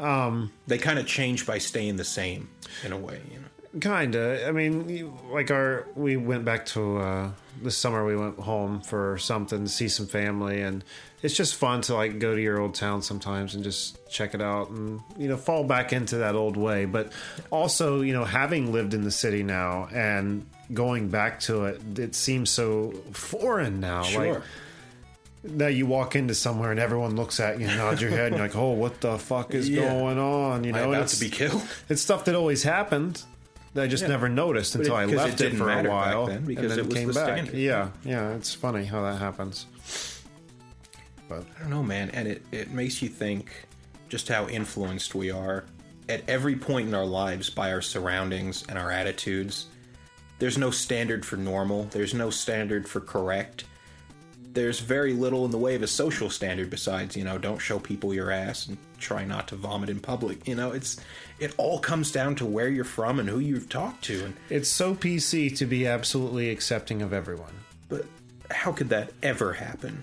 um, 0.04 0.52
They 0.66 0.76
kind 0.76 0.98
of 0.98 1.06
change 1.06 1.46
by 1.46 1.56
staying 1.58 1.96
the 1.96 2.04
same 2.04 2.50
in 2.84 2.92
a 2.92 2.98
way, 2.98 3.20
you 3.32 3.38
know. 3.38 3.39
Kinda. 3.80 4.46
I 4.48 4.50
mean, 4.50 5.12
like 5.30 5.50
our 5.52 5.86
we 5.94 6.16
went 6.16 6.44
back 6.44 6.66
to 6.66 6.96
uh, 6.98 7.30
this 7.62 7.76
summer. 7.76 8.04
We 8.04 8.16
went 8.16 8.38
home 8.38 8.80
for 8.80 9.16
something 9.18 9.62
to 9.64 9.70
see 9.70 9.88
some 9.88 10.06
family, 10.08 10.60
and 10.60 10.82
it's 11.22 11.36
just 11.36 11.54
fun 11.54 11.80
to 11.82 11.94
like 11.94 12.18
go 12.18 12.34
to 12.34 12.40
your 12.40 12.58
old 12.60 12.74
town 12.74 13.00
sometimes 13.02 13.54
and 13.54 13.62
just 13.62 13.96
check 14.10 14.34
it 14.34 14.42
out, 14.42 14.70
and 14.70 15.00
you 15.16 15.28
know, 15.28 15.36
fall 15.36 15.62
back 15.62 15.92
into 15.92 16.16
that 16.16 16.34
old 16.34 16.56
way. 16.56 16.84
But 16.84 17.12
also, 17.52 18.00
you 18.00 18.12
know, 18.12 18.24
having 18.24 18.72
lived 18.72 18.92
in 18.92 19.04
the 19.04 19.10
city 19.12 19.44
now 19.44 19.86
and 19.92 20.46
going 20.74 21.08
back 21.08 21.38
to 21.40 21.66
it, 21.66 21.80
it 21.96 22.16
seems 22.16 22.50
so 22.50 22.90
foreign 23.12 23.78
now. 23.78 24.02
Sure. 24.02 24.34
Like 24.34 24.42
now 25.44 25.68
you 25.68 25.86
walk 25.86 26.16
into 26.16 26.34
somewhere 26.34 26.70
and 26.72 26.78
everyone 26.80 27.14
looks 27.16 27.38
at 27.40 27.60
you 27.60 27.68
and 27.68 27.78
nods 27.78 28.02
your 28.02 28.10
head, 28.10 28.26
and 28.32 28.36
you're 28.36 28.46
like, 28.48 28.56
"Oh, 28.56 28.70
what 28.72 29.00
the 29.00 29.16
fuck 29.16 29.54
is 29.54 29.68
Yeah. 29.70 29.88
going 29.88 30.18
on?" 30.18 30.64
You 30.64 30.70
Am 30.70 30.74
I 30.76 30.78
know, 30.80 30.88
about 30.90 30.94
it's- 31.04 31.18
to 31.20 31.24
be 31.24 31.30
killed. 31.30 31.62
it's 31.88 32.02
stuff 32.02 32.24
that 32.24 32.34
always 32.34 32.64
happened. 32.64 33.22
That 33.74 33.84
I 33.84 33.86
just 33.86 34.08
never 34.08 34.28
noticed 34.28 34.74
until 34.74 34.96
I 34.96 35.04
'cause 35.04 35.12
it 35.12 35.16
left 35.16 35.34
it, 35.34 35.44
didn't 35.44 35.58
for 35.58 35.64
a 35.64 35.66
matter 35.76 35.88
back 35.88 36.14
while, 36.14 36.26
then, 36.26 36.44
because 36.44 36.62
and 36.64 36.70
then 36.72 36.78
it 36.80 36.86
was 36.86 36.94
came 36.94 37.08
the 37.08 37.14
back. 37.14 37.24
standard. 37.24 37.54
Yeah, 37.54 37.90
yeah, 38.04 38.30
it's 38.34 38.52
funny 38.52 38.84
how 38.84 39.02
that 39.02 39.18
happens. 39.20 39.66
But 41.28 41.44
I 41.56 41.60
don't 41.60 41.70
know, 41.70 41.82
man, 41.84 42.10
and 42.10 42.26
it, 42.26 42.42
it 42.50 42.72
makes 42.72 43.00
you 43.00 43.08
think 43.08 43.48
just 44.08 44.28
how 44.28 44.48
influenced 44.48 45.14
we 45.14 45.30
are 45.30 45.64
at 46.08 46.22
every 46.28 46.56
point 46.56 46.88
in 46.88 46.94
our 46.94 47.06
lives 47.06 47.48
by 47.50 47.72
our 47.72 47.80
surroundings 47.80 48.64
and 48.68 48.76
our 48.76 48.90
attitudes. 48.90 49.66
There's 50.40 50.58
no 50.58 50.72
standard 50.72 51.24
for 51.24 51.36
normal, 51.36 51.84
there's 51.92 52.12
no 52.14 52.30
standard 52.30 52.88
for 52.88 53.00
correct. 53.00 53.64
There's 54.52 54.80
very 54.80 55.12
little 55.12 55.44
in 55.44 55.50
the 55.52 55.58
way 55.58 55.74
of 55.76 55.82
a 55.82 55.86
social 55.86 56.28
standard 56.30 56.70
besides, 56.70 57.16
you 57.16 57.22
know, 57.24 57.38
don't 57.38 57.58
show 57.58 57.78
people 57.78 58.12
your 58.12 58.30
ass 58.32 58.66
and 58.66 58.78
try 58.98 59.24
not 59.24 59.46
to 59.48 59.56
vomit 59.56 59.88
in 59.90 60.00
public. 60.00 60.46
You 60.48 60.56
know, 60.56 60.72
it's 60.72 60.98
it 61.38 61.54
all 61.56 61.78
comes 61.78 62.10
down 62.10 62.34
to 62.36 62.46
where 62.46 62.68
you're 62.68 62.84
from 62.84 63.20
and 63.20 63.28
who 63.28 63.38
you've 63.38 63.68
talked 63.68 64.02
to 64.04 64.24
and 64.24 64.34
it's 64.48 64.68
so 64.68 64.94
PC 64.94 65.56
to 65.58 65.66
be 65.66 65.86
absolutely 65.86 66.50
accepting 66.50 67.00
of 67.02 67.12
everyone. 67.12 67.52
but 67.88 68.04
how 68.50 68.72
could 68.72 68.88
that 68.88 69.12
ever 69.22 69.52
happen? 69.52 70.02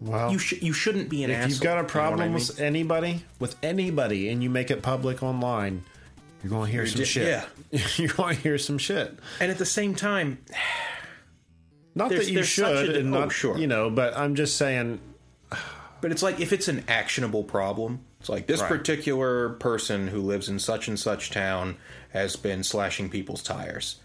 Well, 0.00 0.30
You 0.32 0.38
sh- 0.38 0.62
you 0.62 0.72
shouldn't 0.72 1.08
be 1.10 1.24
an 1.24 1.30
if 1.30 1.36
asshole. 1.36 1.50
you've 1.50 1.60
got 1.60 1.72
a 1.74 1.76
you 1.78 1.82
know 1.82 1.88
problem 1.88 2.20
I 2.20 2.24
mean? 2.26 2.34
with 2.34 2.60
anybody, 2.60 3.24
with 3.38 3.56
anybody, 3.62 4.28
and 4.30 4.42
you 4.42 4.48
make 4.48 4.70
it 4.70 4.80
public 4.82 5.22
online, 5.22 5.82
you're 6.42 6.50
going 6.50 6.66
to 6.66 6.72
hear 6.72 6.86
some 6.86 7.00
di- 7.00 7.04
shit. 7.04 7.26
Yeah 7.72 7.80
you're 7.96 8.08
going 8.14 8.36
to 8.36 8.40
hear 8.40 8.56
some 8.58 8.78
shit. 8.78 9.18
and 9.40 9.50
at 9.50 9.58
the 9.58 9.66
same 9.66 9.94
time, 9.94 10.38
Not 11.94 12.08
There's- 12.10 12.26
that 12.26 12.32
you 12.32 12.42
should, 12.42 12.90
a- 12.96 12.98
and 12.98 13.14
oh, 13.14 13.20
not 13.20 13.32
sure. 13.32 13.58
you 13.58 13.66
know, 13.66 13.90
but 13.90 14.16
I'm 14.16 14.34
just 14.34 14.56
saying. 14.56 15.00
But 16.00 16.12
it's 16.12 16.22
like 16.22 16.40
if 16.40 16.52
it's 16.52 16.68
an 16.68 16.84
actionable 16.88 17.42
problem, 17.44 18.00
it's 18.20 18.28
like 18.28 18.46
this 18.46 18.60
Right. 18.60 18.68
particular 18.68 19.50
person 19.50 20.08
who 20.08 20.20
lives 20.22 20.48
in 20.48 20.58
such 20.58 20.88
and 20.88 20.98
such 20.98 21.30
town 21.30 21.76
has 22.10 22.36
been 22.36 22.62
slashing 22.64 23.10
people's 23.10 23.42
tires. 23.42 23.96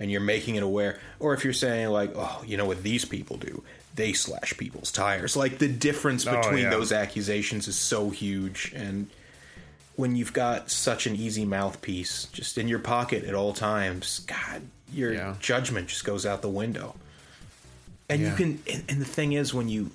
And 0.00 0.10
you're 0.10 0.20
making 0.20 0.56
it 0.56 0.62
aware. 0.62 0.98
Or 1.20 1.34
if 1.34 1.44
you're 1.44 1.52
saying, 1.52 1.88
like, 1.90 2.12
oh, 2.16 2.42
you 2.46 2.56
know 2.56 2.64
what 2.64 2.82
these 2.82 3.04
people 3.04 3.36
do? 3.36 3.62
They 3.94 4.12
slash 4.12 4.56
people's 4.56 4.90
tires. 4.90 5.36
Like, 5.36 5.58
the 5.58 5.68
difference 5.68 6.26
Oh, 6.26 6.34
between 6.36 6.64
yeah. 6.64 6.70
those 6.70 6.90
accusations 6.92 7.68
is 7.68 7.76
so 7.76 8.10
huge. 8.10 8.72
And 8.74 9.08
when 9.96 10.16
you've 10.16 10.32
got 10.32 10.68
such 10.70 11.06
an 11.06 11.14
easy 11.14 11.44
mouthpiece 11.44 12.26
just 12.32 12.58
in 12.58 12.66
your 12.66 12.80
pocket 12.80 13.22
at 13.24 13.34
all 13.34 13.52
times, 13.52 14.20
God, 14.26 14.62
your 14.92 15.12
Yeah. 15.12 15.34
judgment 15.38 15.86
just 15.88 16.04
goes 16.04 16.26
out 16.26 16.42
the 16.42 16.48
window 16.48 16.96
and 18.08 18.20
you 18.20 18.32
can 18.32 18.62
and, 18.72 18.84
and 18.88 19.00
the 19.00 19.04
thing 19.06 19.32
is 19.32 19.52
when 19.54 19.68
you 19.68 19.90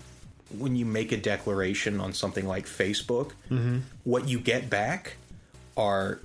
when 0.58 0.76
you 0.76 0.86
make 0.86 1.12
a 1.12 1.18
declaration 1.18 2.00
on 2.02 2.12
something 2.14 2.48
like 2.48 2.66
facebook 2.66 3.32
Mm-hmm. 3.50 3.80
what 4.04 4.28
you 4.28 4.40
get 4.40 4.70
back 4.70 5.16
are 5.78 6.20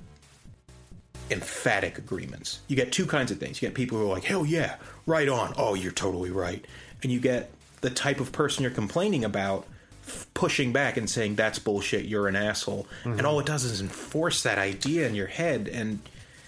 emphatic 1.31 1.97
agreements. 1.97 2.59
You 2.67 2.75
get 2.75 2.91
two 2.91 3.05
kinds 3.05 3.31
of 3.31 3.39
things. 3.39 3.61
You 3.61 3.67
get 3.67 3.75
people 3.75 3.97
who 3.97 4.05
are 4.05 4.13
like 4.13 4.23
hell 4.25 4.45
yeah 4.45 4.75
right 5.05 5.27
on. 5.27 5.53
Oh 5.57 5.73
you're 5.73 5.91
totally 5.91 6.29
right. 6.31 6.63
And 7.03 7.11
you 7.11 7.19
get 7.19 7.51
the 7.81 7.89
type 7.89 8.19
of 8.19 8.31
person 8.31 8.61
you're 8.63 8.71
complaining 8.71 9.23
about 9.25 9.65
f- 10.07 10.27
pushing 10.33 10.71
back 10.71 10.97
and 10.97 11.09
saying 11.09 11.35
that's 11.35 11.57
bullshit. 11.59 12.05
You're 12.05 12.27
an 12.27 12.35
asshole. 12.35 12.87
Mm-hmm. 13.03 13.17
and 13.17 13.27
all 13.27 13.39
it 13.39 13.45
does 13.45 13.63
is 13.63 13.81
enforce 13.81 14.43
that 14.43 14.57
idea 14.59 15.07
in 15.07 15.15
your 15.15 15.27
head 15.27 15.67
and 15.67 15.99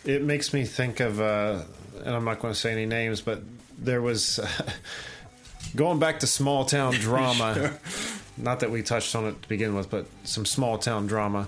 It 0.06 0.21
makes 0.21 0.54
me 0.54 0.63
think 0.65 1.00
of, 1.00 1.19
uh, 1.21 1.63
and 2.04 2.15
I'm 2.15 2.23
not 2.26 2.39
going 2.39 2.54
to 2.54 2.60
say 2.60 2.71
any 2.71 2.86
names, 2.86 3.21
but 3.21 3.41
there 3.80 4.02
was 4.02 4.39
going 5.75 5.99
back 5.99 6.19
to 6.19 6.27
small 6.27 6.65
town 6.65 6.93
drama. 6.99 7.77
Not 8.38 8.60
that 8.60 8.69
we 8.71 8.84
touched 8.84 9.15
on 9.15 9.25
it 9.25 9.41
to 9.41 9.49
begin 9.49 9.75
with, 9.75 9.89
but 9.89 10.06
some 10.23 10.45
small 10.45 10.77
town 10.77 11.08
drama. 11.08 11.47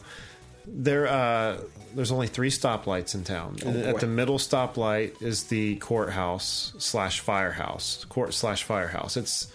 There, 0.65 1.07
uh, 1.07 1.57
there's 1.95 2.11
only 2.11 2.27
three 2.27 2.49
stoplights 2.49 3.15
in 3.15 3.23
town. 3.23 3.57
Oh. 3.65 3.69
At 3.69 3.99
the 3.99 4.07
middle 4.07 4.37
stoplight 4.37 5.21
is 5.21 5.45
the 5.45 5.75
courthouse 5.77 6.73
slash 6.79 7.19
firehouse. 7.19 8.05
Court 8.09 8.33
slash 8.33 8.63
firehouse. 8.63 9.17
It's, 9.17 9.51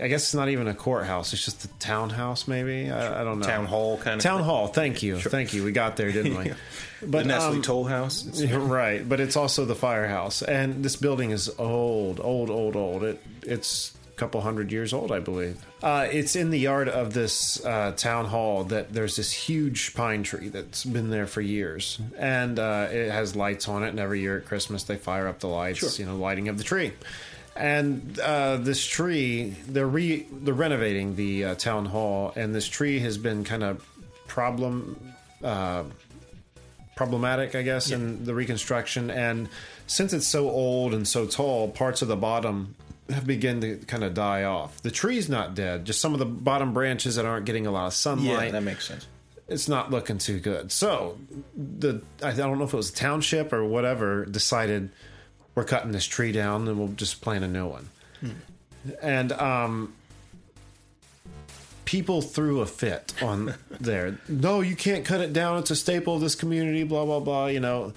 I 0.00 0.08
guess 0.08 0.22
it's 0.22 0.34
not 0.34 0.48
even 0.48 0.68
a 0.68 0.74
courthouse. 0.74 1.32
It's 1.32 1.44
just 1.44 1.64
a 1.64 1.68
townhouse, 1.78 2.48
maybe. 2.48 2.90
I, 2.90 3.20
I 3.20 3.24
don't 3.24 3.40
know. 3.40 3.46
town 3.46 3.66
hall 3.66 3.98
kind 3.98 4.16
of 4.16 4.22
Town 4.22 4.38
thing. 4.38 4.46
hall. 4.46 4.66
Thank 4.68 5.02
you. 5.02 5.18
Thank 5.18 5.54
you. 5.54 5.64
We 5.64 5.72
got 5.72 5.96
there, 5.96 6.10
didn't 6.12 6.36
we? 6.36 6.52
the 7.02 7.24
nestle 7.24 7.54
um, 7.54 7.62
toll 7.62 7.84
house 7.84 8.42
right, 8.52 9.06
but 9.06 9.20
it's 9.20 9.36
also 9.36 9.64
the 9.64 9.74
firehouse, 9.74 10.42
and 10.42 10.84
this 10.84 10.96
building 10.96 11.30
is 11.30 11.50
old, 11.58 12.20
old, 12.20 12.48
old, 12.48 12.76
old. 12.76 13.01
It 13.52 13.58
it's 13.58 13.92
a 14.08 14.18
couple 14.18 14.40
hundred 14.40 14.72
years 14.72 14.92
old, 14.92 15.12
I 15.12 15.20
believe. 15.20 15.64
Uh, 15.82 16.06
it's 16.10 16.36
in 16.36 16.50
the 16.50 16.58
yard 16.58 16.88
of 16.88 17.12
this 17.12 17.64
uh, 17.64 17.92
town 17.96 18.26
hall 18.26 18.64
that 18.64 18.92
there's 18.92 19.16
this 19.16 19.32
huge 19.32 19.94
pine 19.94 20.22
tree 20.22 20.48
that's 20.48 20.84
been 20.84 21.10
there 21.10 21.26
for 21.26 21.40
years, 21.40 21.98
and 22.18 22.58
uh, 22.58 22.88
it 22.90 23.10
has 23.10 23.36
lights 23.36 23.68
on 23.68 23.82
it. 23.84 23.88
And 23.88 24.00
every 24.00 24.20
year 24.20 24.38
at 24.38 24.46
Christmas, 24.46 24.84
they 24.84 24.96
fire 24.96 25.26
up 25.28 25.40
the 25.40 25.48
lights, 25.48 25.78
Sure. 25.78 25.90
you 25.96 26.04
know, 26.10 26.16
lighting 26.16 26.48
of 26.48 26.58
the 26.58 26.64
tree. 26.64 26.92
And 27.54 28.18
uh, 28.18 28.56
this 28.56 28.84
tree, 28.84 29.56
they're 29.68 29.86
re 29.86 30.26
they're 30.32 30.54
renovating 30.54 31.16
the 31.16 31.44
uh, 31.44 31.54
town 31.54 31.86
hall, 31.86 32.32
and 32.36 32.54
this 32.54 32.66
tree 32.66 32.98
has 33.00 33.18
been 33.18 33.44
kind 33.44 33.62
of 33.62 33.86
problem 34.26 35.12
uh, 35.44 35.84
problematic, 36.96 37.54
I 37.54 37.62
guess, 37.62 37.90
in 37.90 38.24
the 38.24 38.34
reconstruction. 38.34 39.10
And 39.10 39.48
since 39.86 40.12
it's 40.12 40.26
so 40.26 40.48
old 40.50 40.94
and 40.94 41.06
so 41.06 41.26
tall, 41.26 41.68
parts 41.68 42.02
of 42.02 42.08
the 42.08 42.16
bottom 42.16 42.74
have 43.12 43.26
begun 43.26 43.60
to 43.60 43.76
kind 43.76 44.04
of 44.04 44.14
die 44.14 44.44
off. 44.44 44.80
The 44.82 44.90
tree's 44.90 45.28
not 45.28 45.54
dead, 45.54 45.84
just 45.84 46.00
some 46.00 46.12
of 46.12 46.18
the 46.18 46.26
bottom 46.26 46.72
branches 46.72 47.16
that 47.16 47.24
aren't 47.24 47.46
getting 47.46 47.66
a 47.66 47.70
lot 47.70 47.86
of 47.86 47.94
sunlight. 47.94 48.46
yeah 48.46 48.50
that 48.52 48.62
makes 48.62 48.86
sense 48.86 49.06
it's 49.48 49.68
not 49.68 49.90
looking 49.90 50.18
too 50.18 50.40
good. 50.40 50.72
So 50.72 51.18
the 51.54 52.02
I 52.22 52.32
don't 52.32 52.58
know 52.58 52.64
if 52.64 52.72
it 52.72 52.76
was 52.76 52.90
the 52.90 52.98
township 52.98 53.52
or 53.52 53.64
whatever 53.64 54.24
decided 54.24 54.90
we're 55.54 55.64
cutting 55.64 55.92
this 55.92 56.06
tree 56.06 56.32
down 56.32 56.66
and 56.68 56.78
we'll 56.78 56.88
just 56.88 57.20
plant 57.20 57.44
a 57.44 57.48
new 57.48 57.66
one. 57.66 57.90
And 59.02 59.32
um 59.32 59.92
people 61.84 62.22
threw 62.22 62.60
a 62.60 62.66
fit 62.66 63.12
on 63.20 63.54
there. 63.80 64.18
No, 64.28 64.60
you 64.60 64.76
can't 64.76 65.04
cut 65.04 65.20
it 65.20 65.32
down. 65.32 65.58
It's 65.58 65.70
a 65.70 65.76
staple 65.76 66.14
of 66.14 66.20
this 66.20 66.34
community, 66.34 66.84
blah 66.84 67.04
blah 67.04 67.20
blah, 67.20 67.46
you 67.46 67.60
know. 67.60 67.92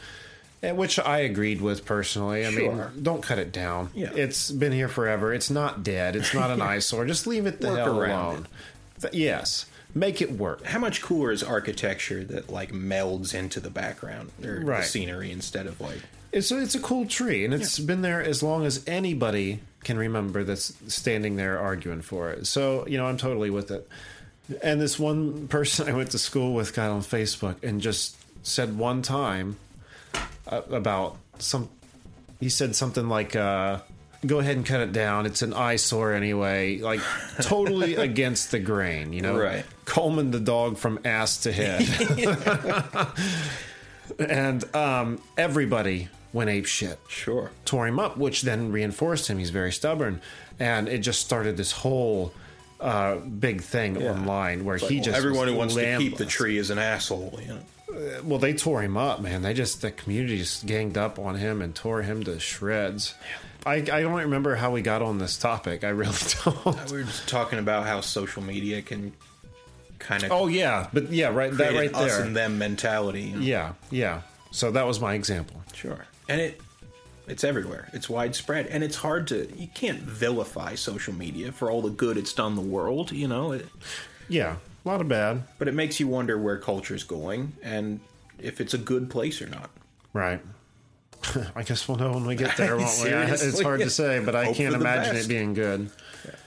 And 0.65 0.77
Which 0.77 0.99
I 0.99 1.19
agreed 1.19 1.61
with 1.61 1.85
personally. 1.85 2.45
I 2.45 2.51
Sure. 2.51 2.73
mean, 2.87 3.03
don't 3.03 3.21
cut 3.21 3.37
it 3.39 3.51
down. 3.51 3.89
Yeah. 3.93 4.11
It's 4.15 4.51
been 4.51 4.71
here 4.71 4.87
forever. 4.87 5.33
It's 5.33 5.49
not 5.49 5.83
dead. 5.83 6.15
It's 6.15 6.33
not 6.33 6.49
an 6.51 6.61
eyesore. 6.71 7.05
Just 7.05 7.27
leave 7.27 7.45
it 7.45 7.61
the 7.61 7.67
Work 7.69 7.77
hell 7.77 8.03
alone. 8.03 8.47
Th- 9.01 9.13
yes. 9.13 9.65
Make 9.93 10.21
it 10.21 10.31
work. 10.33 10.65
how 10.65 10.79
much 10.79 11.01
cooler 11.01 11.31
is 11.31 11.41
architecture 11.41 12.23
that 12.25 12.49
like 12.49 12.71
melds 12.73 13.33
into 13.33 13.59
the 13.61 13.69
background 13.69 14.31
or 14.43 14.59
the 14.63 14.81
scenery 14.81 15.31
instead 15.31 15.67
of 15.67 15.79
like 15.79 15.99
It's 16.33 16.51
a, 16.51 16.61
it's 16.61 16.75
a 16.75 16.79
cool 16.81 17.05
tree, 17.05 17.45
and 17.45 17.53
it's 17.53 17.79
been 17.79 18.01
there 18.01 18.21
as 18.21 18.43
long 18.43 18.65
as 18.65 18.83
anybody 18.87 19.61
can 19.85 19.97
remember 19.97 20.43
that's 20.43 20.73
standing 20.93 21.37
there 21.37 21.57
arguing 21.59 22.01
for 22.01 22.29
it. 22.31 22.45
So 22.45 22.85
you 22.87 22.97
know, 22.97 23.05
I'm 23.05 23.15
totally 23.15 23.49
with 23.49 23.71
it. 23.71 23.87
And 24.61 24.81
this 24.81 24.99
one 24.99 25.47
person 25.47 25.87
I 25.87 25.93
went 25.93 26.11
to 26.11 26.19
school 26.19 26.53
with 26.53 26.73
got 26.75 26.91
on 26.91 27.01
Facebook 27.01 27.63
and 27.63 27.79
just 27.79 28.17
said 28.45 28.77
one 28.77 29.01
time 29.01 29.55
about 30.47 31.17
some. 31.39 31.69
He 32.39 32.49
said 32.49 32.75
something 32.75 33.07
like, 33.09 33.35
uh, 33.35 33.79
"Go 34.25 34.39
ahead 34.39 34.57
and 34.57 34.65
cut 34.65 34.81
it 34.81 34.91
down. 34.91 35.25
It's 35.25 35.41
an 35.41 35.53
eyesore 35.53 36.13
anyway." 36.13 36.79
Like 36.79 37.01
totally 37.41 37.95
against 38.09 38.51
the 38.51 38.59
grain, 38.59 39.13
you 39.13 39.21
know. 39.21 39.37
Right. 39.37 39.65
Coleman 39.85 40.31
the 40.31 40.39
dog 40.39 40.77
from 40.77 40.99
ass 41.05 41.37
to 41.43 41.51
head, 41.51 41.87
and 44.19 44.75
um, 44.75 45.21
everybody 45.37 46.09
went 46.33 46.49
ape 46.49 46.65
shit 46.65 46.99
Sure. 47.07 47.51
tore 47.63 47.87
him 47.87 47.99
up, 47.99 48.17
which 48.17 48.41
then 48.41 48.71
reinforced 48.71 49.29
him. 49.29 49.37
He's 49.37 49.51
very 49.51 49.71
stubborn, 49.71 50.21
and 50.59 50.87
it 50.89 50.99
just 50.99 51.21
started 51.21 51.55
this 51.55 51.71
whole 51.71 52.33
uh, 52.81 53.15
big 53.17 53.61
thing 53.61 54.03
online 54.05 54.65
where 54.65 54.77
he 54.77 54.95
Well, 54.95 55.03
just 55.05 55.17
everyone 55.17 55.47
who 55.47 55.55
wants 55.55 55.75
to 55.75 55.97
keep 55.97 56.17
the 56.17 56.25
tree 56.25 56.57
is 56.57 56.69
an 56.71 56.77
asshole. 56.77 57.39
You 57.41 57.47
know? 57.47 57.59
Uh, 57.95 58.21
well, 58.23 58.39
they 58.39 58.53
tore 58.53 58.81
him 58.81 58.97
up, 58.97 59.21
man. 59.21 59.41
They 59.41 59.53
just 59.53 59.81
the 59.81 59.91
community 59.91 60.37
just 60.37 60.65
ganged 60.65 60.97
up 60.97 61.17
on 61.19 61.35
him 61.35 61.61
and 61.61 61.73
tore 61.73 62.01
him 62.01 62.23
to 62.23 62.39
shreds. 62.39 63.15
I, 63.65 63.75
I 63.75 64.01
don't 64.01 64.13
remember 64.13 64.55
how 64.55 64.71
we 64.71 64.81
got 64.81 65.01
on 65.01 65.17
this 65.17 65.37
topic. 65.37 65.83
I 65.83 65.89
really 65.89 66.13
don't. 66.43 66.91
We 66.91 66.97
were 66.97 67.03
just 67.03 67.27
talking 67.27 67.57
about 67.59 67.85
how 67.85 68.01
social 68.01 68.43
media 68.43 68.81
can 68.81 69.13
kind 69.97 70.23
of 70.23 70.31
Oh 70.31 70.47
yeah, 70.47 70.87
but 70.93 71.11
yeah, 71.11 71.29
right. 71.29 71.51
That 71.51 71.73
right 71.73 71.93
us 71.93 72.15
there. 72.17 72.25
and 72.25 72.35
them 72.35 72.57
mentality. 72.57 73.21
you 73.23 73.35
know? 73.37 73.41
Yeah, 73.41 73.73
yeah. 73.89 74.21
So 74.51 74.71
that 74.71 74.85
was 74.85 74.99
my 74.99 75.15
example. 75.15 75.61
Sure. 75.73 76.05
And 76.29 76.39
it 76.41 76.61
it's 77.27 77.43
everywhere. 77.43 77.89
It's 77.93 78.07
widespread 78.07 78.67
and 78.67 78.83
it's 78.83 78.95
hard 78.95 79.27
to 79.29 79.49
you 79.57 79.67
can't 79.73 79.99
vilify 79.99 80.75
social 80.75 81.13
media 81.13 81.51
for 81.51 81.71
all 81.71 81.81
the 81.81 81.89
good 81.89 82.17
it's 82.17 82.33
done 82.33 82.55
the 82.55 82.61
world, 82.61 83.11
you 83.11 83.27
know. 83.27 83.53
It, 83.53 83.65
Yeah, 84.27 84.57
a 84.85 84.89
lot 84.89 85.01
of 85.01 85.07
bad. 85.07 85.43
but 85.57 85.67
it 85.67 85.73
makes 85.73 85.99
you 85.99 86.07
wonder 86.07 86.37
where 86.37 86.57
culture's 86.57 87.03
going 87.03 87.53
and 87.63 87.99
if 88.39 88.61
it's 88.61 88.73
a 88.73 88.77
good 88.77 89.09
place 89.09 89.41
or 89.41 89.47
not. 89.47 89.69
Right. 90.13 90.41
I 91.55 91.63
guess 91.63 91.87
we'll 91.87 91.97
know 91.97 92.11
when 92.13 92.25
we 92.25 92.35
get 92.35 92.55
there, 92.57 92.77
won't 92.77 92.91
we? 93.03 93.11
I- 93.13 93.25
It's 93.31 93.61
hard 93.61 93.79
to 93.81 93.89
say, 93.89 94.19
but 94.23 94.35
I 94.35 94.45
Hope 94.45 94.55
can't 94.55 94.75
imagine 94.75 95.13
best. 95.15 95.25
it 95.25 95.29
being 95.29 95.53
good. 95.53 95.89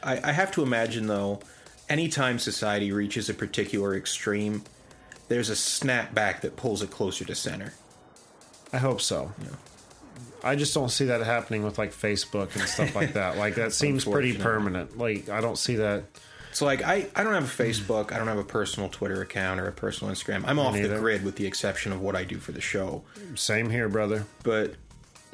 I, 0.02 0.20
I 0.28 0.32
have 0.32 0.52
to 0.52 0.62
imagine 0.62 1.06
though, 1.06 1.40
anytime 1.88 2.38
society 2.38 2.92
reaches 2.92 3.28
a 3.28 3.34
particular 3.34 3.94
extreme, 3.96 4.62
there's 5.28 5.50
a 5.50 5.54
snapback 5.54 6.40
that 6.42 6.56
pulls 6.56 6.82
it 6.82 6.90
closer 6.90 7.24
to 7.24 7.34
center. 7.34 7.72
I 8.72 8.78
hope 8.78 9.00
so. 9.00 9.32
I 10.44 10.54
just 10.54 10.72
don't 10.74 10.90
see 10.90 11.06
that 11.06 11.20
happening 11.22 11.64
with 11.64 11.78
like 11.78 11.92
Facebook 11.92 12.54
and 12.54 12.62
stuff 12.68 12.94
like 12.94 13.14
that. 13.14 13.36
Like 13.36 13.56
that 13.56 13.72
seems 13.72 14.04
pretty 14.04 14.36
permanent. 14.36 14.96
Like 14.96 15.28
I 15.28 15.40
don't 15.40 15.58
see 15.58 15.76
that. 15.76 16.04
So 16.52 16.64
like 16.64 16.82
I, 16.82 17.08
I 17.14 17.22
don't 17.24 17.34
have 17.34 17.44
a 17.44 17.62
Facebook, 17.62 18.12
I 18.12 18.18
don't 18.18 18.26
have 18.28 18.38
a 18.38 18.44
personal 18.44 18.88
Twitter 18.88 19.20
account 19.22 19.60
or 19.60 19.66
a 19.68 19.72
personal 19.72 20.12
Instagram. 20.12 20.44
I'm 20.46 20.58
off 20.58 20.74
the 20.74 20.88
grid 20.98 21.24
with 21.24 21.36
the 21.36 21.46
exception 21.46 21.92
of 21.92 22.00
what 22.00 22.16
I 22.16 22.24
do 22.24 22.38
for 22.38 22.52
the 22.52 22.60
show. 22.60 23.02
Same 23.34 23.70
here, 23.70 23.88
brother. 23.88 24.24
but 24.42 24.74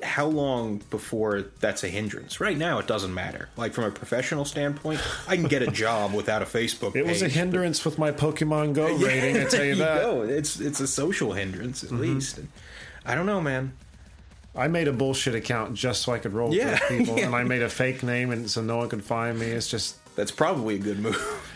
how 0.03 0.27
long 0.27 0.83
before 0.91 1.43
that's 1.61 1.83
a 1.85 1.89
hindrance? 1.89 2.39
Right 2.41 2.59
now, 2.59 2.79
it 2.79 2.87
doesn't 2.87 3.15
matter. 3.15 3.49
Like 3.57 3.73
from 3.73 3.85
a 3.85 3.91
professional 3.91 4.45
standpoint, 4.45 5.01
I 5.29 5.37
can 5.37 5.47
get 5.47 5.63
a 5.63 5.69
job 5.69 6.13
without 6.13 6.43
a 6.43 6.45
Facebook. 6.45 6.95
It 6.97 7.07
was 7.07 7.23
a 7.23 7.27
page. 7.27 7.35
hindrance 7.35 7.85
with 7.85 7.97
my 7.99 8.11
Pokemon 8.11 8.75
Go 8.75 8.93
rating. 8.99 9.37
I 9.37 9.41
tell 9.45 9.51
There 9.51 9.65
you 9.67 9.75
that. 9.77 10.03
go. 10.03 10.23
It's 10.23 10.61
it's 10.61 10.81
a 10.81 10.87
social 10.89 11.33
hindrance 11.33 11.85
at 11.85 11.91
Mm-hmm. 11.91 12.01
least. 12.03 12.39
And 12.39 12.49
I 13.07 13.15
don't 13.15 13.25
know, 13.27 13.41
man. 13.41 13.73
I 14.57 14.69
made 14.69 14.89
a 14.89 14.93
bullshit 14.93 15.35
account 15.35 15.75
just 15.75 16.03
so 16.03 16.13
I 16.13 16.19
could 16.19 16.33
roll 16.33 16.53
Yeah, 16.55 16.73
with 16.73 16.83
people, 16.89 17.17
yeah. 17.19 17.27
and 17.27 17.35
I 17.35 17.45
made 17.45 17.63
a 17.63 17.69
fake 17.71 18.03
name, 18.03 18.31
and 18.31 18.51
so 18.51 18.63
no 18.63 18.77
one 18.77 18.89
could 18.89 19.05
find 19.05 19.39
me. 19.39 19.47
It's 19.47 19.69
just. 19.71 19.97
That's 20.17 20.31
probably 20.31 20.77
a 20.77 20.79
good 20.79 20.99
move. 20.99 21.41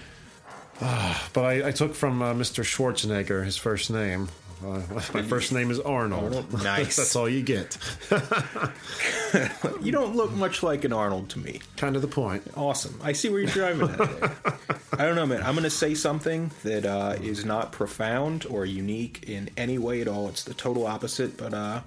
But 1.32 1.44
I, 1.44 1.68
I 1.68 1.70
took 1.72 1.94
from 1.96 2.22
uh, 2.22 2.34
Mr. 2.34 2.62
Schwarzenegger 2.62 3.44
his 3.44 3.56
first 3.56 3.90
name. 3.90 4.28
Uh, 4.64 4.80
my 5.12 5.22
first 5.22 5.52
name 5.52 5.72
is 5.72 5.80
Arnold. 5.80 6.52
Nice. 6.62 6.94
That's 6.96 7.16
all 7.16 7.28
you 7.28 7.42
get. 7.42 7.76
You 9.82 9.90
don't 9.92 10.14
look 10.14 10.30
much 10.32 10.62
like 10.62 10.84
an 10.84 10.92
Arnold 10.92 11.30
to 11.30 11.40
me. 11.40 11.60
kind 11.76 11.96
of 11.96 12.02
the 12.02 12.08
point. 12.08 12.44
Awesome. 12.56 12.98
I 13.02 13.12
see 13.12 13.28
where 13.28 13.40
you're 13.40 13.50
driving 13.50 13.88
at. 13.88 13.98
There. 13.98 14.32
I 14.92 15.04
don't 15.04 15.16
know, 15.16 15.26
man. 15.26 15.42
I'm 15.42 15.54
going 15.54 15.64
to 15.64 15.70
say 15.70 15.94
something 15.94 16.50
that 16.62 16.86
uh, 16.86 17.16
is 17.20 17.44
not 17.44 17.72
profound 17.72 18.46
or 18.48 18.64
unique 18.64 19.24
in 19.28 19.50
any 19.56 19.78
way 19.78 20.00
at 20.00 20.06
all. 20.08 20.28
It's 20.28 20.44
the 20.44 20.54
total 20.54 20.86
opposite, 20.86 21.36
but 21.36 21.52
uh, 21.54 21.80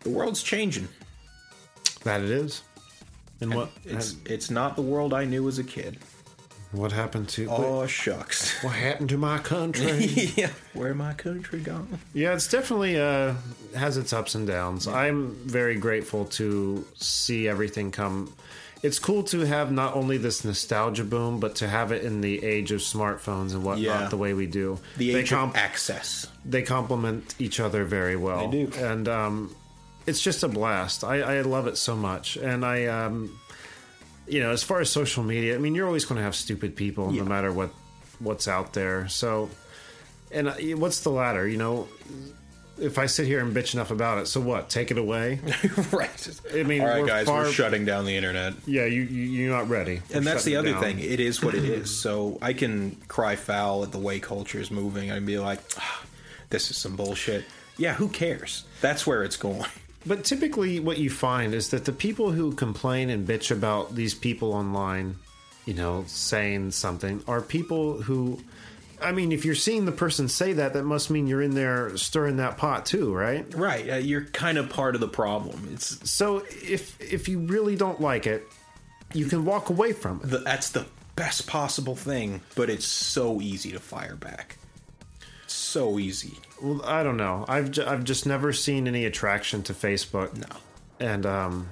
the 0.00 0.10
world's 0.10 0.42
changing. 0.42 0.88
That 2.04 2.20
it 2.20 2.30
is. 2.30 2.62
And 3.44 3.54
what? 3.54 3.70
It's 3.84 4.16
it's 4.26 4.50
not 4.50 4.74
the 4.76 4.82
world 4.82 5.12
I 5.14 5.24
knew 5.24 5.46
as 5.48 5.58
a 5.58 5.64
kid. 5.64 5.98
What 6.72 6.90
happened 6.90 7.28
to? 7.30 7.46
Oh 7.50 7.86
shucks. 7.86 8.52
What 8.64 8.74
happened 8.74 9.10
to 9.10 9.16
my 9.18 9.38
country? 9.38 10.06
yeah, 10.36 10.50
where 10.72 10.92
my 10.94 11.14
country 11.14 11.60
gone? 11.60 11.98
Yeah, 12.12 12.34
it's 12.34 12.48
definitely 12.48 12.98
uh, 13.00 13.34
has 13.76 13.96
its 13.96 14.12
ups 14.12 14.34
and 14.34 14.46
downs. 14.46 14.88
I'm 14.88 15.34
very 15.46 15.76
grateful 15.76 16.24
to 16.40 16.84
see 16.96 17.46
everything 17.48 17.92
come. 17.92 18.32
It's 18.82 18.98
cool 18.98 19.22
to 19.24 19.40
have 19.46 19.70
not 19.72 19.94
only 19.94 20.18
this 20.18 20.44
nostalgia 20.44 21.04
boom, 21.04 21.40
but 21.40 21.54
to 21.56 21.68
have 21.68 21.90
it 21.92 22.02
in 22.04 22.20
the 22.20 22.44
age 22.44 22.70
of 22.72 22.80
smartphones 22.80 23.52
and 23.54 23.62
whatnot 23.64 23.78
Yeah. 24.02 24.08
the 24.08 24.16
way 24.18 24.34
we 24.34 24.46
do. 24.46 24.78
The 24.98 25.14
age 25.14 25.30
com- 25.30 25.50
of 25.50 25.56
access. 25.56 26.26
they 26.44 26.60
complement 26.62 27.34
each 27.38 27.60
other 27.60 27.84
very 27.84 28.16
well. 28.16 28.50
They 28.50 28.64
do. 28.66 28.70
and 28.84 29.08
um, 29.08 29.56
it's 30.06 30.20
just 30.20 30.42
a 30.42 30.48
blast. 30.48 31.04
I, 31.04 31.20
I 31.20 31.40
love 31.42 31.66
it 31.66 31.76
so 31.76 31.96
much, 31.96 32.36
and 32.36 32.64
I, 32.64 32.86
um, 32.86 33.38
you 34.26 34.40
know, 34.40 34.50
as 34.50 34.62
far 34.62 34.80
as 34.80 34.90
social 34.90 35.22
media, 35.22 35.54
I 35.54 35.58
mean, 35.58 35.74
you're 35.74 35.86
always 35.86 36.04
going 36.04 36.16
to 36.18 36.22
have 36.24 36.34
stupid 36.34 36.76
people, 36.76 37.12
Yeah. 37.12 37.22
no 37.22 37.28
matter 37.28 37.52
what 37.52 37.70
what's 38.20 38.46
out 38.48 38.72
there. 38.74 39.08
So, 39.08 39.50
and 40.30 40.48
uh, 40.48 40.54
what's 40.76 41.00
the 41.00 41.10
latter? 41.10 41.46
You 41.48 41.56
know, 41.58 41.88
if 42.78 42.98
I 42.98 43.06
sit 43.06 43.26
here 43.26 43.40
and 43.40 43.54
bitch 43.54 43.74
enough 43.74 43.90
about 43.90 44.18
it, 44.18 44.26
so 44.26 44.40
what? 44.40 44.68
Take 44.70 44.90
it 44.90 44.98
away? 44.98 45.40
right. 45.92 46.40
I 46.52 46.62
mean, 46.64 46.80
all 46.80 46.86
right, 46.88 47.00
we're 47.02 47.06
guys, 47.06 47.26
far- 47.26 47.42
we're 47.42 47.52
shutting 47.52 47.84
down 47.84 48.04
the 48.04 48.16
internet. 48.16 48.54
yeah, 48.66 48.84
you, 48.84 49.02
you 49.02 49.22
you're 49.22 49.56
not 49.56 49.68
ready, 49.68 50.00
We're 50.10 50.18
And 50.18 50.26
that's 50.26 50.44
the 50.44 50.56
other 50.56 50.72
down. 50.72 50.80
thing. 50.82 50.98
It 51.00 51.20
is 51.20 51.42
what 51.42 51.54
it 51.54 51.64
is. 51.78 51.90
So 51.94 52.38
I 52.42 52.52
can 52.52 52.96
cry 53.08 53.36
foul 53.36 53.82
at 53.84 53.92
the 53.92 53.98
way 53.98 54.20
culture 54.20 54.58
is 54.60 54.70
moving 54.70 55.10
and 55.10 55.24
be 55.26 55.38
like, 55.38 55.60
ah, 55.78 56.02
"This 56.50 56.70
is 56.70 56.76
some 56.76 56.96
bullshit." 56.96 57.44
Yeah, 57.76 57.94
who 57.94 58.08
cares? 58.08 58.64
That's 58.80 59.06
where 59.06 59.22
it's 59.24 59.36
going. 59.36 59.64
But 60.06 60.24
typically, 60.24 60.80
what 60.80 60.98
you 60.98 61.10
find 61.10 61.54
is 61.54 61.70
that 61.70 61.84
the 61.84 61.92
people 61.92 62.30
who 62.30 62.52
complain 62.52 63.10
and 63.10 63.26
bitch 63.26 63.50
about 63.50 63.94
these 63.94 64.14
people 64.14 64.52
online, 64.52 65.16
you 65.64 65.74
know, 65.74 66.04
saying 66.06 66.72
something, 66.72 67.22
are 67.26 67.40
people 67.40 68.02
who. 68.02 68.40
I 69.02 69.12
mean, 69.12 69.32
if 69.32 69.44
you're 69.44 69.54
seeing 69.54 69.84
the 69.84 69.92
person 69.92 70.28
say 70.28 70.54
that, 70.54 70.72
that 70.74 70.84
must 70.84 71.10
mean 71.10 71.26
you're 71.26 71.42
in 71.42 71.54
there 71.54 71.96
stirring 71.96 72.36
that 72.36 72.56
pot 72.56 72.86
too, 72.86 73.12
right? 73.12 73.52
Right. 73.54 73.90
Uh, 73.90 73.96
you're 73.96 74.24
kind 74.26 74.56
of 74.56 74.70
part 74.70 74.94
of 74.94 75.00
the 75.00 75.08
problem. 75.08 75.68
It's 75.72 76.10
So 76.10 76.44
if 76.48 76.98
if 77.00 77.28
you 77.28 77.40
really 77.40 77.76
don't 77.76 78.00
like 78.00 78.26
it, 78.26 78.46
you 79.12 79.26
can 79.26 79.44
walk 79.44 79.68
away 79.68 79.92
from 79.92 80.20
it. 80.22 80.30
the, 80.30 80.38
that's 80.38 80.70
the 80.70 80.86
best 81.16 81.46
possible 81.46 81.96
thing, 81.96 82.40
but 82.54 82.70
it's 82.70 82.86
so 82.86 83.40
easy 83.40 83.72
to 83.72 83.80
fire 83.80 84.16
back. 84.16 84.58
So 85.46 85.98
easy. 85.98 86.38
Well, 86.64 86.80
I 86.84 87.02
don't 87.02 87.18
know. 87.18 87.44
I've 87.46 87.70
ju- 87.70 87.84
I've 87.86 88.04
just 88.04 88.24
never 88.26 88.52
seen 88.52 88.88
any 88.88 89.04
attraction 89.04 89.62
to 89.64 89.74
Facebook, 89.74 90.34
No, 90.36 90.56
and 90.98 91.26
um, 91.26 91.68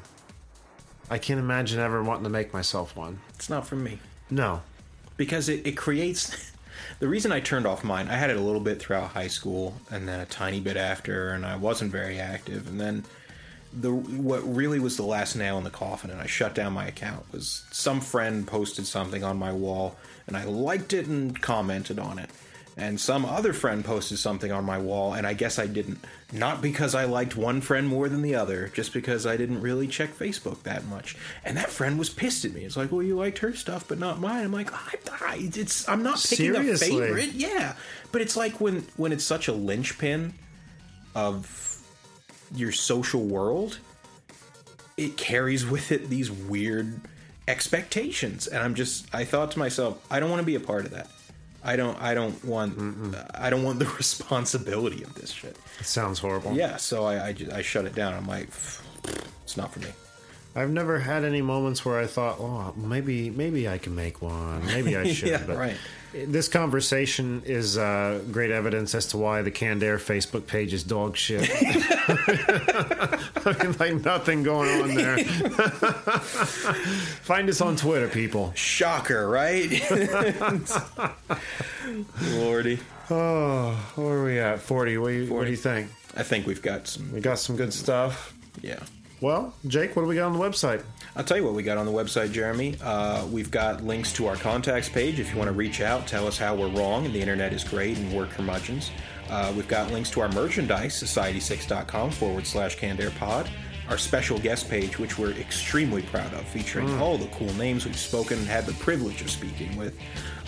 I 1.11 1.17
can't 1.19 1.41
imagine 1.41 1.81
ever 1.81 2.03
wanting 2.03 2.25
to 2.25 2.31
make 2.31 2.53
myself 2.53 2.95
one. 2.95 3.21
it's 3.35 3.49
not 3.49 3.67
for 3.67 3.77
me. 3.77 3.99
No, 4.29 4.61
because 5.17 5.49
it, 5.49 5.67
it 5.67 5.77
creates 5.79 6.53
the 6.99 7.09
reason 7.09 7.33
I 7.33 7.41
turned 7.41 7.67
off 7.67 7.83
mine. 7.85 8.09
I 8.09 8.17
had 8.17 8.29
it 8.29 8.37
a 8.37 8.41
little 8.41 8.61
bit 8.61 8.81
throughout 8.81 9.09
high 9.13 9.29
school, 9.29 9.75
and 9.91 10.07
then 10.07 10.21
a 10.21 10.27
tiny 10.27 10.61
bit 10.61 10.77
after, 10.77 11.31
and 11.31 11.47
I 11.47 11.57
wasn't 11.57 11.91
very 11.91 12.19
active. 12.21 12.69
And 12.69 12.79
then 12.79 13.05
the 13.73 13.91
what 13.93 14.41
really 14.43 14.79
was 14.79 14.99
the 14.99 15.05
last 15.05 15.37
nail 15.37 15.57
in 15.57 15.65
the 15.65 15.71
coffin, 15.71 16.11
and 16.11 16.21
I 16.21 16.27
shut 16.27 16.55
down 16.55 16.75
my 16.75 16.87
account 16.87 17.25
was 17.33 17.65
some 17.71 18.03
friend 18.03 18.47
posted 18.47 18.87
something 18.87 19.25
on 19.25 19.39
my 19.39 19.53
wall, 19.55 19.97
and 20.27 20.37
I 20.37 20.45
liked 20.45 20.93
it 20.93 21.07
and 21.07 21.41
commented 21.41 21.99
on 21.99 22.19
it. 22.19 22.29
And 22.77 22.99
some 22.99 23.27
other 23.27 23.53
friend 23.53 23.85
posted 23.85 24.19
something 24.19 24.51
on 24.51 24.65
my 24.65 24.79
wall, 24.79 25.13
and 25.13 25.27
I 25.27 25.35
guess 25.35 25.59
I 25.59 25.67
didn't. 25.67 25.99
Not 26.33 26.63
because 26.63 26.95
I 26.95 27.05
liked 27.05 27.37
one 27.37 27.61
friend 27.61 27.87
more 27.87 28.09
than 28.09 28.23
the 28.23 28.35
other, 28.35 28.69
just 28.69 28.95
because 28.95 29.27
I 29.27 29.37
didn't 29.37 29.61
really 29.61 29.87
check 29.87 30.17
Facebook 30.17 30.63
that 30.63 30.87
much. 30.87 31.15
And 31.45 31.59
that 31.59 31.69
friend 31.69 31.99
was 31.99 32.09
pissed 32.09 32.47
at 32.47 32.53
me. 32.53 32.65
It's 32.65 32.77
like, 32.77 32.91
well, 32.91 33.03
you 33.03 33.17
liked 33.17 33.39
her 33.39 33.53
stuff, 33.53 33.87
but 33.87 33.99
not 33.99 34.21
mine. 34.21 34.45
I'm 34.45 34.53
like, 34.53 34.73
I, 34.73 34.95
I, 35.21 35.51
it's 35.55 35.87
I'm 35.87 36.03
not 36.03 36.15
picking 36.17 36.55
Seriously? 36.55 36.89
a 36.89 37.01
favorite. 37.01 37.33
Yeah, 37.35 37.75
but 38.11 38.23
it's 38.23 38.37
like 38.37 38.59
when 38.61 38.87
when 38.97 39.13
it's 39.13 39.25
such 39.25 39.49
a 39.49 39.53
linchpin 39.53 40.33
of 41.15 41.79
your 42.55 42.73
social 42.73 43.23
world, 43.23 43.79
it 44.97 45.17
carries 45.19 45.67
with 45.67 45.93
it 45.93 46.09
these 46.09 46.31
weird 46.31 47.01
expectations. 47.49 48.47
And 48.47 48.63
I'm 48.63 48.75
just, 48.75 49.13
I 49.15 49.25
thought 49.25 49.51
to 49.53 49.59
myself, 49.59 50.05
I 50.11 50.21
don't 50.21 50.31
want 50.31 50.41
to 50.41 50.47
be 50.47 50.55
a 50.55 50.61
part 50.61 50.85
of 50.85 50.93
that. 50.93 51.09
I 51.65 51.77
don't. 51.77 52.01
I 52.03 52.15
don't 52.15 52.45
want. 52.45 53.15
I 53.35 53.49
don't 53.51 53.63
want 53.63 53.79
the 53.79 53.87
responsibility 53.99 55.03
of 55.05 55.15
this 55.15 55.31
shit. 55.31 55.57
It 55.81 55.87
sounds 55.87 56.19
horrible. 56.19 56.53
Yeah. 56.55 56.77
So 56.77 57.05
I 57.05 57.27
I, 57.29 57.33
ju- 57.33 57.51
I 57.53 57.63
shut 57.63 57.85
it 57.85 57.95
down. 57.95 58.15
I'm 58.15 58.27
like, 58.27 58.49
it's 59.45 59.57
not 59.57 59.73
for 59.73 59.79
me. 59.81 59.89
I've 60.55 60.71
never 60.71 60.99
had 60.99 61.25
any 61.25 61.41
moments 61.41 61.83
where 61.85 61.99
I 61.99 62.07
thought, 62.07 62.39
oh, 62.39 62.75
maybe 62.77 63.31
maybe 63.31 63.69
I 63.69 63.79
can 63.79 63.95
make 63.95 64.21
one. 64.21 64.67
Maybe 64.67 64.97
I 64.97 65.11
should. 65.13 65.29
Yeah, 65.31 65.43
but 65.47 65.57
right. 65.57 65.77
This 66.15 66.47
conversation 66.49 67.41
is 67.47 67.79
uh, 67.79 68.21
great 68.31 68.51
evidence 68.51 68.95
as 68.95 69.07
to 69.09 69.17
why 69.17 69.41
the 69.41 69.51
Canned 69.51 69.83
Air 69.83 69.97
Facebook 69.97 70.47
page 70.47 70.75
is 70.75 70.85
dog 70.85 71.17
shit. 71.17 71.49
I 73.47 73.57
mean, 73.63 73.73
like 73.79 74.05
nothing 74.05 74.43
going 74.43 74.83
on 74.83 74.95
there. 74.95 75.17
Find 77.23 77.49
us 77.49 77.63
on 77.63 77.77
Twitter, 77.77 78.09
people. 78.09 78.53
Shocker, 78.55 79.27
right? 79.27 79.71
Lordy. 82.35 82.79
Oh, 83.11 83.73
where 83.95 84.19
are 84.19 84.25
we 84.25 84.39
at? 84.39 84.61
Forty. 84.61 84.99
What 84.99 85.09
do 85.09 85.15
you, 85.15 85.33
what 85.33 85.45
do 85.45 85.51
you 85.51 85.57
think? 85.57 85.91
I 86.15 86.23
think 86.25 86.47
we've 86.47 86.61
got 86.61 86.89
some. 86.89 87.11
We 87.13 87.21
got 87.23 87.39
some 87.39 87.57
good 87.57 87.73
stuff. 87.73 88.35
Yeah. 88.61 88.81
Well, 89.23 89.55
Jake, 89.69 89.95
what 89.95 90.03
do 90.03 90.09
we 90.09 90.17
got 90.17 90.27
on 90.27 90.33
the 90.33 90.45
website? 90.45 90.83
I'll 91.15 91.23
tell 91.23 91.37
you 91.37 91.45
what 91.45 91.55
we 91.55 91.63
got 91.63 91.79
on 91.79 91.87
the 91.87 91.93
website, 91.93 92.33
Jeremy. 92.33 92.77
Uh, 92.83 93.25
we've 93.27 93.53
got 93.53 93.85
links 93.85 94.13
to 94.15 94.27
our 94.27 94.35
contacts 94.35 94.89
page 94.89 95.21
if 95.21 95.31
you 95.31 95.39
want 95.39 95.47
to 95.47 95.55
reach 95.55 95.81
out, 95.81 96.09
tell 96.09 96.27
us 96.27 96.37
how 96.37 96.57
we're 96.57 96.69
wrong, 96.71 97.07
and 97.07 97.15
the 97.15 97.21
internet 97.21 97.53
is 97.53 97.63
great 97.63 97.97
and 97.97 98.13
we're 98.13 98.27
curmudgeons. 98.27 98.91
Uh, 99.31 99.53
we've 99.55 99.69
got 99.69 99.93
links 99.93 100.11
to 100.11 100.21
our 100.21 100.29
merchandise, 100.31 101.01
society6.com 101.01 102.11
forward 102.11 102.45
slash 102.45 102.77
pod. 103.17 103.49
Our 103.89 103.99
special 103.99 104.39
guest 104.39 104.71
page, 104.71 104.99
which 104.99 105.19
we're 105.19 105.33
extremely 105.33 106.03
proud 106.03 106.33
of, 106.35 106.47
featuring 106.49 106.89
all 106.99 107.19
the 107.19 107.27
cool 107.29 107.53
names 107.55 107.85
we've 107.85 107.97
spoken 107.99 108.39
and 108.39 108.47
had 108.47 108.65
the 108.67 108.73
privilege 108.75 109.21
of 109.21 109.31
speaking 109.31 109.77
with. 109.77 109.99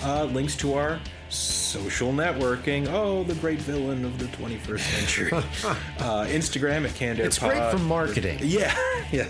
Uh, 0.03 0.24
links 0.24 0.57
to 0.57 0.74
our 0.74 1.01
social 1.28 2.12
networking. 2.12 2.87
Oh, 2.91 3.24
the 3.24 3.35
great 3.37 3.61
villain 3.61 4.05
of 4.05 4.18
the 4.18 4.26
21st 4.26 4.78
century. 4.80 5.32
uh, 5.32 6.26
Instagram 6.26 6.85
at 6.85 6.95
Canned 6.95 7.20
Air 7.20 7.26
It's 7.26 7.39
great 7.39 7.70
for 7.70 7.78
marketing. 7.78 8.39
Yeah, 8.43 8.74
yeah. 9.11 9.26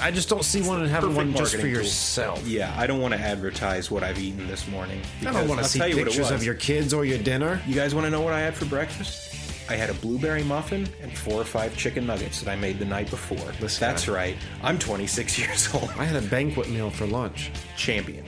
I 0.00 0.10
just 0.10 0.28
don't 0.28 0.44
see 0.44 0.62
one 0.62 0.86
having 0.86 1.10
Perfect 1.10 1.16
one 1.16 1.36
just 1.36 1.52
for 1.52 1.58
marketing 1.58 1.74
tool. 1.74 1.82
yourself. 1.82 2.46
Yeah, 2.46 2.74
I 2.76 2.86
don't 2.86 3.00
want 3.00 3.14
to 3.14 3.20
advertise 3.20 3.90
what 3.90 4.02
I've 4.02 4.18
eaten 4.18 4.46
this 4.46 4.66
morning. 4.68 5.00
I 5.20 5.32
don't 5.32 5.48
want 5.48 5.60
to 5.60 5.66
see 5.68 5.78
tell 5.78 5.88
you 5.88 5.96
what 5.96 6.02
it 6.02 6.10
pictures 6.10 6.30
of 6.30 6.44
your 6.44 6.54
kids 6.54 6.94
or 6.94 7.04
your 7.04 7.18
dinner. 7.18 7.60
You 7.66 7.74
guys 7.74 7.94
want 7.94 8.06
to 8.06 8.10
know 8.10 8.20
what 8.20 8.32
I 8.32 8.40
had 8.40 8.54
for 8.54 8.64
breakfast? 8.66 9.33
I 9.68 9.76
had 9.76 9.88
a 9.88 9.94
blueberry 9.94 10.42
muffin 10.44 10.86
and 11.02 11.16
four 11.16 11.40
or 11.40 11.44
five 11.44 11.76
chicken 11.76 12.06
nuggets 12.06 12.40
that 12.40 12.50
I 12.50 12.56
made 12.56 12.78
the 12.78 12.84
night 12.84 13.08
before. 13.10 13.52
This 13.60 13.78
That's 13.78 14.08
right. 14.08 14.36
I'm 14.62 14.78
26 14.78 15.38
years 15.46 15.74
old. 15.74 15.90
I 15.98 16.04
had 16.04 16.22
a 16.22 16.26
banquet 16.28 16.68
meal 16.68 16.90
for 16.90 17.06
lunch. 17.06 17.50
Champion. 17.76 18.24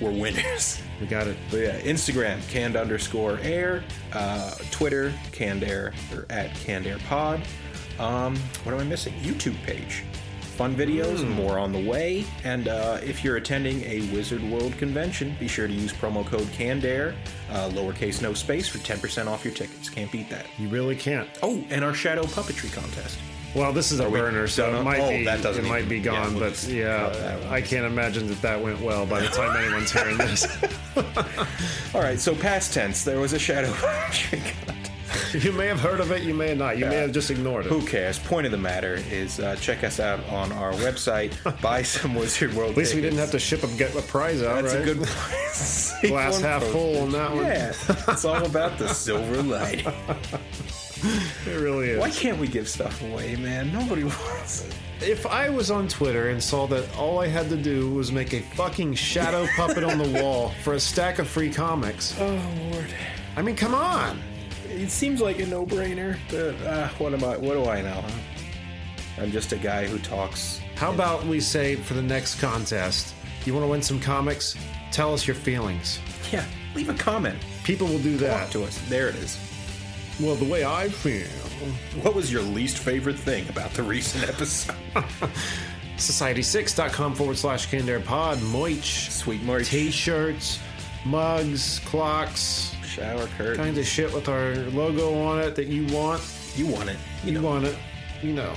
We're 0.00 0.10
winners. 0.10 0.80
We 1.00 1.06
got 1.06 1.26
it. 1.26 1.36
But 1.50 1.58
yeah, 1.58 1.80
Instagram, 1.80 2.46
canned 2.48 2.76
underscore 2.76 3.38
air. 3.42 3.84
Uh, 4.12 4.54
Twitter, 4.70 5.12
canned 5.32 5.62
air, 5.62 5.92
or 6.14 6.26
at 6.30 6.54
canned 6.54 6.86
air 6.86 6.98
pod. 7.08 7.42
Um, 7.98 8.36
what 8.64 8.74
am 8.74 8.80
I 8.80 8.84
missing? 8.84 9.12
YouTube 9.20 9.60
page. 9.62 10.02
Fun 10.56 10.74
videos 10.76 11.20
and 11.22 11.30
more 11.30 11.58
on 11.58 11.72
the 11.72 11.80
way. 11.90 12.24
And 12.44 12.68
uh, 12.68 13.00
if 13.02 13.24
you're 13.24 13.36
attending 13.36 13.82
a 13.82 14.00
Wizard 14.14 14.40
World 14.44 14.76
convention, 14.78 15.34
be 15.40 15.48
sure 15.48 15.66
to 15.66 15.72
use 15.72 15.92
promo 15.92 16.24
code 16.24 16.46
CANDAIR, 16.52 17.12
uh, 17.50 17.68
lowercase 17.70 18.22
no 18.22 18.34
space, 18.34 18.68
for 18.68 18.78
10% 18.78 19.26
off 19.26 19.44
your 19.44 19.52
tickets. 19.52 19.88
Can't 19.90 20.12
beat 20.12 20.30
that. 20.30 20.46
You 20.56 20.68
really 20.68 20.94
can't. 20.94 21.28
Oh, 21.42 21.64
and 21.70 21.84
our 21.84 21.92
shadow 21.92 22.22
puppetry 22.22 22.72
contest. 22.72 23.18
Well, 23.56 23.72
this 23.72 23.90
is 23.90 23.98
a 24.00 24.08
we 24.08 24.18
burner, 24.18 24.46
so 24.46 24.78
it 24.78 24.82
might 24.84 25.00
Oh, 25.00 25.10
be 25.10 25.24
that 25.24 25.42
doesn't 25.42 25.64
it 25.64 25.68
might 25.68 25.88
be 25.88 25.98
yeah, 25.98 26.04
gone. 26.04 26.34
we'll 26.34 26.50
but 26.50 26.66
yeah. 26.68 27.38
I 27.50 27.60
can't 27.60 27.86
imagine 27.86 28.26
that 28.28 28.42
that 28.42 28.60
went 28.60 28.80
well 28.80 29.06
by 29.06 29.20
the 29.22 29.28
time 29.28 29.56
anyone's 29.64 29.92
hearing 29.92 30.18
this. 30.18 30.46
All 31.94 32.00
right, 32.00 32.18
so 32.18 32.34
past 32.34 32.72
tense, 32.74 33.02
there 33.04 33.18
was 33.20 33.32
a 33.32 33.38
shadow 33.38 33.70
puppetry 33.72 34.40
contest. 34.40 34.73
you 35.32 35.52
may 35.52 35.66
have 35.66 35.80
heard 35.80 36.00
of 36.00 36.10
it, 36.12 36.22
you 36.22 36.34
may 36.34 36.54
not. 36.54 36.78
You 36.78 36.86
may 36.86 36.96
have 36.96 37.12
just 37.12 37.30
ignored 37.30 37.66
it. 37.66 37.68
Who 37.68 37.86
cares? 37.86 38.18
Point 38.18 38.46
of 38.46 38.52
the 38.52 38.58
matter 38.58 38.94
is 39.10 39.40
uh, 39.40 39.56
check 39.56 39.84
us 39.84 40.00
out 40.00 40.24
on 40.28 40.52
our 40.52 40.72
website, 40.72 41.32
buy 41.62 41.82
some 41.82 42.14
Wizard 42.14 42.54
World 42.54 42.72
At 42.72 42.76
least 42.76 42.94
we 42.94 43.00
didn't 43.00 43.18
have 43.18 43.30
to 43.32 43.38
ship 43.38 43.62
a 43.62 43.68
get 43.76 43.94
a 43.94 44.02
prize 44.02 44.42
out, 44.42 44.62
That's 44.62 44.74
right? 44.74 44.82
a 44.82 44.94
good. 44.94 44.98
Glass 46.10 46.40
half 46.40 46.62
full 46.64 47.02
on 47.02 47.12
that 47.12 47.30
one. 47.34 47.44
Yeah, 47.44 47.72
it's 48.08 48.24
all 48.24 48.44
about 48.44 48.78
the 48.78 48.88
silver 48.88 49.42
lining. 49.42 49.86
It 51.46 51.60
really 51.60 51.90
is. 51.90 52.00
Why 52.00 52.10
can't 52.10 52.38
we 52.38 52.46
give 52.46 52.68
stuff 52.68 53.02
away, 53.02 53.36
man? 53.36 53.72
Nobody 53.72 54.04
wants 54.04 54.66
it. 54.66 54.74
If 55.02 55.26
I 55.26 55.50
was 55.50 55.70
on 55.70 55.86
Twitter 55.88 56.30
and 56.30 56.42
saw 56.42 56.66
that 56.68 56.96
all 56.96 57.20
I 57.20 57.26
had 57.26 57.48
to 57.50 57.56
do 57.56 57.90
was 57.90 58.10
make 58.10 58.32
a 58.32 58.40
fucking 58.40 58.94
shadow 58.94 59.46
puppet 59.56 59.84
on 59.84 59.98
the 59.98 60.22
wall 60.22 60.50
for 60.62 60.74
a 60.74 60.80
stack 60.80 61.18
of 61.18 61.28
free 61.28 61.50
comics, 61.50 62.14
Oh 62.18 62.40
lord, 62.70 62.86
I 63.36 63.42
mean, 63.42 63.56
come 63.56 63.74
on. 63.74 64.18
It 64.74 64.90
seems 64.90 65.20
like 65.20 65.38
a 65.38 65.46
no-brainer. 65.46 66.18
But 66.30 66.54
uh, 66.66 66.88
what 66.98 67.12
am 67.14 67.24
I? 67.24 67.36
What 67.36 67.54
do 67.54 67.64
I 67.66 67.82
know? 67.82 68.00
Huh? 68.02 69.22
I'm 69.22 69.30
just 69.30 69.52
a 69.52 69.56
guy 69.56 69.86
who 69.86 69.98
talks. 69.98 70.60
How 70.74 70.92
about 70.92 71.24
we 71.26 71.40
say 71.40 71.76
for 71.76 71.94
the 71.94 72.02
next 72.02 72.40
contest, 72.40 73.14
you 73.44 73.52
want 73.54 73.64
to 73.64 73.68
win 73.68 73.82
some 73.82 74.00
comics? 74.00 74.56
Tell 74.90 75.14
us 75.14 75.26
your 75.26 75.36
feelings. 75.36 76.00
Yeah, 76.32 76.44
leave 76.74 76.88
a 76.88 76.94
comment. 76.94 77.38
People 77.62 77.86
will 77.86 77.98
do 78.00 78.16
that 78.18 78.44
Talk 78.44 78.50
to 78.52 78.64
us. 78.64 78.78
There 78.88 79.08
it 79.08 79.14
is. 79.16 79.38
Well, 80.20 80.34
the 80.34 80.44
way 80.50 80.64
I 80.64 80.88
feel. 80.88 81.26
What 82.02 82.14
was 82.14 82.32
your 82.32 82.42
least 82.42 82.78
favorite 82.78 83.18
thing 83.18 83.48
about 83.48 83.70
the 83.72 83.82
recent 83.82 84.28
episode? 84.28 84.74
Society6.com 85.96 87.14
forward 87.14 87.38
slash 87.38 87.68
CannedAirPod, 87.68 88.36
Moich, 88.38 89.10
Sweet 89.10 89.42
March. 89.42 89.68
t 89.68 89.90
shirts, 89.90 90.58
mugs, 91.04 91.80
clocks, 91.80 92.74
Shower 92.86 93.26
curtain. 93.38 93.56
kind 93.56 93.78
of 93.78 93.86
shit 93.86 94.12
with 94.12 94.28
our 94.28 94.54
logo 94.70 95.18
on 95.22 95.40
it 95.40 95.54
that 95.56 95.66
you 95.66 95.86
want. 95.94 96.22
You 96.56 96.66
want 96.66 96.88
it. 96.90 96.96
You 97.24 97.40
want 97.40 97.64
it. 97.64 97.76
You 98.22 98.32
know. 98.32 98.52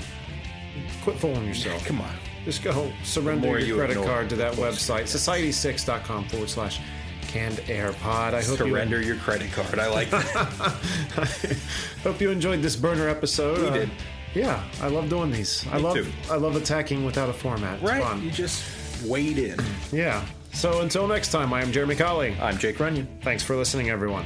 Quit 1.03 1.17
fooling 1.17 1.47
yourself. 1.47 1.85
Come 1.85 2.01
on. 2.01 2.13
Just 2.45 2.63
go 2.63 2.91
surrender 3.03 3.47
your 3.49 3.59
you 3.59 3.75
credit 3.75 3.97
card 3.97 4.29
to 4.29 4.35
that 4.37 4.53
website, 4.53 5.03
society6.com 5.03 6.29
forward 6.29 6.49
slash 6.49 6.79
canned 7.23 7.61
air 7.67 7.91
pod. 7.93 8.33
I 8.33 8.41
hope 8.43 8.57
Surrender 8.59 9.01
your 9.01 9.17
credit 9.17 9.51
card. 9.51 9.79
I 9.79 9.89
like 9.89 10.09
that. 10.11 11.37
you 11.43 11.55
hope 12.03 12.21
you 12.21 12.29
enjoyed 12.29 12.61
this 12.61 12.75
burner 12.75 13.09
episode. 13.09 13.59
We 13.59 13.67
Uh, 13.67 13.73
did. 13.73 13.89
Yeah, 14.33 14.63
I 14.81 14.87
love 14.87 15.09
doing 15.09 15.31
these. 15.31 15.65
I 15.71 15.77
love 15.77 15.95
too. 15.95 16.07
I 16.29 16.35
love 16.35 16.55
attacking 16.55 17.03
without 17.03 17.27
a 17.29 17.33
format. 17.33 17.75
It's 17.81 17.83
right? 17.89 18.01
fun. 18.03 18.21
You 18.23 18.29
just 18.31 18.63
wade 19.03 19.39
in. 19.39 19.59
Yeah. 19.91 20.23
So 20.57 20.81
until 20.81 21.07
next 21.07 21.31
time, 21.31 21.53
I 21.53 21.61
am 21.61 21.71
Jeremy 21.71 21.95
Colley. 21.95 22.35
I'm 22.41 22.57
Jake 22.57 22.79
Runyon. 22.79 23.07
Thanks 23.21 23.43
for 23.43 23.55
listening, 23.55 23.91
everyone. 23.91 24.23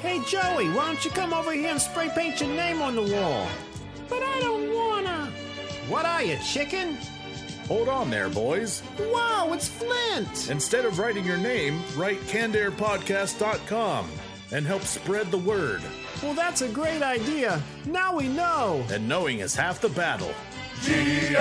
Hey, 0.00 0.20
Joey, 0.26 0.68
why 0.70 0.86
don't 0.86 1.04
you 1.04 1.12
come 1.12 1.32
over 1.32 1.52
here 1.52 1.70
and 1.70 1.80
spray 1.80 2.10
paint 2.12 2.40
your 2.40 2.50
name 2.50 2.82
on 2.82 2.96
the 2.96 3.02
wall? 3.02 3.46
But 4.08 4.24
I 4.24 4.40
don't 4.40 4.74
wanna. 4.74 5.30
What 5.88 6.04
are 6.04 6.24
you, 6.24 6.38
chicken? 6.38 6.98
Hold 7.68 7.88
on 7.88 8.10
there, 8.10 8.28
boys. 8.28 8.82
Wow, 9.12 9.50
it's 9.52 9.68
Flint! 9.68 10.50
Instead 10.50 10.86
of 10.86 10.98
writing 10.98 11.24
your 11.24 11.36
name, 11.36 11.80
write 11.94 12.18
cannedairpodcast.com 12.22 14.10
and 14.50 14.66
help 14.66 14.82
spread 14.82 15.30
the 15.30 15.38
word. 15.38 15.82
Well, 16.22 16.34
that's 16.34 16.62
a 16.62 16.68
great 16.68 17.02
idea. 17.02 17.60
Now 17.84 18.16
we 18.16 18.28
know. 18.28 18.84
And 18.90 19.08
knowing 19.08 19.40
is 19.40 19.56
half 19.56 19.80
the 19.80 19.88
battle. 19.88 20.32
There's 20.84 21.36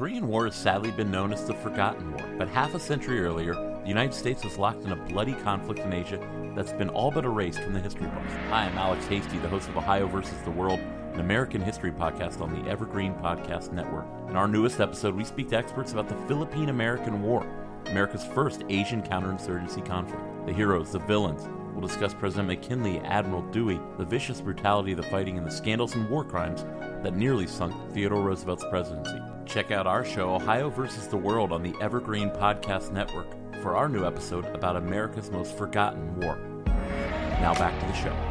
Korean 0.00 0.28
War 0.28 0.46
has 0.46 0.54
sadly 0.54 0.90
been 0.92 1.10
known 1.10 1.30
as 1.30 1.44
the 1.44 1.52
Forgotten 1.52 2.12
War, 2.12 2.26
but 2.38 2.48
half 2.48 2.74
a 2.74 2.80
century 2.80 3.20
earlier, 3.20 3.52
the 3.52 3.86
United 3.88 4.14
States 4.14 4.42
was 4.42 4.56
locked 4.56 4.82
in 4.86 4.92
a 4.92 4.96
bloody 4.96 5.34
conflict 5.34 5.80
in 5.80 5.92
Asia 5.92 6.18
that's 6.56 6.72
been 6.72 6.88
all 6.88 7.10
but 7.10 7.26
erased 7.26 7.60
from 7.60 7.74
the 7.74 7.80
history 7.80 8.06
books. 8.06 8.32
Hi, 8.48 8.64
I'm 8.64 8.78
Alex 8.78 9.04
Hasty, 9.08 9.36
the 9.36 9.48
host 9.50 9.68
of 9.68 9.76
Ohio 9.76 10.06
versus 10.06 10.40
the 10.46 10.52
World, 10.52 10.80
an 11.12 11.20
American 11.20 11.60
history 11.60 11.92
podcast 11.92 12.40
on 12.40 12.50
the 12.50 12.70
Evergreen 12.70 13.12
Podcast 13.16 13.72
Network. 13.72 14.06
In 14.30 14.36
our 14.36 14.48
newest 14.48 14.80
episode, 14.80 15.14
we 15.14 15.22
speak 15.22 15.50
to 15.50 15.58
experts 15.58 15.92
about 15.92 16.08
the 16.08 16.16
Philippine 16.26 16.70
American 16.70 17.20
War, 17.20 17.46
America's 17.88 18.24
first 18.24 18.62
Asian 18.70 19.02
counterinsurgency 19.02 19.84
conflict. 19.84 20.24
The 20.46 20.54
heroes, 20.54 20.92
the 20.92 21.00
villains, 21.00 21.46
We'll 21.74 21.86
discuss 21.86 22.14
President 22.14 22.48
McKinley, 22.48 23.00
Admiral 23.00 23.42
Dewey, 23.52 23.78
the 23.96 24.04
vicious 24.04 24.40
brutality 24.40 24.92
of 24.92 24.96
the 24.96 25.04
fighting, 25.04 25.38
and 25.38 25.46
the 25.46 25.50
scandals 25.50 25.94
and 25.94 26.08
war 26.08 26.24
crimes 26.24 26.64
that 27.02 27.14
nearly 27.14 27.46
sunk 27.46 27.74
Theodore 27.92 28.22
Roosevelt's 28.22 28.64
presidency. 28.70 29.20
Check 29.50 29.72
out 29.72 29.86
our 29.86 30.04
show, 30.04 30.34
Ohio 30.36 30.70
versus 30.70 31.08
the 31.08 31.16
World, 31.16 31.50
on 31.52 31.62
the 31.62 31.74
Evergreen 31.80 32.30
Podcast 32.30 32.92
Network. 32.92 33.26
for 33.62 33.76
our 33.76 33.90
new 33.90 34.06
episode 34.06 34.46
about 34.54 34.76
America's 34.76 35.30
most 35.30 35.54
forgotten 35.58 36.18
war. 36.18 36.38
Now 36.66 37.52
back 37.54 37.78
to 37.80 37.86
the 37.86 37.92
show. 37.92 38.29